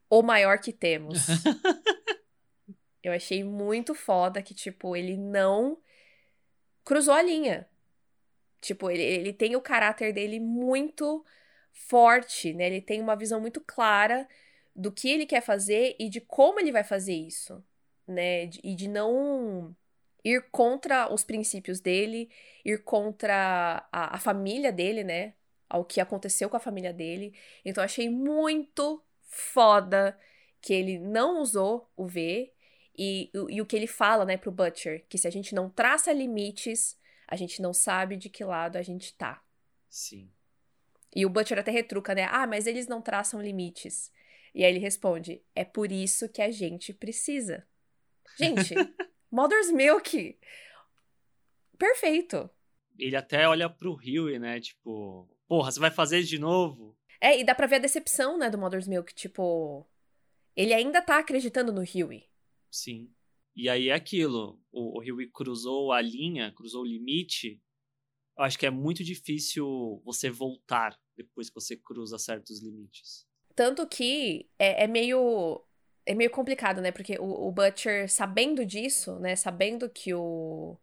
o 0.09 0.23
maior 0.23 0.59
que 0.59 0.73
temos. 0.73 1.19
eu 3.05 3.13
achei 3.13 3.45
muito 3.45 3.95
foda 3.95 4.41
que, 4.41 4.55
tipo, 4.55 4.97
ele 4.97 5.19
não 5.19 5.79
cruzou 6.83 7.13
a 7.13 7.21
linha. 7.21 7.69
Tipo, 8.59 8.91
ele, 8.91 9.03
ele 9.03 9.33
tem 9.35 9.55
o 9.55 9.61
caráter 9.61 10.15
dele 10.15 10.41
muito 10.41 11.23
forte, 11.75 12.55
né? 12.55 12.69
Ele 12.69 12.81
tem 12.81 13.03
uma 13.03 13.15
visão 13.15 13.39
muito 13.39 13.61
clara 13.61 14.27
do 14.75 14.91
que 14.91 15.11
ele 15.11 15.27
quer 15.27 15.43
fazer 15.43 15.95
e 15.99 16.09
de 16.09 16.23
como 16.23 16.59
ele 16.61 16.73
vai 16.73 16.83
fazer 16.83 17.13
isso, 17.13 17.63
né? 18.07 18.45
E 18.65 18.75
de 18.75 18.89
não 18.89 19.77
ir 20.25 20.49
contra 20.51 21.13
os 21.13 21.23
princípios 21.23 21.81
dele, 21.81 22.31
ir 22.65 22.83
contra 22.83 23.87
a, 23.93 24.17
a 24.17 24.19
família 24.19 24.73
dele, 24.73 25.05
né? 25.05 25.35
Ao 25.69 25.85
que 25.85 26.01
aconteceu 26.01 26.49
com 26.49 26.57
a 26.57 26.61
família 26.61 26.93
dele. 26.93 27.35
Então 27.65 27.83
achei 27.83 28.09
muito 28.09 29.03
foda 29.23 30.19
que 30.61 30.73
ele 30.73 30.99
não 30.99 31.41
usou 31.41 31.91
o 31.97 32.07
V 32.07 32.53
e, 32.97 33.31
e, 33.49 33.61
o 33.63 33.67
que 33.67 33.77
ele 33.77 33.87
fala, 33.87 34.25
né, 34.25 34.37
pro 34.37 34.51
Butcher, 34.51 35.07
que 35.09 35.17
se 35.17 35.29
a 35.29 35.31
gente 35.31 35.55
não 35.55 35.71
traça 35.71 36.13
limites, 36.13 36.99
a 37.29 37.37
gente 37.37 37.63
não 37.63 37.73
sabe 37.73 38.17
de 38.17 38.29
que 38.29 38.43
lado 38.43 38.77
a 38.77 38.83
gente 38.83 39.15
tá. 39.15 39.41
Sim. 39.89 40.29
E 41.15 41.25
o 41.25 41.31
Butcher 41.31 41.59
até 41.59 41.71
retruca, 41.71 42.15
né? 42.15 42.25
Ah, 42.31 42.47
mas 42.47 42.67
eles 42.67 42.89
não 42.89 43.01
traçam 43.01 43.41
limites. 43.41 44.13
E 44.55 44.65
aí 44.65 44.73
ele 44.73 44.81
responde: 44.81 45.41
é 45.55 45.65
por 45.65 45.93
isso 45.93 46.29
que 46.29 46.43
a 46.43 46.51
gente 46.51 46.93
precisa. 46.93 47.67
Gente, 48.37 48.75
Mother's 49.31 49.71
Milk. 49.71 50.39
Perfeito. 51.79 52.51
Ele 52.99 53.15
até 53.15 53.47
olha 53.47 53.71
pro 53.71 53.95
Rio, 53.95 54.37
né? 54.41 54.61
Tipo, 54.61 55.29
porra, 55.49 55.73
você 55.73 55.81
vai 55.81 55.91
fazer 55.91 56.23
de 56.23 56.39
novo? 56.39 56.97
É, 57.21 57.41
e 57.41 57.45
dá 57.45 57.55
pra 57.55 57.67
ver 57.67 57.77
a 57.77 57.81
decepção, 57.81 58.39
né, 58.39 58.49
do 58.49 58.59
Mother's 58.59 58.87
Milk, 58.87 59.13
tipo. 59.15 59.85
Ele 60.55 60.75
ainda 60.75 61.01
tá 61.01 61.19
acreditando 61.19 61.73
no 61.73 61.81
Huey. 61.81 62.29
Sim. 62.71 63.11
E 63.57 63.69
aí 63.69 63.89
é 63.89 63.95
aquilo. 63.95 64.61
O, 64.71 64.99
o 64.99 65.01
Huey 65.01 65.29
cruzou 65.29 65.93
a 65.93 66.01
linha, 66.01 66.53
cruzou 66.53 66.83
o 66.83 66.87
limite 66.87 67.61
eu 68.39 68.45
acho 68.45 68.57
que 68.57 68.67
é 68.67 68.71
muito 68.71 69.03
difícil 69.03 70.01
você 70.05 70.31
voltar 70.31 70.97
depois 71.17 71.49
que 71.49 71.57
você 71.57 71.77
cruza 71.77 72.17
certos 72.19 72.63
limites. 72.63 73.27
Tanto 73.55 73.85
que 73.87 74.49
é, 74.57 74.85
é 74.85 74.87
meio. 74.87 75.65
É 76.07 76.15
meio 76.15 76.31
complicado, 76.31 76.81
né? 76.81 76.93
Porque 76.93 77.19
o, 77.19 77.49
o, 77.49 77.53
Butcher, 77.53 78.09
sabendo 78.09 78.65
disso, 78.65 79.19
né? 79.19 79.35
Sabendo 79.35 79.91
que 79.91 80.15
o. 80.15 80.79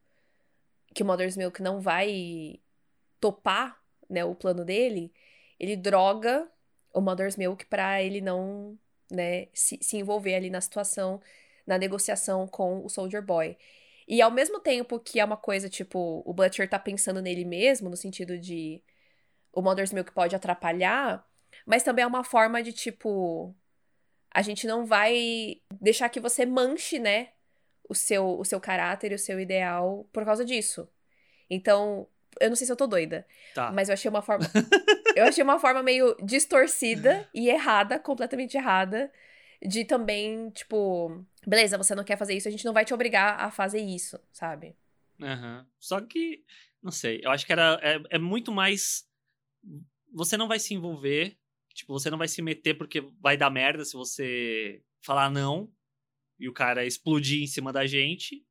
Que 0.94 1.02
o 1.02 1.06
Mother's 1.06 1.38
Milk 1.38 1.62
não 1.62 1.80
vai 1.80 2.60
topar, 3.22 3.82
né? 4.10 4.24
O 4.26 4.36
plano 4.36 4.66
dele, 4.66 5.12
ele 5.60 5.76
droga 5.76 6.50
o 6.94 7.02
Mother's 7.02 7.36
Milk 7.36 7.66
pra 7.66 8.02
ele 8.02 8.22
não, 8.22 8.78
né? 9.12 9.48
Se, 9.54 9.78
se 9.82 9.98
envolver 9.98 10.36
ali 10.36 10.50
na 10.50 10.62
situação, 10.62 11.22
na 11.66 11.78
negociação 11.78 12.48
com 12.48 12.86
o 12.86 12.90
Soldier 12.90 13.22
Boy. 13.22 13.58
E 14.08 14.22
ao 14.22 14.32
mesmo 14.32 14.60
tempo 14.60 15.00
que 15.00 15.20
é 15.20 15.26
uma 15.26 15.38
coisa, 15.38 15.70
tipo, 15.70 16.22
o 16.26 16.34
Butcher 16.34 16.70
tá 16.70 16.78
pensando 16.80 17.22
nele 17.22 17.44
mesmo, 17.44 17.90
no 17.90 17.98
sentido 17.98 18.38
de 18.38 18.82
o 19.52 19.62
Mother's 19.62 19.92
Milk 19.94 20.12
pode 20.12 20.36
atrapalhar, 20.36 21.26
mas 21.66 21.84
também 21.84 22.04
é 22.04 22.08
uma 22.08 22.24
forma 22.24 22.62
de, 22.62 22.74
tipo, 22.74 23.56
a 24.32 24.42
gente 24.42 24.68
não 24.68 24.86
vai 24.86 25.62
deixar 25.82 26.10
que 26.10 26.20
você 26.20 26.46
manche, 26.46 27.00
né, 27.00 27.30
o 27.90 27.96
seu, 27.96 28.40
o 28.40 28.46
seu 28.46 28.60
caráter 28.60 29.12
e 29.12 29.16
o 29.16 29.20
seu 29.20 29.40
ideal 29.40 30.08
por 30.12 30.26
causa 30.26 30.44
disso. 30.46 30.90
Então, 31.50 32.08
eu 32.40 32.50
não 32.50 32.56
sei 32.56 32.66
se 32.66 32.72
eu 32.72 32.78
tô 32.78 32.88
doida, 32.88 33.26
tá. 33.54 33.72
mas 33.72 33.90
eu 33.90 33.94
achei 33.94 34.10
uma 34.10 34.22
forma. 34.22 34.46
eu 35.16 35.26
achei 35.26 35.44
uma 35.44 35.60
forma 35.60 35.82
meio 35.82 36.16
distorcida 36.24 37.28
e 37.34 37.50
errada, 37.50 38.00
completamente 38.00 38.58
errada, 38.58 39.12
de 39.62 39.86
também, 39.86 40.50
tipo, 40.52 41.26
beleza, 41.46 41.78
você 41.78 41.96
não 41.96 42.04
quer 42.04 42.18
fazer 42.18 42.36
isso, 42.36 42.48
a 42.48 42.52
gente 42.52 42.66
não 42.66 42.74
vai 42.74 42.86
te 42.86 42.94
obrigar 42.94 43.40
a 43.40 43.52
fazer 43.52 43.80
isso, 43.80 44.20
sabe? 44.32 44.76
Uhum. 45.20 45.66
Só 45.80 46.02
que, 46.02 46.44
não 46.82 46.92
sei, 46.92 47.22
eu 47.24 47.32
acho 47.32 47.46
que 47.46 47.52
era, 47.52 47.80
é, 47.82 48.16
é 48.16 48.20
muito 48.20 48.52
mais. 48.52 49.08
Você 50.14 50.38
não 50.38 50.48
vai 50.48 50.60
se 50.60 50.74
envolver, 50.74 51.38
tipo, 51.74 51.94
você 51.94 52.10
não 52.10 52.18
vai 52.18 52.28
se 52.28 52.42
meter 52.42 52.76
porque 52.76 53.02
vai 53.20 53.38
dar 53.38 53.50
merda 53.50 53.84
se 53.84 53.94
você 53.94 54.82
falar 55.02 55.30
não 55.30 55.72
e 56.40 56.50
o 56.50 56.54
cara 56.54 56.86
explodir 56.86 57.42
em 57.42 57.48
cima 57.48 57.72
da 57.72 57.86
gente. 57.86 58.46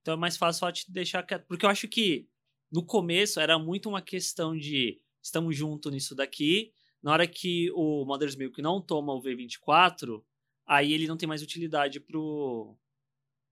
Então 0.00 0.14
é 0.14 0.16
mais 0.16 0.36
fácil 0.36 0.60
só 0.60 0.72
te 0.72 0.90
deixar 0.90 1.22
quieto. 1.22 1.46
Porque 1.46 1.66
eu 1.66 1.70
acho 1.70 1.86
que 1.88 2.28
no 2.70 2.84
começo 2.84 3.40
era 3.40 3.58
muito 3.58 3.88
uma 3.88 4.02
questão 4.02 4.56
de 4.56 5.00
estamos 5.22 5.56
juntos 5.56 5.92
nisso 5.92 6.14
daqui. 6.14 6.72
Na 7.02 7.12
hora 7.12 7.26
que 7.26 7.70
o 7.72 8.04
Mother's 8.04 8.36
Milk 8.36 8.60
não 8.60 8.80
toma 8.80 9.14
o 9.14 9.22
V24, 9.22 10.22
aí 10.66 10.92
ele 10.92 11.06
não 11.06 11.16
tem 11.16 11.28
mais 11.28 11.42
utilidade 11.42 12.00
pro, 12.00 12.76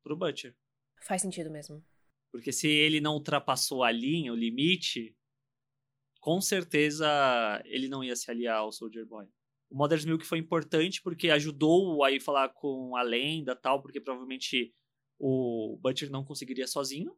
pro 0.02 0.16
Butcher. 0.16 0.54
Faz 1.02 1.22
sentido 1.22 1.50
mesmo. 1.50 1.84
Porque 2.30 2.52
se 2.52 2.68
ele 2.68 3.00
não 3.00 3.14
ultrapassou 3.14 3.82
a 3.82 3.90
linha, 3.90 4.32
o 4.32 4.36
limite, 4.36 5.16
com 6.20 6.40
certeza 6.40 7.06
ele 7.64 7.88
não 7.88 8.02
ia 8.02 8.16
se 8.16 8.30
aliar 8.30 8.58
ao 8.58 8.72
Soldier 8.72 9.06
Boy. 9.06 9.26
O 9.70 9.76
Mother's 9.76 10.04
Milk 10.04 10.24
foi 10.26 10.38
importante 10.38 11.02
porque 11.02 11.30
ajudou 11.30 12.04
a 12.04 12.10
ir 12.10 12.20
falar 12.20 12.50
com 12.50 12.96
a 12.96 13.02
lenda 13.02 13.56
tal, 13.56 13.80
porque 13.80 14.00
provavelmente 14.00 14.74
o 15.18 15.78
Butcher 15.80 16.10
não 16.10 16.24
conseguiria 16.24 16.66
sozinho. 16.66 17.16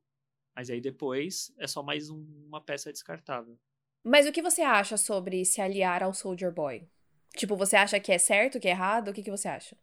Mas 0.54 0.70
aí 0.70 0.80
depois 0.80 1.52
é 1.58 1.66
só 1.66 1.82
mais 1.82 2.10
um, 2.10 2.24
uma 2.46 2.60
peça 2.60 2.92
descartável. 2.92 3.58
Mas 4.02 4.26
o 4.26 4.32
que 4.32 4.42
você 4.42 4.62
acha 4.62 4.96
sobre 4.96 5.44
se 5.44 5.60
aliar 5.60 6.02
ao 6.02 6.14
Soldier 6.14 6.52
Boy? 6.52 6.88
Tipo, 7.36 7.56
você 7.56 7.76
acha 7.76 8.00
que 8.00 8.10
é 8.10 8.18
certo, 8.18 8.58
que 8.58 8.68
é 8.68 8.72
errado? 8.72 9.08
O 9.08 9.12
que, 9.12 9.22
que 9.22 9.30
você 9.30 9.48
acha? 9.48 9.76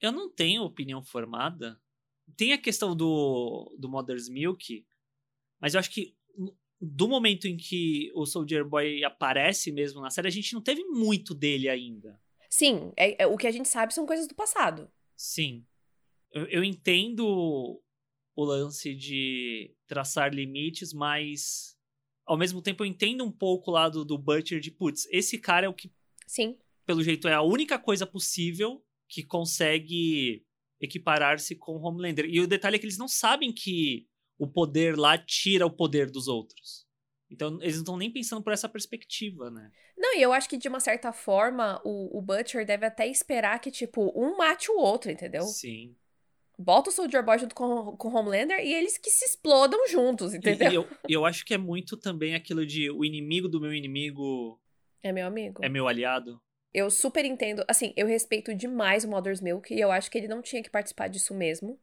Eu 0.00 0.12
não 0.12 0.30
tenho 0.30 0.62
opinião 0.62 1.02
formada. 1.02 1.80
Tem 2.36 2.52
a 2.52 2.58
questão 2.58 2.94
do, 2.96 3.74
do 3.78 3.88
Mother's 3.88 4.28
Milk, 4.28 4.86
mas 5.60 5.74
eu 5.74 5.80
acho 5.80 5.90
que 5.90 6.16
do 6.80 7.06
momento 7.06 7.46
em 7.46 7.56
que 7.56 8.10
o 8.14 8.24
Soldier 8.24 8.64
Boy 8.64 9.04
aparece 9.04 9.70
mesmo 9.70 10.00
na 10.00 10.10
série, 10.10 10.28
a 10.28 10.32
gente 10.32 10.54
não 10.54 10.62
teve 10.62 10.82
muito 10.84 11.34
dele 11.34 11.68
ainda. 11.68 12.18
Sim, 12.48 12.92
é, 12.96 13.22
é 13.22 13.26
o 13.26 13.36
que 13.36 13.46
a 13.46 13.50
gente 13.50 13.68
sabe 13.68 13.92
são 13.92 14.06
coisas 14.06 14.26
do 14.26 14.34
passado. 14.34 14.90
Sim. 15.14 15.64
Eu, 16.32 16.46
eu 16.46 16.64
entendo 16.64 17.80
o 18.34 18.44
lance 18.44 18.94
de 18.94 19.74
traçar 19.86 20.32
limites, 20.32 20.92
mas 20.92 21.76
ao 22.24 22.36
mesmo 22.36 22.62
tempo 22.62 22.82
eu 22.82 22.86
entendo 22.86 23.24
um 23.24 23.32
pouco 23.32 23.70
o 23.70 23.74
lado 23.74 24.04
do 24.04 24.16
Butcher 24.16 24.60
de, 24.60 24.70
putz, 24.70 25.06
esse 25.10 25.38
cara 25.38 25.66
é 25.66 25.68
o 25.68 25.74
que. 25.74 25.92
Sim. 26.26 26.56
Pelo 26.86 27.02
jeito, 27.02 27.28
é 27.28 27.34
a 27.34 27.42
única 27.42 27.78
coisa 27.78 28.06
possível 28.06 28.84
que 29.08 29.22
consegue 29.22 30.44
equiparar-se 30.80 31.56
com 31.56 31.72
o 31.72 31.82
Homelander. 31.82 32.24
E 32.26 32.40
o 32.40 32.46
detalhe 32.46 32.76
é 32.76 32.78
que 32.78 32.86
eles 32.86 32.98
não 32.98 33.08
sabem 33.08 33.52
que 33.52 34.08
o 34.38 34.46
poder 34.46 34.96
lá 34.96 35.18
tira 35.18 35.66
o 35.66 35.70
poder 35.70 36.10
dos 36.10 36.26
outros. 36.26 36.86
Então, 37.30 37.58
eles 37.60 37.74
não 37.74 37.82
estão 37.82 37.96
nem 37.96 38.10
pensando 38.10 38.42
por 38.42 38.52
essa 38.52 38.68
perspectiva, 38.68 39.50
né? 39.50 39.70
Não, 39.96 40.16
e 40.16 40.22
eu 40.22 40.32
acho 40.32 40.48
que 40.48 40.56
de 40.56 40.68
uma 40.68 40.80
certa 40.80 41.12
forma, 41.12 41.80
o, 41.84 42.18
o 42.18 42.22
Butcher 42.22 42.66
deve 42.66 42.86
até 42.86 43.06
esperar 43.06 43.60
que, 43.60 43.70
tipo, 43.70 44.12
um 44.16 44.36
mate 44.36 44.70
o 44.70 44.76
outro, 44.76 45.10
entendeu? 45.10 45.42
Sim. 45.42 45.94
Bota 46.62 46.90
o 46.90 46.92
Soldier 46.92 47.24
Boy 47.24 47.38
junto 47.38 47.54
com, 47.54 47.96
com 47.96 48.08
o 48.08 48.14
Homelander 48.14 48.60
e 48.60 48.74
eles 48.74 48.98
que 48.98 49.08
se 49.08 49.24
explodam 49.24 49.88
juntos, 49.88 50.34
entendeu? 50.34 50.70
E 50.70 50.74
eu, 50.74 50.88
eu 51.08 51.24
acho 51.24 51.42
que 51.42 51.54
é 51.54 51.58
muito 51.58 51.96
também 51.96 52.34
aquilo 52.34 52.66
de 52.66 52.90
o 52.90 53.02
inimigo 53.02 53.48
do 53.48 53.58
meu 53.58 53.72
inimigo. 53.72 54.60
É 55.02 55.10
meu 55.10 55.26
amigo. 55.26 55.64
É 55.64 55.70
meu 55.70 55.88
aliado. 55.88 56.38
Eu 56.74 56.90
super 56.90 57.24
entendo. 57.24 57.64
Assim, 57.66 57.94
eu 57.96 58.06
respeito 58.06 58.54
demais 58.54 59.04
o 59.04 59.08
Mother's 59.08 59.40
Milk 59.40 59.72
e 59.72 59.80
eu 59.80 59.90
acho 59.90 60.10
que 60.10 60.18
ele 60.18 60.28
não 60.28 60.42
tinha 60.42 60.62
que 60.62 60.68
participar 60.68 61.08
disso 61.08 61.32
mesmo. 61.32 61.80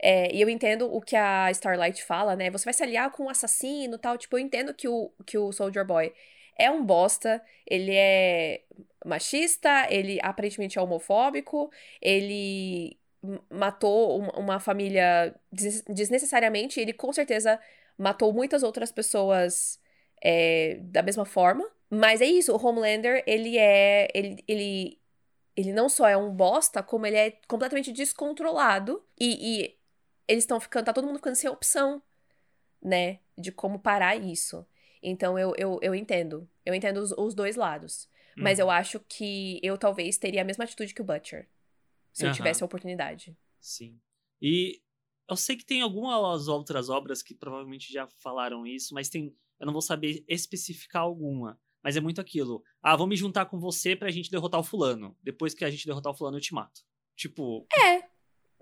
É, 0.00 0.32
e 0.32 0.40
eu 0.40 0.48
entendo 0.48 0.86
o 0.86 1.00
que 1.00 1.16
a 1.16 1.50
Starlight 1.50 2.04
fala, 2.04 2.36
né? 2.36 2.48
Você 2.48 2.64
vai 2.64 2.74
se 2.74 2.84
aliar 2.84 3.10
com 3.10 3.24
um 3.24 3.28
assassino 3.28 3.98
tal. 3.98 4.16
Tipo, 4.16 4.36
eu 4.36 4.40
entendo 4.40 4.72
que 4.72 4.86
o, 4.86 5.10
que 5.26 5.36
o 5.36 5.50
Soldier 5.50 5.84
Boy 5.84 6.12
é 6.56 6.70
um 6.70 6.84
bosta, 6.86 7.42
ele 7.66 7.92
é 7.92 8.62
machista, 9.04 9.88
ele 9.90 10.20
aparentemente 10.22 10.78
é 10.78 10.82
homofóbico, 10.82 11.72
ele 12.00 12.96
matou 13.50 14.20
uma 14.38 14.60
família 14.60 15.34
desnecessariamente, 15.88 16.80
ele 16.80 16.92
com 16.92 17.12
certeza 17.12 17.58
matou 17.98 18.32
muitas 18.32 18.62
outras 18.62 18.92
pessoas 18.92 19.80
é, 20.22 20.78
da 20.82 21.02
mesma 21.02 21.24
forma. 21.24 21.68
Mas 21.88 22.20
é 22.20 22.26
isso, 22.26 22.54
o 22.54 22.64
Homelander, 22.64 23.22
ele 23.26 23.56
é. 23.58 24.08
Ele, 24.14 24.44
ele, 24.48 25.00
ele 25.56 25.72
não 25.72 25.88
só 25.88 26.08
é 26.08 26.16
um 26.16 26.30
bosta, 26.30 26.82
como 26.82 27.06
ele 27.06 27.16
é 27.16 27.30
completamente 27.46 27.92
descontrolado. 27.92 29.04
E, 29.18 29.60
e 29.62 29.76
eles 30.26 30.44
estão 30.44 30.58
ficando. 30.60 30.86
Tá 30.86 30.92
todo 30.92 31.06
mundo 31.06 31.18
ficando 31.18 31.36
sem 31.36 31.48
opção, 31.48 32.02
né? 32.82 33.20
De 33.38 33.52
como 33.52 33.78
parar 33.78 34.16
isso. 34.16 34.66
Então 35.02 35.38
eu, 35.38 35.54
eu, 35.56 35.78
eu 35.80 35.94
entendo. 35.94 36.48
Eu 36.64 36.74
entendo 36.74 36.98
os, 36.98 37.12
os 37.12 37.34
dois 37.34 37.54
lados. 37.56 38.08
Mas 38.36 38.58
eu 38.58 38.66
uhum. 38.66 38.72
acho 38.72 39.00
que 39.08 39.58
eu 39.62 39.78
talvez 39.78 40.18
teria 40.18 40.42
a 40.42 40.44
mesma 40.44 40.64
atitude 40.64 40.92
que 40.92 41.00
o 41.00 41.04
Butcher. 41.04 41.48
Se 42.16 42.24
uhum. 42.24 42.30
eu 42.30 42.34
tivesse 42.34 42.62
a 42.62 42.66
oportunidade. 42.66 43.36
Sim. 43.60 44.00
E 44.40 44.80
eu 45.28 45.36
sei 45.36 45.54
que 45.54 45.66
tem 45.66 45.82
algumas 45.82 46.48
outras 46.48 46.88
obras 46.88 47.22
que 47.22 47.34
provavelmente 47.34 47.92
já 47.92 48.08
falaram 48.22 48.66
isso, 48.66 48.94
mas 48.94 49.10
tem. 49.10 49.36
Eu 49.60 49.66
não 49.66 49.72
vou 49.74 49.82
saber 49.82 50.24
especificar 50.26 51.02
alguma. 51.02 51.60
Mas 51.82 51.94
é 51.94 52.00
muito 52.00 52.18
aquilo. 52.18 52.64
Ah, 52.82 52.96
vou 52.96 53.06
me 53.06 53.16
juntar 53.16 53.44
com 53.44 53.60
você 53.60 53.94
pra 53.94 54.10
gente 54.10 54.30
derrotar 54.30 54.58
o 54.58 54.64
fulano. 54.64 55.14
Depois 55.22 55.52
que 55.52 55.62
a 55.62 55.70
gente 55.70 55.84
derrotar 55.84 56.10
o 56.10 56.16
fulano, 56.16 56.38
eu 56.38 56.40
te 56.40 56.54
mato. 56.54 56.80
Tipo. 57.14 57.66
É. 57.84 58.08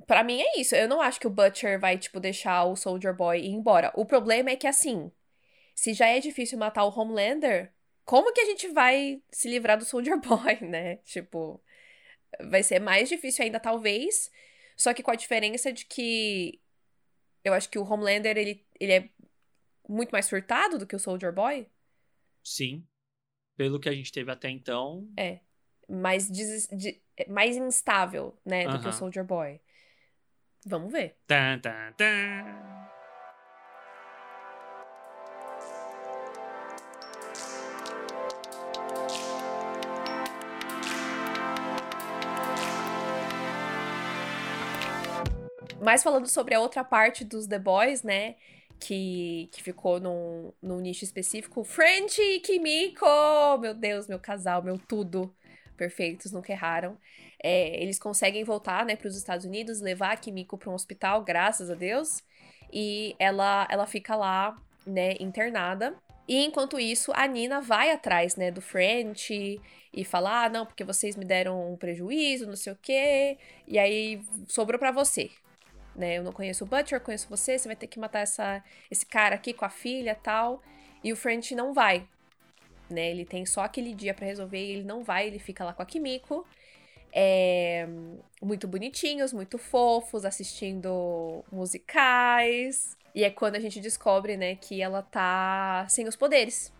Pra 0.05 0.25
mim 0.25 0.41
é 0.41 0.61
isso. 0.61 0.75
Eu 0.75 0.89
não 0.89 1.01
acho 1.01 1.21
que 1.21 1.29
o 1.29 1.31
Butcher 1.31 1.79
vai, 1.79 1.97
tipo, 1.97 2.19
deixar 2.19 2.65
o 2.65 2.75
Soldier 2.75 3.17
Boy 3.17 3.39
ir 3.39 3.51
embora. 3.51 3.93
O 3.95 4.05
problema 4.05 4.51
é 4.51 4.57
que, 4.57 4.67
assim, 4.67 5.13
se 5.77 5.95
já 5.95 6.09
é 6.09 6.19
difícil 6.19 6.59
matar 6.59 6.85
o 6.85 6.91
Homelander, 6.91 7.73
como 8.05 8.33
que 8.33 8.41
a 8.41 8.47
gente 8.47 8.67
vai 8.67 9.23
se 9.31 9.49
livrar 9.49 9.79
do 9.79 9.85
Soldier 9.85 10.19
Boy, 10.21 10.59
né? 10.63 10.97
Tipo, 11.05 11.63
vai 12.41 12.62
ser 12.62 12.80
mais 12.80 13.09
difícil 13.09 13.45
ainda, 13.45 13.61
talvez. 13.61 14.30
Só 14.76 14.93
que 14.93 15.03
com 15.03 15.11
a 15.11 15.16
diferença 15.16 15.72
de 15.72 15.85
que 15.85 16.61
eu 17.45 17.53
acho 17.53 17.68
que 17.68 17.78
o 17.78 17.85
Homelander, 17.85 18.37
ele, 18.37 18.66
ele 18.80 18.93
é 18.93 19.09
muito 19.89 20.11
mais 20.11 20.26
surtado 20.26 20.78
do 20.78 20.87
que 20.87 20.97
o 20.97 20.99
Soldier 20.99 21.32
Boy. 21.32 21.66
Sim 22.43 22.87
pelo 23.57 23.80
que 23.80 23.89
a 23.89 23.93
gente 23.93 24.12
teve 24.12 24.30
até 24.30 24.51
então. 24.51 25.09
É. 25.16 25.41
Mais, 25.89 26.30
des, 26.30 26.66
de, 26.68 27.01
mais 27.28 27.57
instável, 27.57 28.39
né, 28.45 28.66
do 28.66 28.80
que 28.80 28.89
o 28.89 28.93
Soldier 28.93 29.24
Boy. 29.24 29.61
Vamos 30.66 30.91
ver. 30.91 31.16
Tan, 31.26 31.59
tan, 31.61 31.93
tan. 31.93 32.93
Mas 45.85 46.03
falando 46.03 46.26
sobre 46.26 46.55
a 46.55 46.61
outra 46.61 46.82
parte 46.82 47.24
dos 47.24 47.47
The 47.47 47.59
Boys, 47.59 48.03
né? 48.03 48.37
que, 48.85 49.49
que 49.53 49.62
ficou 49.62 49.99
num, 50.01 50.53
num 50.62 50.80
nicho 50.80 51.05
específico. 51.05 51.64
French 51.64 52.20
e 52.20 52.41
Kimiko! 52.41 53.07
Meu 53.59 53.74
Deus, 53.74 54.07
meu 54.07 54.18
casal, 54.18 54.62
meu 54.62 54.78
tudo. 54.78 55.35
Perfeitos, 55.76 56.32
nunca 56.32 56.53
erraram. 56.53 56.99
É, 57.43 57.82
eles 57.82 57.99
conseguem 57.99 58.45
voltar, 58.45 58.85
né, 58.85 58.95
para 58.97 59.09
os 59.09 59.16
Estados 59.16 59.45
Unidos, 59.45 59.80
levar 59.80 60.12
a 60.12 60.16
Kimiko 60.16 60.57
para 60.57 60.70
um 60.70 60.74
hospital, 60.74 61.22
graças 61.24 61.70
a 61.70 61.74
Deus. 61.74 62.22
E 62.72 63.14
ela, 63.18 63.66
ela 63.70 63.87
fica 63.87 64.14
lá 64.14 64.57
né, 64.87 65.14
internada. 65.18 65.95
E 66.28 66.45
enquanto 66.45 66.78
isso, 66.78 67.12
a 67.14 67.26
Nina 67.26 67.61
vai 67.61 67.91
atrás, 67.91 68.37
né, 68.37 68.51
do 68.51 68.61
French 68.61 69.61
e 69.93 70.05
fala: 70.05 70.45
ah, 70.45 70.49
não, 70.49 70.64
porque 70.64 70.85
vocês 70.85 71.16
me 71.16 71.24
deram 71.24 71.72
um 71.72 71.76
prejuízo, 71.76 72.47
não 72.47 72.57
sei 72.57 72.72
o 72.72 72.78
quê, 72.80 73.39
e 73.66 73.78
aí 73.78 74.22
sobrou 74.49 74.78
para 74.78 74.91
você. 74.91 75.30
Né, 75.97 76.18
eu 76.18 76.24
não 76.24 76.32
conheço 76.32 76.64
o 76.64 76.66
Butcher, 76.66 77.01
conheço 77.01 77.28
você, 77.28 77.57
você 77.57 77.68
vai 77.68 77.76
ter 77.76 77.86
que 77.86 78.01
matar 78.01 78.20
essa, 78.20 78.64
esse 78.90 79.07
cara 79.07 79.36
aqui 79.36 79.53
com 79.53 79.64
a 79.64 79.70
filha 79.70 80.14
tal. 80.14 80.61
E 81.03 81.12
o 81.12 81.16
French 81.16 81.55
não 81.55 81.72
vai. 81.72 82.09
Né, 82.90 83.11
ele 83.11 83.24
tem 83.24 83.47
só 83.47 83.62
aquele 83.62 83.95
dia 83.95 84.12
para 84.12 84.26
resolver 84.26 84.59
e 84.59 84.72
ele 84.72 84.84
não 84.84 85.05
vai, 85.05 85.26
ele 85.26 85.38
fica 85.38 85.64
lá 85.64 85.72
com 85.72 85.82
a 85.82 85.86
Kimiko. 85.86 86.47
É, 87.12 87.86
muito 88.42 88.66
bonitinhos, 88.66 89.32
muito 89.32 89.57
fofos, 89.57 90.24
assistindo 90.24 91.45
musicais. 91.53 92.97
E 93.14 93.22
é 93.22 93.30
quando 93.30 93.55
a 93.55 93.61
gente 93.61 93.80
descobre, 93.80 94.36
né, 94.36 94.57
que 94.57 94.82
ela 94.82 95.01
tá 95.03 95.86
sem 95.88 96.09
os 96.09 96.16
poderes. 96.16 96.72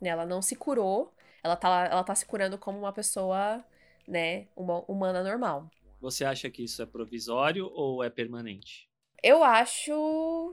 Né, 0.00 0.10
ela 0.10 0.24
não 0.24 0.40
se 0.40 0.54
curou, 0.54 1.12
ela 1.42 1.56
tá, 1.56 1.88
ela 1.90 2.04
tá 2.04 2.14
se 2.14 2.24
curando 2.24 2.56
como 2.56 2.78
uma 2.78 2.92
pessoa, 2.92 3.64
né, 4.06 4.46
uma 4.56 4.80
humana 4.86 5.22
normal. 5.24 5.68
Você 6.02 6.24
acha 6.24 6.50
que 6.50 6.64
isso 6.64 6.82
é 6.82 6.86
provisório 6.86 7.70
ou 7.72 8.02
é 8.02 8.10
permanente? 8.10 8.90
Eu 9.22 9.44
acho 9.44 10.52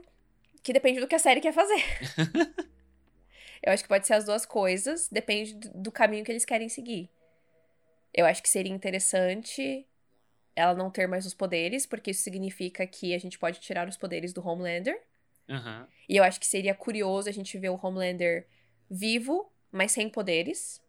que 0.62 0.72
depende 0.72 1.00
do 1.00 1.08
que 1.08 1.14
a 1.16 1.18
série 1.18 1.40
quer 1.40 1.52
fazer. 1.52 1.82
Eu 3.60 3.72
acho 3.72 3.82
que 3.82 3.88
pode 3.88 4.06
ser 4.06 4.14
as 4.14 4.24
duas 4.24 4.46
coisas, 4.46 5.08
depende 5.08 5.54
do 5.74 5.90
caminho 5.90 6.24
que 6.24 6.30
eles 6.30 6.44
querem 6.44 6.68
seguir. 6.68 7.10
Eu 8.14 8.26
acho 8.26 8.40
que 8.40 8.48
seria 8.48 8.72
interessante 8.72 9.84
ela 10.54 10.72
não 10.72 10.88
ter 10.88 11.08
mais 11.08 11.26
os 11.26 11.34
poderes, 11.34 11.84
porque 11.84 12.12
isso 12.12 12.22
significa 12.22 12.86
que 12.86 13.12
a 13.12 13.18
gente 13.18 13.36
pode 13.36 13.58
tirar 13.58 13.88
os 13.88 13.96
poderes 13.96 14.32
do 14.32 14.46
Homelander. 14.46 15.02
Uhum. 15.48 15.86
E 16.08 16.16
eu 16.16 16.22
acho 16.22 16.38
que 16.38 16.46
seria 16.46 16.76
curioso 16.76 17.28
a 17.28 17.32
gente 17.32 17.58
ver 17.58 17.70
o 17.70 17.80
Homelander 17.82 18.46
vivo, 18.88 19.52
mas 19.72 19.90
sem 19.90 20.08
poderes. 20.08 20.80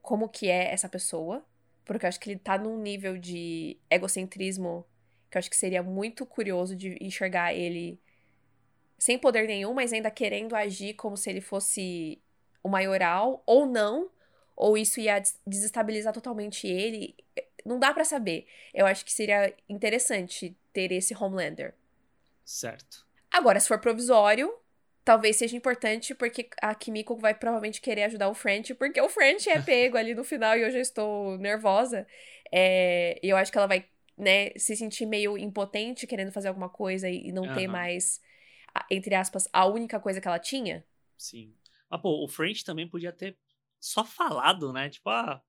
Como 0.00 0.28
que 0.28 0.48
é 0.48 0.72
essa 0.72 0.88
pessoa. 0.88 1.44
Porque 1.84 2.06
eu 2.06 2.08
acho 2.08 2.20
que 2.20 2.30
ele 2.30 2.38
tá 2.38 2.56
num 2.56 2.78
nível 2.78 3.18
de 3.18 3.76
egocentrismo 3.90 4.86
que 5.30 5.36
eu 5.36 5.40
acho 5.40 5.50
que 5.50 5.56
seria 5.56 5.82
muito 5.82 6.24
curioso 6.24 6.76
de 6.76 6.96
enxergar 7.00 7.52
ele 7.52 8.00
sem 8.96 9.18
poder 9.18 9.46
nenhum, 9.46 9.74
mas 9.74 9.92
ainda 9.92 10.10
querendo 10.10 10.54
agir 10.54 10.94
como 10.94 11.16
se 11.16 11.28
ele 11.28 11.40
fosse 11.40 12.22
o 12.62 12.68
maioral, 12.68 13.42
ou 13.44 13.66
não, 13.66 14.10
ou 14.56 14.78
isso 14.78 15.00
ia 15.00 15.20
desestabilizar 15.46 16.12
totalmente 16.12 16.66
ele. 16.66 17.14
Não 17.64 17.78
dá 17.78 17.92
para 17.92 18.04
saber. 18.04 18.46
Eu 18.72 18.86
acho 18.86 19.04
que 19.04 19.12
seria 19.12 19.52
interessante 19.68 20.56
ter 20.72 20.92
esse 20.92 21.14
Homelander. 21.14 21.74
Certo. 22.44 23.04
Agora, 23.30 23.58
se 23.58 23.68
for 23.68 23.80
provisório, 23.80 24.54
talvez 25.04 25.36
seja 25.36 25.56
importante 25.56 26.14
porque 26.14 26.48
a 26.62 26.74
Kimiko 26.74 27.16
vai 27.16 27.34
provavelmente 27.34 27.80
querer 27.80 28.04
ajudar 28.04 28.28
o 28.28 28.34
French, 28.34 28.74
porque 28.74 29.00
o 29.00 29.08
French 29.08 29.48
é 29.48 29.60
pego 29.62 29.96
ali 29.96 30.14
no 30.14 30.24
final 30.24 30.56
e 30.56 30.62
eu 30.62 30.70
já 30.70 30.78
estou 30.78 31.36
nervosa. 31.38 32.06
É, 32.50 33.20
e 33.22 33.28
eu 33.28 33.36
acho 33.36 33.52
que 33.52 33.58
ela 33.58 33.66
vai, 33.66 33.86
né, 34.16 34.50
se 34.56 34.76
sentir 34.76 35.06
meio 35.06 35.36
impotente 35.36 36.06
querendo 36.06 36.32
fazer 36.32 36.48
alguma 36.48 36.68
coisa 36.68 37.08
e 37.08 37.30
não 37.32 37.42
uhum. 37.42 37.54
ter 37.54 37.66
mais, 37.66 38.20
entre 38.90 39.14
aspas, 39.14 39.48
a 39.52 39.66
única 39.66 40.00
coisa 40.00 40.20
que 40.20 40.28
ela 40.28 40.38
tinha. 40.38 40.84
Sim. 41.18 41.54
Mas, 41.90 42.00
pô, 42.00 42.24
o 42.24 42.28
French 42.28 42.64
também 42.64 42.88
podia 42.88 43.12
ter 43.12 43.36
só 43.78 44.04
falado, 44.04 44.72
né? 44.72 44.88
Tipo, 44.88 45.10
ah, 45.10 45.42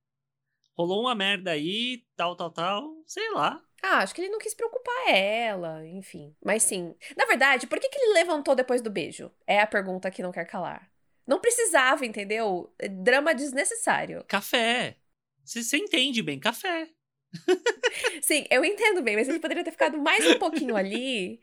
rolou 0.73 1.01
uma 1.01 1.15
merda 1.15 1.51
aí, 1.51 2.05
tal, 2.15 2.35
tal, 2.35 2.51
tal, 2.51 3.03
sei 3.05 3.31
lá. 3.31 3.63
Ah, 3.87 3.99
acho 3.99 4.15
que 4.15 4.21
ele 4.21 4.31
não 4.31 4.39
quis 4.39 4.55
preocupar 4.55 5.09
ela, 5.09 5.85
enfim. 5.85 6.35
Mas 6.43 6.63
sim. 6.63 6.95
Na 7.15 7.25
verdade, 7.25 7.67
por 7.67 7.79
que, 7.79 7.87
que 7.87 7.97
ele 7.97 8.13
levantou 8.13 8.55
depois 8.55 8.81
do 8.81 8.89
beijo? 8.89 9.31
É 9.45 9.59
a 9.59 9.67
pergunta 9.67 10.09
que 10.09 10.23
não 10.23 10.31
quer 10.31 10.45
calar. 10.45 10.89
Não 11.27 11.39
precisava, 11.39 12.05
entendeu? 12.05 12.73
É 12.79 12.87
drama 12.87 13.33
desnecessário. 13.33 14.23
Café. 14.27 14.97
Você 15.43 15.77
entende 15.77 16.23
bem, 16.23 16.39
café. 16.39 16.89
sim, 18.21 18.45
eu 18.49 18.65
entendo 18.65 19.03
bem, 19.03 19.15
mas 19.15 19.27
ele 19.27 19.39
poderia 19.39 19.63
ter 19.63 19.71
ficado 19.71 19.97
mais 19.99 20.25
um 20.25 20.39
pouquinho 20.39 20.75
ali 20.77 21.39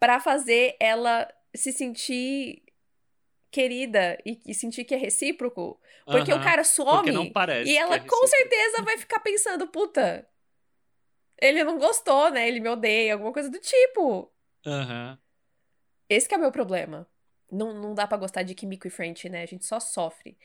para 0.00 0.18
fazer 0.18 0.76
ela 0.80 1.32
se 1.54 1.72
sentir 1.72 2.62
querida 3.52 4.18
e, 4.26 4.40
e 4.46 4.52
sentir 4.52 4.84
que 4.84 4.94
é 4.94 4.98
recíproco. 4.98 5.80
Porque 6.04 6.32
o 6.32 6.42
cara 6.42 6.64
some 6.64 7.32
e 7.64 7.76
ela 7.78 7.96
é 7.96 8.00
com 8.00 8.26
certeza 8.26 8.82
vai 8.82 8.98
ficar 8.98 9.20
pensando, 9.20 9.66
puta, 9.68 10.28
ele 11.40 11.64
não 11.64 11.78
gostou, 11.78 12.30
né? 12.30 12.46
Ele 12.48 12.60
me 12.60 12.68
odeia, 12.68 13.14
alguma 13.14 13.32
coisa 13.32 13.50
do 13.50 13.58
tipo. 13.58 14.32
Aham. 14.66 15.18
Esse 16.08 16.32
é 16.32 16.36
o 16.36 16.40
meu 16.40 16.52
problema. 16.52 17.06
Não, 17.50 17.72
não 17.72 17.94
dá 17.94 18.06
para 18.06 18.18
gostar 18.18 18.42
de 18.42 18.54
Kimiko 18.54 18.86
e 18.86 18.90
French, 18.90 19.28
né? 19.28 19.42
A 19.42 19.46
gente 19.46 19.64
só 19.64 19.80
sofre. 19.80 20.36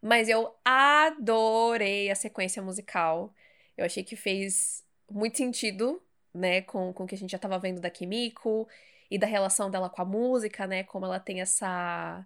Mas 0.00 0.28
eu 0.28 0.54
adorei 0.64 2.10
a 2.10 2.14
sequência 2.14 2.62
musical. 2.62 3.34
Eu 3.76 3.84
achei 3.84 4.02
que 4.04 4.16
fez 4.16 4.84
muito 5.10 5.38
sentido, 5.38 6.02
né, 6.32 6.62
com, 6.62 6.92
com 6.92 7.04
o 7.04 7.06
que 7.06 7.14
a 7.14 7.18
gente 7.18 7.30
já 7.30 7.38
tava 7.38 7.58
vendo 7.58 7.80
da 7.80 7.90
Kimiko 7.90 8.68
e 9.10 9.18
da 9.18 9.26
relação 9.26 9.70
dela 9.70 9.88
com 9.88 10.02
a 10.02 10.04
música, 10.04 10.66
né? 10.66 10.84
Como 10.84 11.06
ela 11.06 11.18
tem 11.18 11.40
essa 11.40 12.24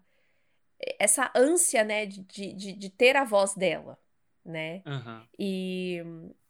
essa 0.98 1.30
ânsia, 1.36 1.84
né, 1.84 2.06
de, 2.06 2.22
de, 2.52 2.72
de 2.72 2.90
ter 2.90 3.16
a 3.16 3.24
voz 3.24 3.54
dela, 3.54 3.96
né? 4.44 4.82
Uhum. 4.84 5.26
E, 5.38 6.02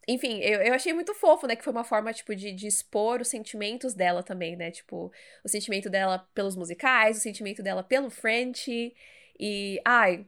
enfim, 0.08 0.40
eu, 0.40 0.60
eu 0.62 0.74
achei 0.74 0.92
muito 0.92 1.14
fofo, 1.14 1.46
né, 1.46 1.54
que 1.54 1.62
foi 1.62 1.72
uma 1.72 1.84
forma, 1.84 2.12
tipo, 2.12 2.34
de, 2.34 2.52
de 2.52 2.66
expor 2.66 3.20
os 3.20 3.28
sentimentos 3.28 3.94
dela 3.94 4.22
também, 4.22 4.56
né? 4.56 4.70
Tipo, 4.70 5.12
o 5.44 5.48
sentimento 5.48 5.88
dela 5.88 6.18
pelos 6.34 6.56
musicais, 6.56 7.18
o 7.18 7.20
sentimento 7.20 7.62
dela 7.62 7.84
pelo 7.84 8.10
French, 8.10 8.94
e, 9.38 9.80
ai, 9.84 10.26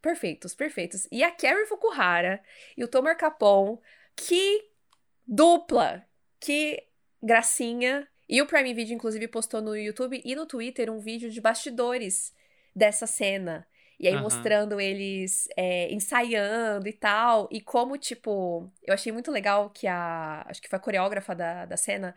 perfeitos, 0.00 0.54
perfeitos. 0.54 1.06
E 1.10 1.22
a 1.22 1.30
Carrie 1.30 1.66
Fukuhara 1.66 2.42
e 2.76 2.84
o 2.84 2.88
Tomer 2.88 3.16
Capon, 3.16 3.80
que 4.14 4.70
dupla, 5.26 6.06
que 6.40 6.82
gracinha. 7.22 8.08
E 8.28 8.40
o 8.42 8.46
Prime 8.46 8.74
Video, 8.74 8.94
inclusive, 8.94 9.28
postou 9.28 9.60
no 9.60 9.76
YouTube 9.76 10.20
e 10.24 10.34
no 10.34 10.46
Twitter 10.46 10.90
um 10.90 10.98
vídeo 10.98 11.30
de 11.30 11.40
bastidores 11.40 12.34
dessa 12.74 13.06
cena. 13.06 13.66
E 13.98 14.06
aí 14.06 14.14
uhum. 14.14 14.22
mostrando 14.22 14.80
eles 14.80 15.48
é, 15.56 15.90
ensaiando 15.92 16.86
e 16.88 16.92
tal. 16.92 17.48
E 17.50 17.60
como, 17.60 17.96
tipo, 17.96 18.70
eu 18.82 18.92
achei 18.92 19.10
muito 19.12 19.30
legal 19.30 19.70
que 19.70 19.86
a. 19.86 20.44
Acho 20.48 20.60
que 20.60 20.68
foi 20.68 20.76
a 20.78 20.80
coreógrafa 20.82 21.34
da, 21.34 21.64
da 21.64 21.76
cena 21.76 22.14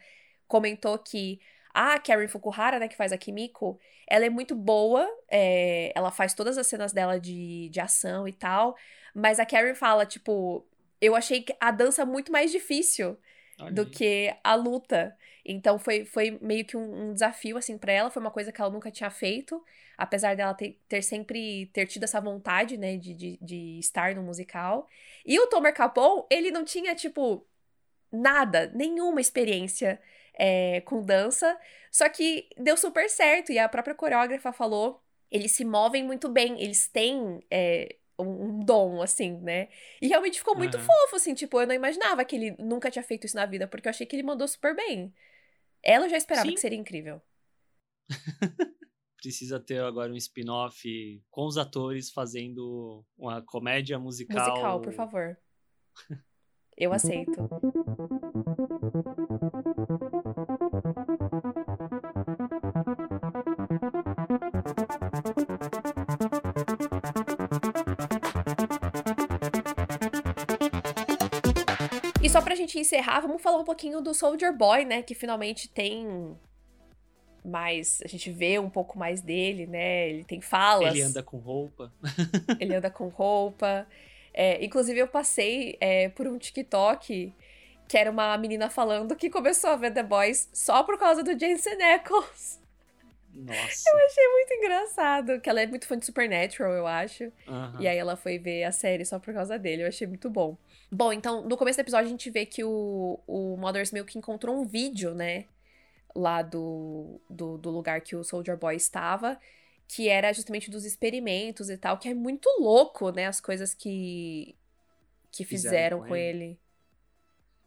comentou 0.48 0.98
que 0.98 1.40
a 1.74 2.00
Karen 2.00 2.28
Fukuhara, 2.28 2.80
né, 2.80 2.88
que 2.88 2.96
faz 2.96 3.12
a 3.12 3.18
Kimiko, 3.18 3.80
ela 4.08 4.26
é 4.26 4.30
muito 4.30 4.56
boa. 4.56 5.08
É, 5.30 5.92
ela 5.96 6.12
faz 6.12 6.34
todas 6.34 6.58
as 6.58 6.68
cenas 6.68 6.92
dela 6.92 7.20
de, 7.20 7.70
de 7.70 7.80
ação 7.80 8.28
e 8.28 8.34
tal. 8.34 8.76
Mas 9.14 9.40
a 9.40 9.46
Karen 9.46 9.76
fala, 9.76 10.06
tipo, 10.06 10.66
eu 11.00 11.16
achei 11.16 11.46
a 11.60 11.72
dança 11.72 12.06
muito 12.06 12.32
mais 12.32 12.52
difícil 12.52 13.18
do 13.72 13.86
que 13.86 14.36
a 14.44 14.56
luta. 14.56 15.16
Então 15.46 15.80
foi, 15.80 16.06
foi 16.06 16.38
meio 16.42 16.66
que 16.66 16.78
um, 16.78 17.10
um 17.10 17.14
desafio, 17.14 17.58
assim, 17.58 17.78
para 17.78 17.92
ela. 17.92 18.10
Foi 18.10 18.22
uma 18.22 18.32
coisa 18.32 18.52
que 18.52 18.62
ela 18.62 18.70
nunca 18.70 18.92
tinha 18.92 19.10
feito. 19.10 19.64
Apesar 19.98 20.36
dela 20.36 20.54
ter, 20.54 20.80
ter 20.88 21.02
sempre 21.02 21.68
ter 21.74 21.86
tido 21.88 22.04
essa 22.04 22.22
vontade, 22.22 22.78
né, 22.78 22.98
de, 22.98 23.14
de, 23.14 23.40
de 23.42 23.80
estar 23.80 24.16
no 24.16 24.24
musical. 24.24 24.88
E 25.26 25.40
o 25.40 25.48
Tomer 25.48 25.74
Capon, 25.74 26.26
ele 26.30 26.52
não 26.52 26.64
tinha, 26.64 26.96
tipo, 26.96 27.46
nada, 28.12 28.72
nenhuma 28.74 29.22
experiência 29.22 30.00
é, 30.34 30.82
com 30.82 31.04
dança. 31.04 31.58
Só 31.92 32.08
que 32.10 32.48
deu 32.58 32.78
super 32.78 33.10
certo. 33.10 33.52
E 33.52 33.60
a 33.60 33.70
própria 33.70 33.96
coreógrafa 33.96 34.52
falou. 34.54 35.02
Eles 35.32 35.52
se 35.52 35.64
movem 35.64 36.04
muito 36.04 36.28
bem, 36.28 36.60
eles 36.60 36.88
têm 36.88 37.40
é, 37.52 37.96
um, 38.24 38.60
dom, 38.64 39.02
assim, 39.02 39.38
né? 39.40 39.70
E 40.02 40.08
realmente 40.08 40.40
ficou 40.40 40.56
muito 40.56 40.78
uhum. 40.78 40.84
fofo, 40.84 41.16
assim, 41.16 41.34
tipo, 41.34 41.60
eu 41.60 41.68
não 41.68 41.76
imaginava 41.76 42.24
que 42.26 42.36
ele 42.36 42.56
nunca 42.60 42.92
tinha 42.92 43.04
feito 43.04 43.26
isso 43.26 43.36
na 43.36 43.46
vida, 43.46 43.68
porque 43.68 43.88
eu 43.88 43.90
achei 43.92 44.06
que 44.06 44.16
ele 44.16 44.24
mandou 44.24 44.48
super 44.48 44.76
bem. 44.76 45.14
Ela 45.82 46.10
já 46.10 46.18
esperava 46.18 46.48
Sim. 46.48 46.56
que 46.56 46.62
seria 46.62 46.78
incrível. 46.78 47.22
Precisa 49.18 49.60
ter 49.60 49.82
agora 49.82 50.12
um 50.12 50.16
spin-off 50.16 51.22
com 51.30 51.46
os 51.46 51.58
atores 51.58 52.10
fazendo 52.10 53.04
uma 53.18 53.42
comédia 53.42 54.00
musical. 54.00 54.50
Musical, 54.50 54.82
por 54.82 54.94
favor. 54.94 55.38
Eu 56.78 56.94
aceito. 56.94 57.50
E 72.30 72.32
só 72.32 72.44
pra 72.44 72.54
gente 72.54 72.78
encerrar, 72.78 73.22
vamos 73.22 73.42
falar 73.42 73.58
um 73.58 73.64
pouquinho 73.64 74.02
do 74.02 74.14
Soldier 74.14 74.56
Boy, 74.56 74.86
né? 74.86 75.02
Que 75.02 75.16
finalmente 75.16 75.68
tem 75.68 76.38
mais. 77.44 78.04
A 78.06 78.08
gente 78.08 78.30
vê 78.30 78.60
um 78.60 78.70
pouco 78.70 79.00
mais 79.00 79.20
dele, 79.20 79.66
né? 79.66 80.12
Ele 80.12 80.24
tem 80.24 80.40
falas. 80.40 80.94
Ele 80.94 81.02
anda 81.02 81.24
com 81.24 81.38
roupa. 81.38 81.92
ele 82.62 82.76
anda 82.76 82.92
com 82.92 83.08
roupa. 83.08 83.88
É, 84.32 84.64
inclusive, 84.64 85.00
eu 85.00 85.08
passei 85.08 85.76
é, 85.82 86.10
por 86.10 86.28
um 86.28 86.38
TikTok 86.38 87.34
que 87.88 87.98
era 87.98 88.12
uma 88.12 88.38
menina 88.38 88.70
falando 88.70 89.16
que 89.16 89.28
começou 89.28 89.72
a 89.72 89.76
ver 89.76 89.92
The 89.92 90.04
Boys 90.04 90.50
só 90.54 90.84
por 90.84 91.00
causa 91.00 91.24
do 91.24 91.32
Jensen 91.32 91.82
Ackles. 91.82 92.60
Nossa. 93.34 93.90
Eu 93.90 94.06
achei 94.06 94.28
muito 94.28 94.54
engraçado, 94.54 95.42
que 95.42 95.50
ela 95.50 95.62
é 95.62 95.66
muito 95.66 95.88
fã 95.88 95.98
de 95.98 96.06
Supernatural, 96.06 96.74
eu 96.74 96.86
acho. 96.86 97.24
Uhum. 97.48 97.80
E 97.80 97.88
aí 97.88 97.98
ela 97.98 98.16
foi 98.16 98.38
ver 98.38 98.66
a 98.66 98.72
série 98.72 99.04
só 99.04 99.18
por 99.18 99.34
causa 99.34 99.58
dele, 99.58 99.82
eu 99.82 99.88
achei 99.88 100.06
muito 100.06 100.30
bom. 100.30 100.56
Bom, 100.92 101.14
então, 101.14 101.48
no 101.48 101.56
começo 101.56 101.78
do 101.78 101.82
episódio 101.82 102.08
a 102.08 102.10
gente 102.10 102.30
vê 102.30 102.46
que 102.46 102.64
o, 102.64 103.20
o 103.28 103.56
Mother's 103.58 103.92
Milk 103.92 104.18
encontrou 104.18 104.60
um 104.60 104.66
vídeo, 104.66 105.14
né? 105.14 105.46
Lá 106.16 106.42
do, 106.42 107.22
do, 107.30 107.58
do 107.58 107.70
lugar 107.70 108.02
que 108.02 108.16
o 108.16 108.24
Soldier 108.24 108.58
Boy 108.58 108.76
estava, 108.76 109.40
que 109.88 110.10
era 110.10 110.34
justamente 110.34 110.72
dos 110.72 110.86
experimentos 110.86 111.70
e 111.70 111.78
tal, 111.78 111.98
que 111.98 112.10
é 112.10 112.14
muito 112.14 112.50
louco, 112.60 113.12
né? 113.12 113.28
As 113.28 113.40
coisas 113.40 113.74
que, 113.74 114.56
que 115.32 115.44
fizeram, 115.44 115.70
fizeram 115.70 116.00
com, 116.02 116.08
com 116.08 116.16
ele. 116.16 116.44
ele. 116.44 116.60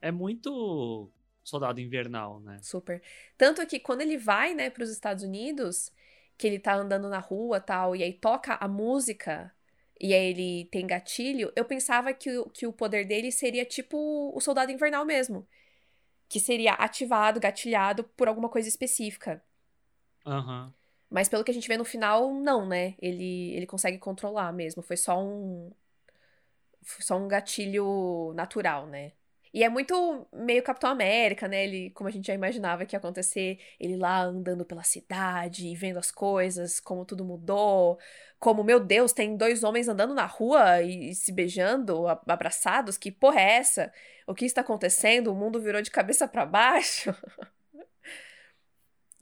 É 0.00 0.10
muito 0.10 1.08
soldado 1.44 1.80
invernal, 1.80 2.40
né? 2.40 2.58
Super. 2.62 3.00
Tanto 3.38 3.64
que 3.66 3.78
quando 3.78 4.00
ele 4.00 4.18
vai, 4.18 4.54
né, 4.54 4.70
para 4.70 4.82
os 4.82 4.90
Estados 4.90 5.22
Unidos, 5.22 5.92
que 6.36 6.46
ele 6.46 6.58
tá 6.58 6.74
andando 6.74 7.08
na 7.08 7.18
rua 7.18 7.60
tal, 7.60 7.94
e 7.94 8.02
aí 8.02 8.12
toca 8.12 8.54
a 8.54 8.66
música, 8.66 9.52
e 10.02 10.12
aí 10.12 10.30
ele 10.30 10.64
tem 10.64 10.84
gatilho, 10.84 11.52
eu 11.54 11.64
pensava 11.64 12.12
que, 12.12 12.36
o, 12.36 12.50
que 12.50 12.66
o 12.66 12.72
poder 12.72 13.06
dele 13.06 13.30
seria 13.30 13.64
tipo 13.64 14.32
o 14.34 14.40
soldado 14.40 14.72
invernal 14.72 15.04
mesmo. 15.04 15.46
Que 16.28 16.40
seria 16.40 16.72
ativado, 16.72 17.38
gatilhado 17.38 18.02
por 18.16 18.26
alguma 18.26 18.48
coisa 18.48 18.68
específica. 18.68 19.40
Uhum. 20.26 20.72
Mas 21.08 21.28
pelo 21.28 21.44
que 21.44 21.52
a 21.52 21.54
gente 21.54 21.68
vê 21.68 21.76
no 21.76 21.84
final, 21.84 22.34
não, 22.34 22.66
né? 22.66 22.96
Ele, 23.00 23.52
ele 23.54 23.66
consegue 23.66 23.98
controlar 23.98 24.52
mesmo. 24.52 24.82
Foi 24.82 24.96
só 24.96 25.22
um. 25.22 25.70
Foi 26.82 27.02
só 27.04 27.16
um 27.16 27.28
gatilho 27.28 28.32
natural, 28.34 28.86
né? 28.88 29.12
E 29.54 29.62
é 29.62 29.68
muito 29.68 30.26
meio 30.32 30.62
Capitão 30.62 30.90
América, 30.90 31.46
né? 31.46 31.62
Ele, 31.64 31.90
como 31.90 32.08
a 32.08 32.10
gente 32.10 32.26
já 32.26 32.34
imaginava 32.34 32.86
que 32.86 32.96
ia 32.96 32.98
acontecer, 32.98 33.60
ele 33.78 33.96
lá 33.96 34.22
andando 34.22 34.64
pela 34.64 34.82
cidade 34.82 35.68
e 35.68 35.76
vendo 35.76 35.98
as 35.98 36.10
coisas, 36.10 36.80
como 36.80 37.04
tudo 37.04 37.24
mudou. 37.24 37.98
Como, 38.42 38.64
meu 38.64 38.80
Deus, 38.80 39.12
tem 39.12 39.36
dois 39.36 39.62
homens 39.62 39.86
andando 39.86 40.14
na 40.14 40.26
rua 40.26 40.82
e, 40.82 41.10
e 41.10 41.14
se 41.14 41.30
beijando, 41.30 42.08
abraçados. 42.08 42.98
Que 42.98 43.12
porra 43.12 43.38
é 43.38 43.52
essa? 43.52 43.92
O 44.26 44.34
que 44.34 44.44
está 44.44 44.62
acontecendo? 44.62 45.28
O 45.28 45.36
mundo 45.36 45.60
virou 45.60 45.80
de 45.80 45.92
cabeça 45.92 46.26
para 46.26 46.44
baixo. 46.44 47.14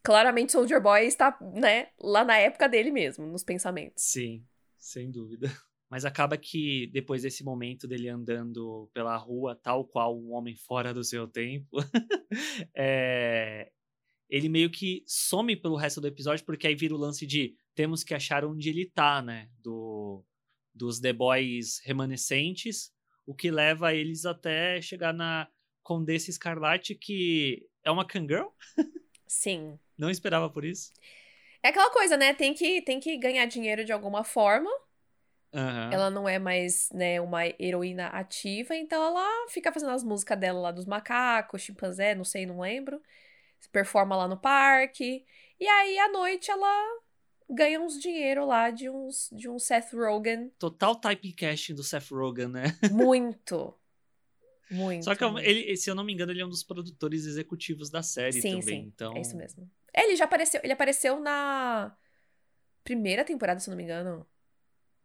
Claramente 0.02 0.52
Soldier 0.52 0.80
Boy 0.80 1.04
está, 1.04 1.36
né, 1.54 1.88
lá 2.00 2.24
na 2.24 2.38
época 2.38 2.66
dele 2.66 2.90
mesmo, 2.90 3.26
nos 3.26 3.44
pensamentos. 3.44 4.04
Sim, 4.04 4.42
sem 4.78 5.10
dúvida. 5.10 5.50
Mas 5.90 6.06
acaba 6.06 6.38
que 6.38 6.88
depois 6.90 7.20
desse 7.20 7.44
momento 7.44 7.86
dele 7.86 8.08
andando 8.08 8.88
pela 8.94 9.18
rua, 9.18 9.54
tal 9.54 9.84
qual 9.84 10.18
um 10.18 10.32
homem 10.32 10.56
fora 10.56 10.94
do 10.94 11.04
seu 11.04 11.28
tempo, 11.28 11.76
é... 12.74 13.70
ele 14.30 14.48
meio 14.48 14.70
que 14.70 15.02
some 15.06 15.54
pelo 15.56 15.76
resto 15.76 16.00
do 16.00 16.06
episódio, 16.06 16.44
porque 16.46 16.66
aí 16.66 16.74
vira 16.74 16.94
o 16.94 16.98
lance 16.98 17.26
de 17.26 17.54
temos 17.74 18.02
que 18.04 18.14
achar 18.14 18.44
onde 18.44 18.70
ele 18.70 18.86
tá, 18.86 19.20
né? 19.20 19.48
Do... 19.58 20.24
Dos 20.72 21.00
The 21.00 21.12
Boys 21.12 21.80
remanescentes, 21.84 22.92
o 23.26 23.34
que 23.34 23.50
leva 23.50 23.92
eles 23.92 24.24
até 24.24 24.80
chegar 24.80 25.12
na 25.12 25.48
Condessa 25.82 26.30
Escarlate, 26.30 26.94
que 26.94 27.66
é 27.84 27.90
uma 27.90 28.06
Kangirl. 28.06 28.48
Sim. 29.26 29.78
Não 29.98 30.08
esperava 30.08 30.48
por 30.48 30.64
isso. 30.64 30.92
É 31.62 31.68
aquela 31.68 31.90
coisa, 31.90 32.16
né? 32.16 32.32
Tem 32.32 32.54
que, 32.54 32.80
tem 32.82 33.00
que 33.00 33.16
ganhar 33.18 33.44
dinheiro 33.46 33.84
de 33.84 33.92
alguma 33.92 34.24
forma. 34.24 34.70
Uhum. 35.52 35.92
Ela 35.92 36.08
não 36.08 36.28
é 36.28 36.38
mais, 36.38 36.88
né, 36.92 37.20
uma 37.20 37.44
heroína 37.58 38.06
ativa, 38.06 38.76
então 38.76 39.02
ela 39.02 39.48
fica 39.48 39.72
fazendo 39.72 39.90
as 39.90 40.04
músicas 40.04 40.38
dela 40.38 40.60
lá 40.60 40.70
dos 40.70 40.86
macacos, 40.86 41.62
chimpanzé, 41.62 42.14
não 42.14 42.24
sei, 42.24 42.46
não 42.46 42.60
lembro. 42.60 43.02
Performa 43.68 44.16
lá 44.16 44.26
no 44.26 44.36
parque. 44.36 45.24
E 45.58 45.66
aí, 45.66 45.98
à 45.98 46.10
noite, 46.10 46.50
ela 46.50 47.00
ganha 47.48 47.80
uns 47.80 48.00
dinheiro 48.00 48.46
lá 48.46 48.70
de 48.70 48.88
uns, 48.88 49.28
de 49.32 49.48
um 49.48 49.58
Seth 49.58 49.92
Rogen. 49.92 50.50
Total 50.58 50.94
typecasting 50.96 51.74
do 51.74 51.82
Seth 51.82 52.10
Rogen, 52.10 52.48
né? 52.48 52.64
Muito. 52.90 53.74
Muito. 54.70 55.04
Só 55.04 55.16
que 55.16 55.24
é 55.24 55.50
ele, 55.50 55.76
se 55.76 55.90
eu 55.90 55.96
não 55.96 56.04
me 56.04 56.12
engano, 56.12 56.30
ele 56.30 56.40
é 56.40 56.46
um 56.46 56.48
dos 56.48 56.62
produtores 56.62 57.26
executivos 57.26 57.90
da 57.90 58.04
série 58.04 58.40
sim, 58.40 58.60
também. 58.60 58.82
Sim, 58.82 58.92
então... 58.94 59.16
é 59.16 59.20
isso 59.20 59.36
mesmo. 59.36 59.68
Ele 59.92 60.14
já 60.14 60.26
apareceu, 60.26 60.60
ele 60.62 60.72
apareceu 60.72 61.18
na 61.18 61.92
primeira 62.84 63.24
temporada, 63.24 63.58
se 63.58 63.68
eu 63.68 63.72
não 63.72 63.76
me 63.76 63.82
engano. 63.82 64.24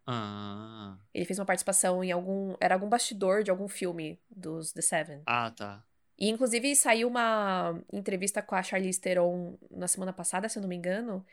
Ah. 0.05 0.99
Ele 1.11 1.25
fez 1.25 1.39
uma 1.39 1.45
participação 1.45 2.03
em 2.03 2.11
algum. 2.11 2.55
Era 2.59 2.75
algum 2.75 2.87
bastidor 2.87 3.43
de 3.43 3.49
algum 3.49 3.67
filme 3.67 4.19
dos 4.29 4.71
The 4.71 4.81
Seven. 4.81 5.23
Ah, 5.25 5.49
tá. 5.49 5.83
E, 6.17 6.29
inclusive, 6.29 6.75
saiu 6.75 7.07
uma 7.07 7.79
entrevista 7.91 8.41
com 8.41 8.55
a 8.55 8.63
Charlize 8.63 8.99
Theron 8.99 9.57
na 9.69 9.87
semana 9.87 10.13
passada, 10.13 10.47
se 10.47 10.57
eu 10.57 10.61
não 10.61 10.69
me 10.69 10.75
engano, 10.75 11.25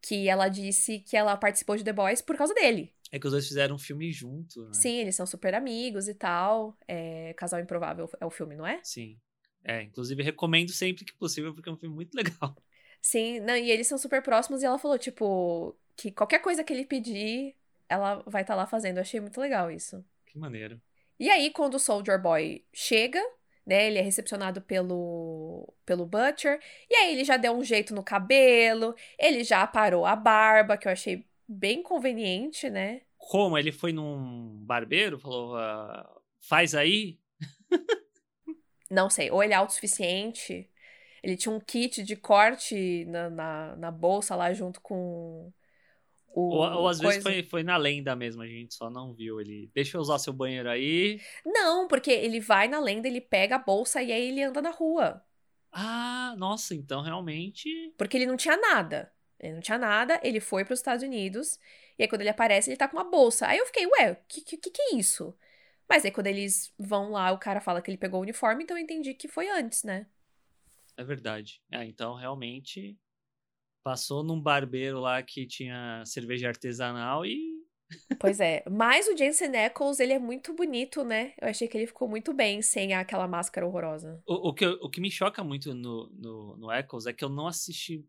que 0.00 0.28
ela 0.28 0.48
disse 0.48 1.00
que 1.00 1.16
ela 1.16 1.36
participou 1.36 1.76
de 1.76 1.84
The 1.84 1.92
Boys 1.92 2.22
por 2.22 2.36
causa 2.36 2.54
dele. 2.54 2.92
É 3.10 3.18
que 3.18 3.26
os 3.26 3.32
dois 3.32 3.46
fizeram 3.46 3.74
um 3.74 3.78
filme 3.78 4.10
junto, 4.10 4.64
né? 4.64 4.72
Sim, 4.72 4.96
eles 4.96 5.14
são 5.14 5.26
super 5.26 5.54
amigos 5.54 6.08
e 6.08 6.14
tal. 6.14 6.76
É... 6.88 7.34
Casal 7.34 7.60
Improvável 7.60 8.08
é 8.18 8.24
o 8.24 8.30
filme, 8.30 8.56
não 8.56 8.66
é? 8.66 8.80
Sim. 8.82 9.18
É, 9.62 9.82
inclusive 9.82 10.22
recomendo 10.22 10.72
sempre 10.72 11.04
que 11.04 11.14
possível, 11.14 11.54
porque 11.54 11.68
é 11.68 11.72
um 11.72 11.76
filme 11.76 11.94
muito 11.94 12.14
legal. 12.16 12.56
Sim, 13.00 13.40
não, 13.40 13.56
e 13.56 13.70
eles 13.70 13.86
são 13.86 13.98
super 13.98 14.22
próximos 14.22 14.62
e 14.62 14.66
ela 14.66 14.78
falou, 14.78 14.98
tipo, 14.98 15.76
que 15.96 16.10
qualquer 16.10 16.40
coisa 16.40 16.64
que 16.64 16.72
ele 16.72 16.86
pedir, 16.86 17.54
ela 17.88 18.22
vai 18.26 18.42
estar 18.42 18.54
tá 18.54 18.60
lá 18.62 18.66
fazendo. 18.66 18.96
Eu 18.96 19.02
achei 19.02 19.20
muito 19.20 19.40
legal 19.40 19.70
isso. 19.70 20.04
Que 20.26 20.38
maneiro. 20.38 20.80
E 21.18 21.28
aí, 21.30 21.50
quando 21.50 21.74
o 21.74 21.78
Soldier 21.78 22.20
Boy 22.20 22.64
chega, 22.72 23.22
né? 23.66 23.86
Ele 23.86 23.98
é 23.98 24.02
recepcionado 24.02 24.60
pelo, 24.60 25.72
pelo 25.84 26.06
Butcher. 26.06 26.60
E 26.90 26.94
aí 26.94 27.12
ele 27.12 27.24
já 27.24 27.36
deu 27.36 27.52
um 27.52 27.64
jeito 27.64 27.94
no 27.94 28.02
cabelo, 28.02 28.94
ele 29.18 29.44
já 29.44 29.66
parou 29.66 30.04
a 30.06 30.16
barba, 30.16 30.76
que 30.76 30.88
eu 30.88 30.92
achei 30.92 31.26
bem 31.46 31.82
conveniente, 31.82 32.68
né? 32.70 33.02
Como? 33.16 33.56
Ele 33.56 33.72
foi 33.72 33.92
num 33.92 34.64
barbeiro, 34.64 35.18
falou, 35.18 35.56
uh, 35.56 36.20
faz 36.40 36.74
aí? 36.74 37.18
Não 38.90 39.08
sei, 39.08 39.30
ou 39.30 39.42
ele 39.42 39.54
é 39.54 39.56
autossuficiente. 39.56 40.68
Ele 41.22 41.36
tinha 41.36 41.54
um 41.54 41.60
kit 41.60 42.02
de 42.02 42.16
corte 42.16 43.04
na, 43.06 43.30
na, 43.30 43.76
na 43.76 43.90
bolsa 43.90 44.34
lá 44.34 44.52
junto 44.52 44.80
com 44.80 45.52
o, 46.34 46.40
ou, 46.40 46.72
ou 46.80 46.88
às 46.88 46.98
coisa... 46.98 47.08
vezes 47.08 47.22
foi, 47.22 47.42
foi 47.42 47.62
na 47.62 47.76
lenda 47.76 48.16
mesmo, 48.16 48.42
a 48.42 48.46
gente 48.46 48.74
só 48.74 48.90
não 48.90 49.12
viu. 49.12 49.40
Ele, 49.40 49.70
deixa 49.74 49.96
eu 49.96 50.00
usar 50.00 50.18
seu 50.18 50.32
banheiro 50.32 50.68
aí. 50.68 51.20
Não, 51.44 51.86
porque 51.86 52.10
ele 52.10 52.40
vai 52.40 52.68
na 52.68 52.80
lenda, 52.80 53.08
ele 53.08 53.20
pega 53.20 53.56
a 53.56 53.58
bolsa 53.58 54.02
e 54.02 54.12
aí 54.12 54.28
ele 54.28 54.42
anda 54.42 54.62
na 54.62 54.70
rua. 54.70 55.22
Ah, 55.70 56.34
nossa, 56.36 56.74
então 56.74 57.02
realmente. 57.02 57.94
Porque 57.96 58.16
ele 58.16 58.26
não 58.26 58.36
tinha 58.36 58.56
nada. 58.56 59.12
Ele 59.38 59.54
não 59.54 59.60
tinha 59.60 59.78
nada, 59.78 60.20
ele 60.22 60.38
foi 60.38 60.64
para 60.64 60.74
os 60.74 60.78
Estados 60.78 61.02
Unidos. 61.02 61.58
E 61.98 62.02
aí 62.02 62.08
quando 62.08 62.20
ele 62.20 62.30
aparece, 62.30 62.70
ele 62.70 62.76
tá 62.76 62.86
com 62.86 62.96
uma 62.96 63.10
bolsa. 63.10 63.46
Aí 63.46 63.58
eu 63.58 63.66
fiquei, 63.66 63.86
ué, 63.86 64.12
o 64.12 64.16
que, 64.28 64.40
que, 64.42 64.56
que 64.56 64.82
é 64.82 64.96
isso? 64.96 65.36
Mas 65.88 66.04
aí 66.04 66.10
quando 66.10 66.28
eles 66.28 66.72
vão 66.78 67.10
lá, 67.10 67.32
o 67.32 67.38
cara 67.38 67.60
fala 67.60 67.82
que 67.82 67.90
ele 67.90 67.98
pegou 67.98 68.20
o 68.20 68.22
uniforme, 68.22 68.64
então 68.64 68.76
eu 68.76 68.82
entendi 68.82 69.14
que 69.14 69.28
foi 69.28 69.48
antes, 69.48 69.82
né? 69.82 70.06
É 70.96 71.02
verdade. 71.02 71.60
É, 71.70 71.84
então 71.84 72.14
realmente 72.14 72.98
Passou 73.82 74.22
num 74.22 74.40
barbeiro 74.40 75.00
lá 75.00 75.22
que 75.22 75.46
tinha 75.46 76.02
cerveja 76.06 76.48
artesanal 76.48 77.26
e. 77.26 77.60
Pois 78.18 78.40
é. 78.40 78.62
Mas 78.70 79.06
o 79.06 79.16
Jensen 79.16 79.54
Ackles, 79.56 80.00
ele 80.00 80.14
é 80.14 80.18
muito 80.18 80.54
bonito, 80.54 81.04
né? 81.04 81.34
Eu 81.40 81.48
achei 81.48 81.68
que 81.68 81.76
ele 81.76 81.86
ficou 81.86 82.08
muito 82.08 82.32
bem 82.32 82.62
sem 82.62 82.94
aquela 82.94 83.28
máscara 83.28 83.66
horrorosa. 83.66 84.22
O, 84.26 84.48
o, 84.50 84.54
que, 84.54 84.66
o 84.66 84.88
que 84.88 85.00
me 85.00 85.10
choca 85.10 85.44
muito 85.44 85.74
no, 85.74 86.08
no, 86.12 86.56
no 86.56 86.70
Ackles 86.70 87.06
é 87.06 87.12
que 87.12 87.24
eu 87.24 87.28
não 87.28 87.46
assisti 87.46 88.02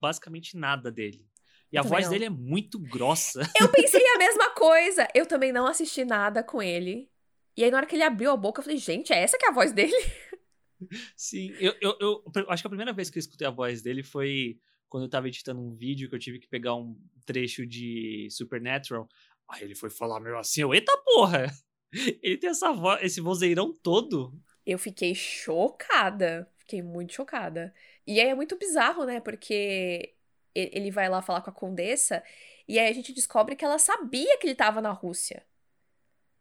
basicamente 0.00 0.56
nada 0.56 0.92
dele. 0.92 1.26
E 1.72 1.76
eu 1.76 1.82
a 1.82 1.84
voz 1.84 2.04
não. 2.04 2.12
dele 2.12 2.26
é 2.26 2.30
muito 2.30 2.78
grossa. 2.78 3.40
Eu 3.60 3.68
pensei 3.68 4.06
a 4.06 4.18
mesma 4.18 4.50
coisa. 4.50 5.08
Eu 5.12 5.26
também 5.26 5.52
não 5.52 5.66
assisti 5.66 6.04
nada 6.04 6.40
com 6.40 6.62
ele. 6.62 7.10
E 7.56 7.64
aí, 7.64 7.70
na 7.70 7.78
hora 7.78 7.86
que 7.86 7.96
ele 7.96 8.02
abriu 8.04 8.30
a 8.30 8.36
boca, 8.36 8.60
eu 8.60 8.64
falei, 8.64 8.78
gente, 8.78 9.12
é 9.12 9.22
essa 9.22 9.38
que 9.38 9.46
é 9.46 9.48
a 9.48 9.52
voz 9.52 9.72
dele? 9.72 9.92
Sim, 11.16 11.50
eu, 11.58 11.74
eu, 11.80 11.96
eu, 12.00 12.22
acho 12.48 12.62
que 12.62 12.66
a 12.66 12.70
primeira 12.70 12.92
vez 12.92 13.08
que 13.10 13.18
eu 13.18 13.20
escutei 13.20 13.46
a 13.46 13.50
voz 13.50 13.80
dele 13.82 14.02
foi 14.02 14.58
quando 14.88 15.04
eu 15.04 15.10
tava 15.10 15.28
editando 15.28 15.60
um 15.60 15.74
vídeo 15.74 16.08
que 16.08 16.14
eu 16.14 16.18
tive 16.18 16.38
que 16.38 16.48
pegar 16.48 16.74
um 16.74 16.96
trecho 17.26 17.66
de 17.66 18.28
Supernatural. 18.30 19.08
Aí 19.48 19.62
ele 19.62 19.74
foi 19.74 19.90
falar 19.90 20.20
meu 20.20 20.38
assim, 20.38 20.62
eu, 20.62 20.74
eita 20.74 20.96
porra! 21.04 21.46
Ele 22.20 22.36
tem 22.36 22.50
essa 22.50 22.72
voz, 22.72 23.00
esse 23.04 23.20
vozeirão 23.20 23.72
todo. 23.72 24.34
Eu 24.66 24.80
fiquei 24.80 25.14
chocada. 25.14 26.50
Fiquei 26.56 26.82
muito 26.82 27.12
chocada. 27.12 27.72
E 28.04 28.20
aí 28.20 28.30
é 28.30 28.34
muito 28.34 28.58
bizarro, 28.58 29.04
né? 29.04 29.20
Porque 29.20 30.12
ele 30.54 30.90
vai 30.90 31.08
lá 31.08 31.20
falar 31.20 31.40
com 31.40 31.50
a 31.50 31.52
condessa 31.52 32.22
e 32.66 32.78
aí 32.78 32.88
a 32.88 32.92
gente 32.92 33.12
descobre 33.12 33.56
que 33.56 33.64
ela 33.64 33.78
sabia 33.78 34.38
que 34.38 34.46
ele 34.46 34.54
tava 34.54 34.80
na 34.80 34.92
Rússia. 34.92 35.44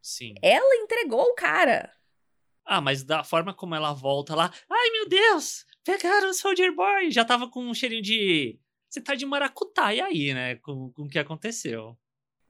Sim. 0.02 0.36
Ela 0.42 0.76
entregou 0.78 1.24
o 1.24 1.36
cara. 1.36 1.92
Ah, 2.66 2.80
mas 2.80 3.04
da 3.04 3.24
forma 3.24 3.54
como 3.54 3.76
ela 3.76 3.94
volta 3.94 4.36
lá, 4.36 4.54
ai 4.70 4.90
meu 4.92 5.10
Deus, 5.10 5.66
pegaram 5.84 6.30
o 6.30 6.34
Soldier 6.34 6.74
Boy. 6.74 7.12
Já 7.12 7.26
tava 7.26 7.50
com 7.50 7.64
um 7.64 7.74
cheirinho 7.74 8.02
de. 8.02 8.60
Você 8.90 9.02
tá 9.02 9.16
de 9.16 9.26
maracutaia 9.26 10.06
aí, 10.06 10.34
né? 10.34 10.56
Com, 10.58 10.92
com 10.92 11.04
o 11.04 11.10
que 11.10 11.20
aconteceu. 11.20 11.98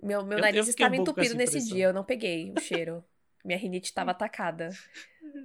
Meu, 0.01 0.25
meu 0.25 0.37
eu, 0.37 0.41
nariz 0.41 0.67
eu 0.67 0.69
estava 0.69 0.95
um 0.95 1.01
entupido 1.01 1.35
nesse 1.35 1.63
dia, 1.65 1.85
eu 1.85 1.93
não 1.93 2.03
peguei 2.03 2.51
o 2.51 2.59
cheiro. 2.59 3.03
Minha 3.43 3.57
rinite 3.57 3.85
estava 3.85 4.11
atacada. 4.11 4.69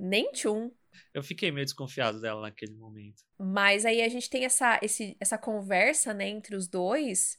Nem 0.00 0.30
tchum. 0.32 0.70
Eu 1.14 1.22
fiquei 1.22 1.50
meio 1.52 1.64
desconfiado 1.64 2.20
dela 2.20 2.42
naquele 2.42 2.74
momento. 2.74 3.22
Mas 3.38 3.84
aí 3.84 4.02
a 4.02 4.08
gente 4.08 4.28
tem 4.28 4.44
essa, 4.44 4.78
esse, 4.82 5.16
essa 5.20 5.38
conversa, 5.38 6.12
né, 6.12 6.28
entre 6.28 6.56
os 6.56 6.66
dois, 6.66 7.38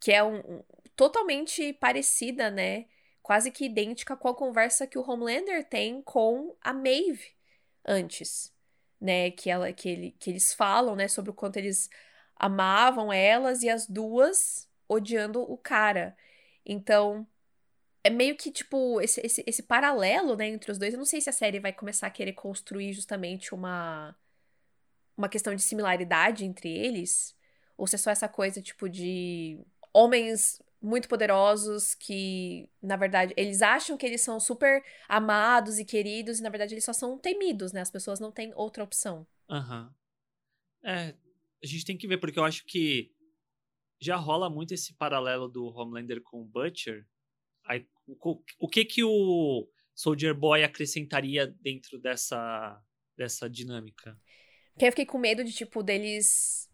que 0.00 0.10
é 0.10 0.22
um, 0.24 0.38
um, 0.38 0.64
totalmente 0.96 1.72
parecida, 1.74 2.50
né? 2.50 2.86
Quase 3.22 3.50
que 3.50 3.66
idêntica 3.66 4.16
com 4.16 4.28
a 4.28 4.34
conversa 4.34 4.86
que 4.86 4.98
o 4.98 5.08
Homelander 5.08 5.68
tem 5.68 6.02
com 6.02 6.56
a 6.60 6.72
Maeve 6.72 7.34
antes, 7.84 8.52
né? 9.00 9.30
Que, 9.30 9.50
ela, 9.50 9.72
que, 9.72 9.88
ele, 9.88 10.16
que 10.18 10.30
eles 10.30 10.52
falam, 10.54 10.96
né, 10.96 11.08
sobre 11.08 11.30
o 11.30 11.34
quanto 11.34 11.56
eles 11.56 11.90
amavam 12.36 13.12
elas 13.12 13.62
e 13.62 13.68
as 13.68 13.86
duas 13.86 14.68
odiando 14.88 15.40
o 15.40 15.56
cara. 15.56 16.16
Então, 16.64 17.26
é 18.04 18.10
meio 18.10 18.36
que, 18.36 18.50
tipo, 18.52 19.00
esse, 19.00 19.20
esse, 19.24 19.44
esse 19.46 19.62
paralelo, 19.62 20.36
né, 20.36 20.48
entre 20.48 20.70
os 20.70 20.78
dois. 20.78 20.94
Eu 20.94 20.98
não 20.98 21.06
sei 21.06 21.20
se 21.20 21.30
a 21.30 21.32
série 21.32 21.60
vai 21.60 21.72
começar 21.72 22.06
a 22.06 22.10
querer 22.10 22.34
construir 22.34 22.92
justamente 22.92 23.54
uma, 23.54 24.16
uma 25.16 25.28
questão 25.28 25.54
de 25.54 25.62
similaridade 25.62 26.44
entre 26.44 26.70
eles. 26.70 27.36
Ou 27.76 27.86
se 27.86 27.96
é 27.96 27.98
só 27.98 28.10
essa 28.10 28.28
coisa, 28.28 28.62
tipo, 28.62 28.88
de 28.88 29.58
homens 29.92 30.62
muito 30.86 31.08
poderosos 31.08 31.94
que, 31.94 32.68
na 32.82 32.96
verdade, 32.96 33.34
eles 33.36 33.60
acham 33.60 33.96
que 33.96 34.06
eles 34.06 34.20
são 34.20 34.38
super 34.38 34.82
amados 35.08 35.78
e 35.78 35.84
queridos, 35.84 36.38
e 36.38 36.42
na 36.42 36.48
verdade 36.48 36.74
eles 36.74 36.84
só 36.84 36.92
são 36.92 37.18
temidos, 37.18 37.72
né? 37.72 37.80
As 37.80 37.90
pessoas 37.90 38.20
não 38.20 38.30
têm 38.30 38.52
outra 38.54 38.84
opção. 38.84 39.26
Aham. 39.50 39.82
Uhum. 39.82 40.90
É, 40.90 41.14
a 41.62 41.66
gente 41.66 41.84
tem 41.84 41.98
que 41.98 42.06
ver, 42.06 42.18
porque 42.18 42.38
eu 42.38 42.44
acho 42.44 42.64
que 42.64 43.10
já 44.00 44.16
rola 44.16 44.48
muito 44.48 44.72
esse 44.72 44.94
paralelo 44.94 45.48
do 45.48 45.66
Homelander 45.66 46.22
com 46.22 46.42
o 46.42 46.44
Butcher, 46.44 47.06
Aí, 47.66 47.86
o, 48.06 48.42
o 48.60 48.68
que 48.68 48.84
que 48.84 49.02
o 49.04 49.68
Soldier 49.94 50.34
Boy 50.34 50.62
acrescentaria 50.62 51.46
dentro 51.46 51.98
dessa, 51.98 52.80
dessa 53.16 53.50
dinâmica? 53.50 54.18
Que 54.78 54.86
eu 54.86 54.92
fiquei 54.92 55.06
com 55.06 55.18
medo 55.18 55.42
de, 55.42 55.52
tipo, 55.52 55.82
deles. 55.82 56.70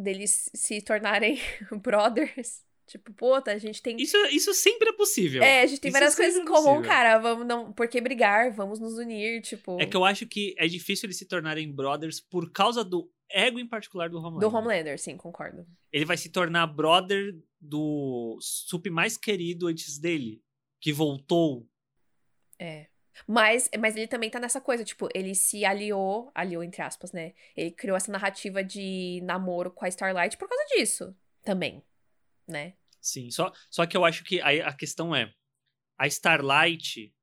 Deles 0.00 0.50
se 0.54 0.80
tornarem 0.80 1.38
brothers. 1.82 2.62
Tipo, 2.86 3.12
pô, 3.12 3.40
tá, 3.40 3.52
a 3.52 3.58
gente 3.58 3.80
tem. 3.80 3.96
Isso, 4.00 4.16
isso 4.32 4.52
sempre 4.52 4.88
é 4.88 4.92
possível. 4.92 5.44
É, 5.44 5.62
a 5.62 5.66
gente 5.66 5.80
tem 5.80 5.90
isso 5.90 5.96
várias 5.96 6.16
coisas 6.16 6.40
em 6.40 6.44
comum, 6.44 6.82
cara. 6.82 7.18
Vamos 7.18 7.46
não. 7.46 7.72
Por 7.72 7.86
que 7.86 8.00
brigar? 8.00 8.52
Vamos 8.52 8.80
nos 8.80 8.94
unir, 8.94 9.40
tipo. 9.42 9.80
É 9.80 9.86
que 9.86 9.96
eu 9.96 10.04
acho 10.04 10.26
que 10.26 10.56
é 10.58 10.66
difícil 10.66 11.06
eles 11.06 11.16
se 11.16 11.24
tornarem 11.24 11.70
brothers 11.70 12.18
por 12.18 12.50
causa 12.50 12.82
do 12.82 13.08
ego 13.30 13.60
em 13.60 13.66
particular 13.66 14.10
do 14.10 14.18
Homelander. 14.18 14.50
Do 14.50 14.56
Homelander, 14.56 14.98
sim, 14.98 15.16
concordo. 15.16 15.64
Ele 15.92 16.04
vai 16.04 16.16
se 16.16 16.30
tornar 16.30 16.66
brother 16.66 17.32
do 17.60 18.36
sup 18.40 18.90
mais 18.90 19.16
querido 19.16 19.68
antes 19.68 19.96
dele, 19.96 20.42
que 20.80 20.92
voltou. 20.92 21.68
É. 22.58 22.88
Mas, 23.26 23.68
mas 23.78 23.96
ele 23.96 24.06
também 24.06 24.30
tá 24.30 24.38
nessa 24.38 24.60
coisa, 24.60 24.84
tipo, 24.84 25.08
ele 25.14 25.34
se 25.34 25.64
aliou, 25.64 26.30
aliou 26.34 26.62
entre 26.62 26.82
aspas, 26.82 27.12
né? 27.12 27.34
Ele 27.56 27.70
criou 27.70 27.96
essa 27.96 28.10
narrativa 28.10 28.62
de 28.62 29.20
namoro 29.22 29.70
com 29.70 29.84
a 29.84 29.88
Starlight 29.88 30.36
por 30.36 30.48
causa 30.48 30.64
disso 30.74 31.16
também, 31.44 31.82
né? 32.46 32.74
Sim, 33.00 33.30
só, 33.30 33.52
só 33.70 33.86
que 33.86 33.96
eu 33.96 34.04
acho 34.04 34.24
que 34.24 34.40
a, 34.40 34.68
a 34.68 34.72
questão 34.72 35.14
é, 35.14 35.32
a 35.98 36.06
Starlight, 36.06 37.14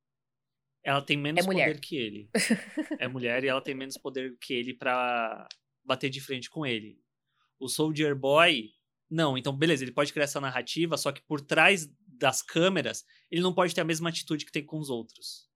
ela 0.84 1.02
tem 1.02 1.18
menos 1.18 1.46
é 1.46 1.48
poder 1.48 1.80
que 1.80 1.98
ele. 1.98 2.30
é 3.00 3.08
mulher 3.08 3.44
e 3.44 3.48
ela 3.48 3.62
tem 3.62 3.76
menos 3.76 3.98
poder 3.98 4.38
que 4.40 4.54
ele 4.54 4.74
para 4.74 5.48
bater 5.84 6.10
de 6.10 6.22
frente 6.22 6.50
com 6.50 6.66
ele. 6.66 7.00
O 7.60 7.68
Soldier 7.68 8.16
Boy, 8.16 8.72
não. 9.10 9.38
Então, 9.38 9.56
beleza, 9.56 9.84
ele 9.84 9.92
pode 9.92 10.12
criar 10.12 10.26
essa 10.26 10.42
narrativa, 10.42 10.98
só 10.98 11.12
que 11.12 11.22
por 11.22 11.42
trás 11.42 11.88
das 12.08 12.42
câmeras, 12.42 13.06
ele 13.30 13.42
não 13.42 13.54
pode 13.54 13.74
ter 13.74 13.82
a 13.82 13.86
mesma 13.86 14.10
atitude 14.10 14.46
que 14.46 14.52
tem 14.52 14.66
com 14.66 14.80
os 14.80 14.90
outros. 14.90 15.47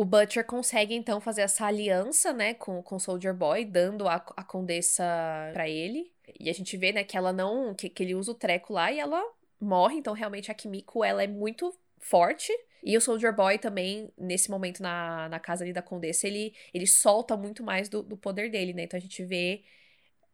O 0.00 0.04
Butcher 0.06 0.46
consegue, 0.46 0.94
então, 0.94 1.20
fazer 1.20 1.42
essa 1.42 1.66
aliança, 1.66 2.32
né, 2.32 2.54
com, 2.54 2.82
com 2.82 2.98
Soldier 2.98 3.34
Boy, 3.34 3.66
dando 3.66 4.08
a, 4.08 4.14
a 4.14 4.42
condessa 4.42 5.04
para 5.52 5.68
ele. 5.68 6.10
E 6.38 6.48
a 6.48 6.54
gente 6.54 6.74
vê, 6.78 6.90
né, 6.90 7.04
que 7.04 7.18
ela 7.18 7.34
não. 7.34 7.74
Que, 7.74 7.90
que 7.90 8.02
ele 8.02 8.14
usa 8.14 8.32
o 8.32 8.34
treco 8.34 8.72
lá 8.72 8.90
e 8.90 8.98
ela 8.98 9.22
morre. 9.60 9.98
Então, 9.98 10.14
realmente, 10.14 10.50
a 10.50 10.54
Kimiko, 10.54 11.04
ela 11.04 11.22
é 11.22 11.26
muito 11.26 11.78
forte. 11.98 12.50
E 12.82 12.96
o 12.96 13.00
Soldier 13.02 13.36
Boy 13.36 13.58
também, 13.58 14.10
nesse 14.16 14.50
momento 14.50 14.82
na, 14.82 15.28
na 15.28 15.38
casa 15.38 15.64
ali 15.64 15.72
da 15.74 15.82
Condessa, 15.82 16.26
ele, 16.26 16.54
ele 16.72 16.86
solta 16.86 17.36
muito 17.36 17.62
mais 17.62 17.90
do, 17.90 18.02
do 18.02 18.16
poder 18.16 18.50
dele, 18.50 18.72
né? 18.72 18.84
Então 18.84 18.96
a 18.96 19.02
gente 19.02 19.22
vê 19.22 19.62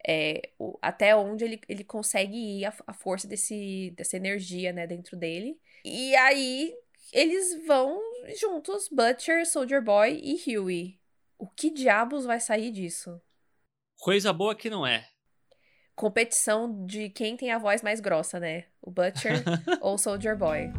é, 0.06 0.50
o, 0.60 0.78
até 0.80 1.16
onde 1.16 1.44
ele, 1.44 1.60
ele 1.68 1.82
consegue 1.82 2.36
ir 2.36 2.66
a, 2.66 2.72
a, 2.86 2.92
força 2.92 3.26
desse, 3.26 3.92
dessa 3.96 4.16
energia, 4.16 4.72
né, 4.72 4.86
dentro 4.86 5.16
dele. 5.16 5.58
E 5.84 6.14
aí 6.14 6.72
eles 7.12 7.64
vão 7.66 8.00
juntos, 8.40 8.88
Butcher, 8.90 9.46
Soldier 9.46 9.82
Boy 9.82 10.20
e 10.22 10.58
Huey. 10.58 10.98
O 11.38 11.46
que 11.46 11.70
diabos 11.70 12.24
vai 12.24 12.40
sair 12.40 12.70
disso? 12.70 13.20
Coisa 13.98 14.32
boa 14.32 14.54
que 14.54 14.68
não 14.68 14.86
é. 14.86 15.06
Competição 15.94 16.84
de 16.84 17.08
quem 17.10 17.36
tem 17.36 17.52
a 17.52 17.58
voz 17.58 17.80
mais 17.80 18.00
grossa, 18.00 18.40
né? 18.40 18.64
O 18.82 18.90
Butcher 18.90 19.42
ou 19.80 19.94
o 19.94 19.98
Soldier 19.98 20.36
Boy. 20.36 20.72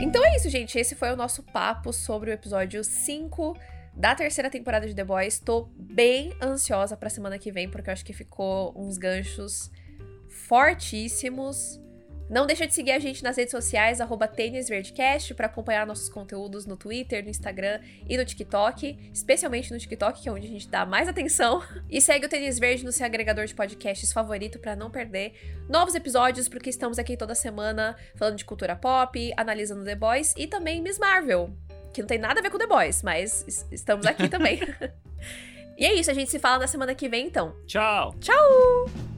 Então 0.00 0.24
é 0.24 0.36
isso, 0.36 0.48
gente. 0.48 0.78
Esse 0.78 0.94
foi 0.94 1.12
o 1.12 1.16
nosso 1.16 1.42
papo 1.42 1.92
sobre 1.92 2.30
o 2.30 2.32
episódio 2.32 2.82
5 2.82 3.56
da 3.94 4.14
terceira 4.14 4.50
temporada 4.50 4.86
de 4.86 4.94
The 4.94 5.04
Boys. 5.04 5.38
Tô 5.38 5.68
bem 5.76 6.32
ansiosa 6.42 6.96
pra 6.96 7.10
semana 7.10 7.38
que 7.38 7.52
vem, 7.52 7.70
porque 7.70 7.90
eu 7.90 7.92
acho 7.92 8.04
que 8.04 8.12
ficou 8.12 8.72
uns 8.76 8.96
ganchos 8.96 9.70
fortíssimos. 10.34 11.80
Não 12.28 12.46
deixa 12.46 12.66
de 12.66 12.72
seguir 12.72 12.92
a 12.92 12.98
gente 12.98 13.22
nas 13.22 13.36
redes 13.36 13.50
sociais, 13.50 14.00
arroba 14.00 14.26
tênisverdecast, 14.26 15.34
para 15.34 15.46
acompanhar 15.46 15.86
nossos 15.86 16.08
conteúdos 16.08 16.64
no 16.64 16.76
Twitter, 16.76 17.22
no 17.22 17.28
Instagram 17.28 17.80
e 18.08 18.16
no 18.16 18.24
TikTok, 18.24 19.10
especialmente 19.12 19.70
no 19.70 19.78
TikTok, 19.78 20.22
que 20.22 20.28
é 20.28 20.32
onde 20.32 20.46
a 20.46 20.50
gente 20.50 20.68
dá 20.68 20.86
mais 20.86 21.08
atenção. 21.08 21.62
E 21.90 22.00
segue 22.00 22.26
o 22.26 22.28
Tênis 22.28 22.58
Verde 22.58 22.84
no 22.84 22.90
seu 22.90 23.06
agregador 23.06 23.44
de 23.44 23.54
podcasts 23.54 24.12
favorito 24.12 24.58
para 24.58 24.74
não 24.74 24.90
perder 24.90 25.32
novos 25.68 25.94
episódios, 25.94 26.48
porque 26.48 26.70
estamos 26.70 26.98
aqui 26.98 27.16
toda 27.16 27.34
semana 27.34 27.94
falando 28.16 28.36
de 28.36 28.44
cultura 28.44 28.74
pop, 28.74 29.32
analisando 29.36 29.84
The 29.84 29.94
Boys 29.94 30.34
e 30.36 30.46
também 30.46 30.82
Miss 30.82 30.98
Marvel, 30.98 31.56
que 31.92 32.00
não 32.00 32.08
tem 32.08 32.18
nada 32.18 32.40
a 32.40 32.42
ver 32.42 32.50
com 32.50 32.58
The 32.58 32.66
Boys, 32.66 33.02
mas 33.02 33.66
estamos 33.70 34.06
aqui 34.06 34.28
também. 34.28 34.60
e 35.78 35.84
é 35.84 35.94
isso, 35.94 36.10
a 36.10 36.14
gente 36.14 36.30
se 36.30 36.38
fala 36.38 36.58
na 36.58 36.66
semana 36.66 36.94
que 36.94 37.08
vem 37.08 37.26
então. 37.26 37.54
Tchau! 37.66 38.14
Tchau! 38.18 39.13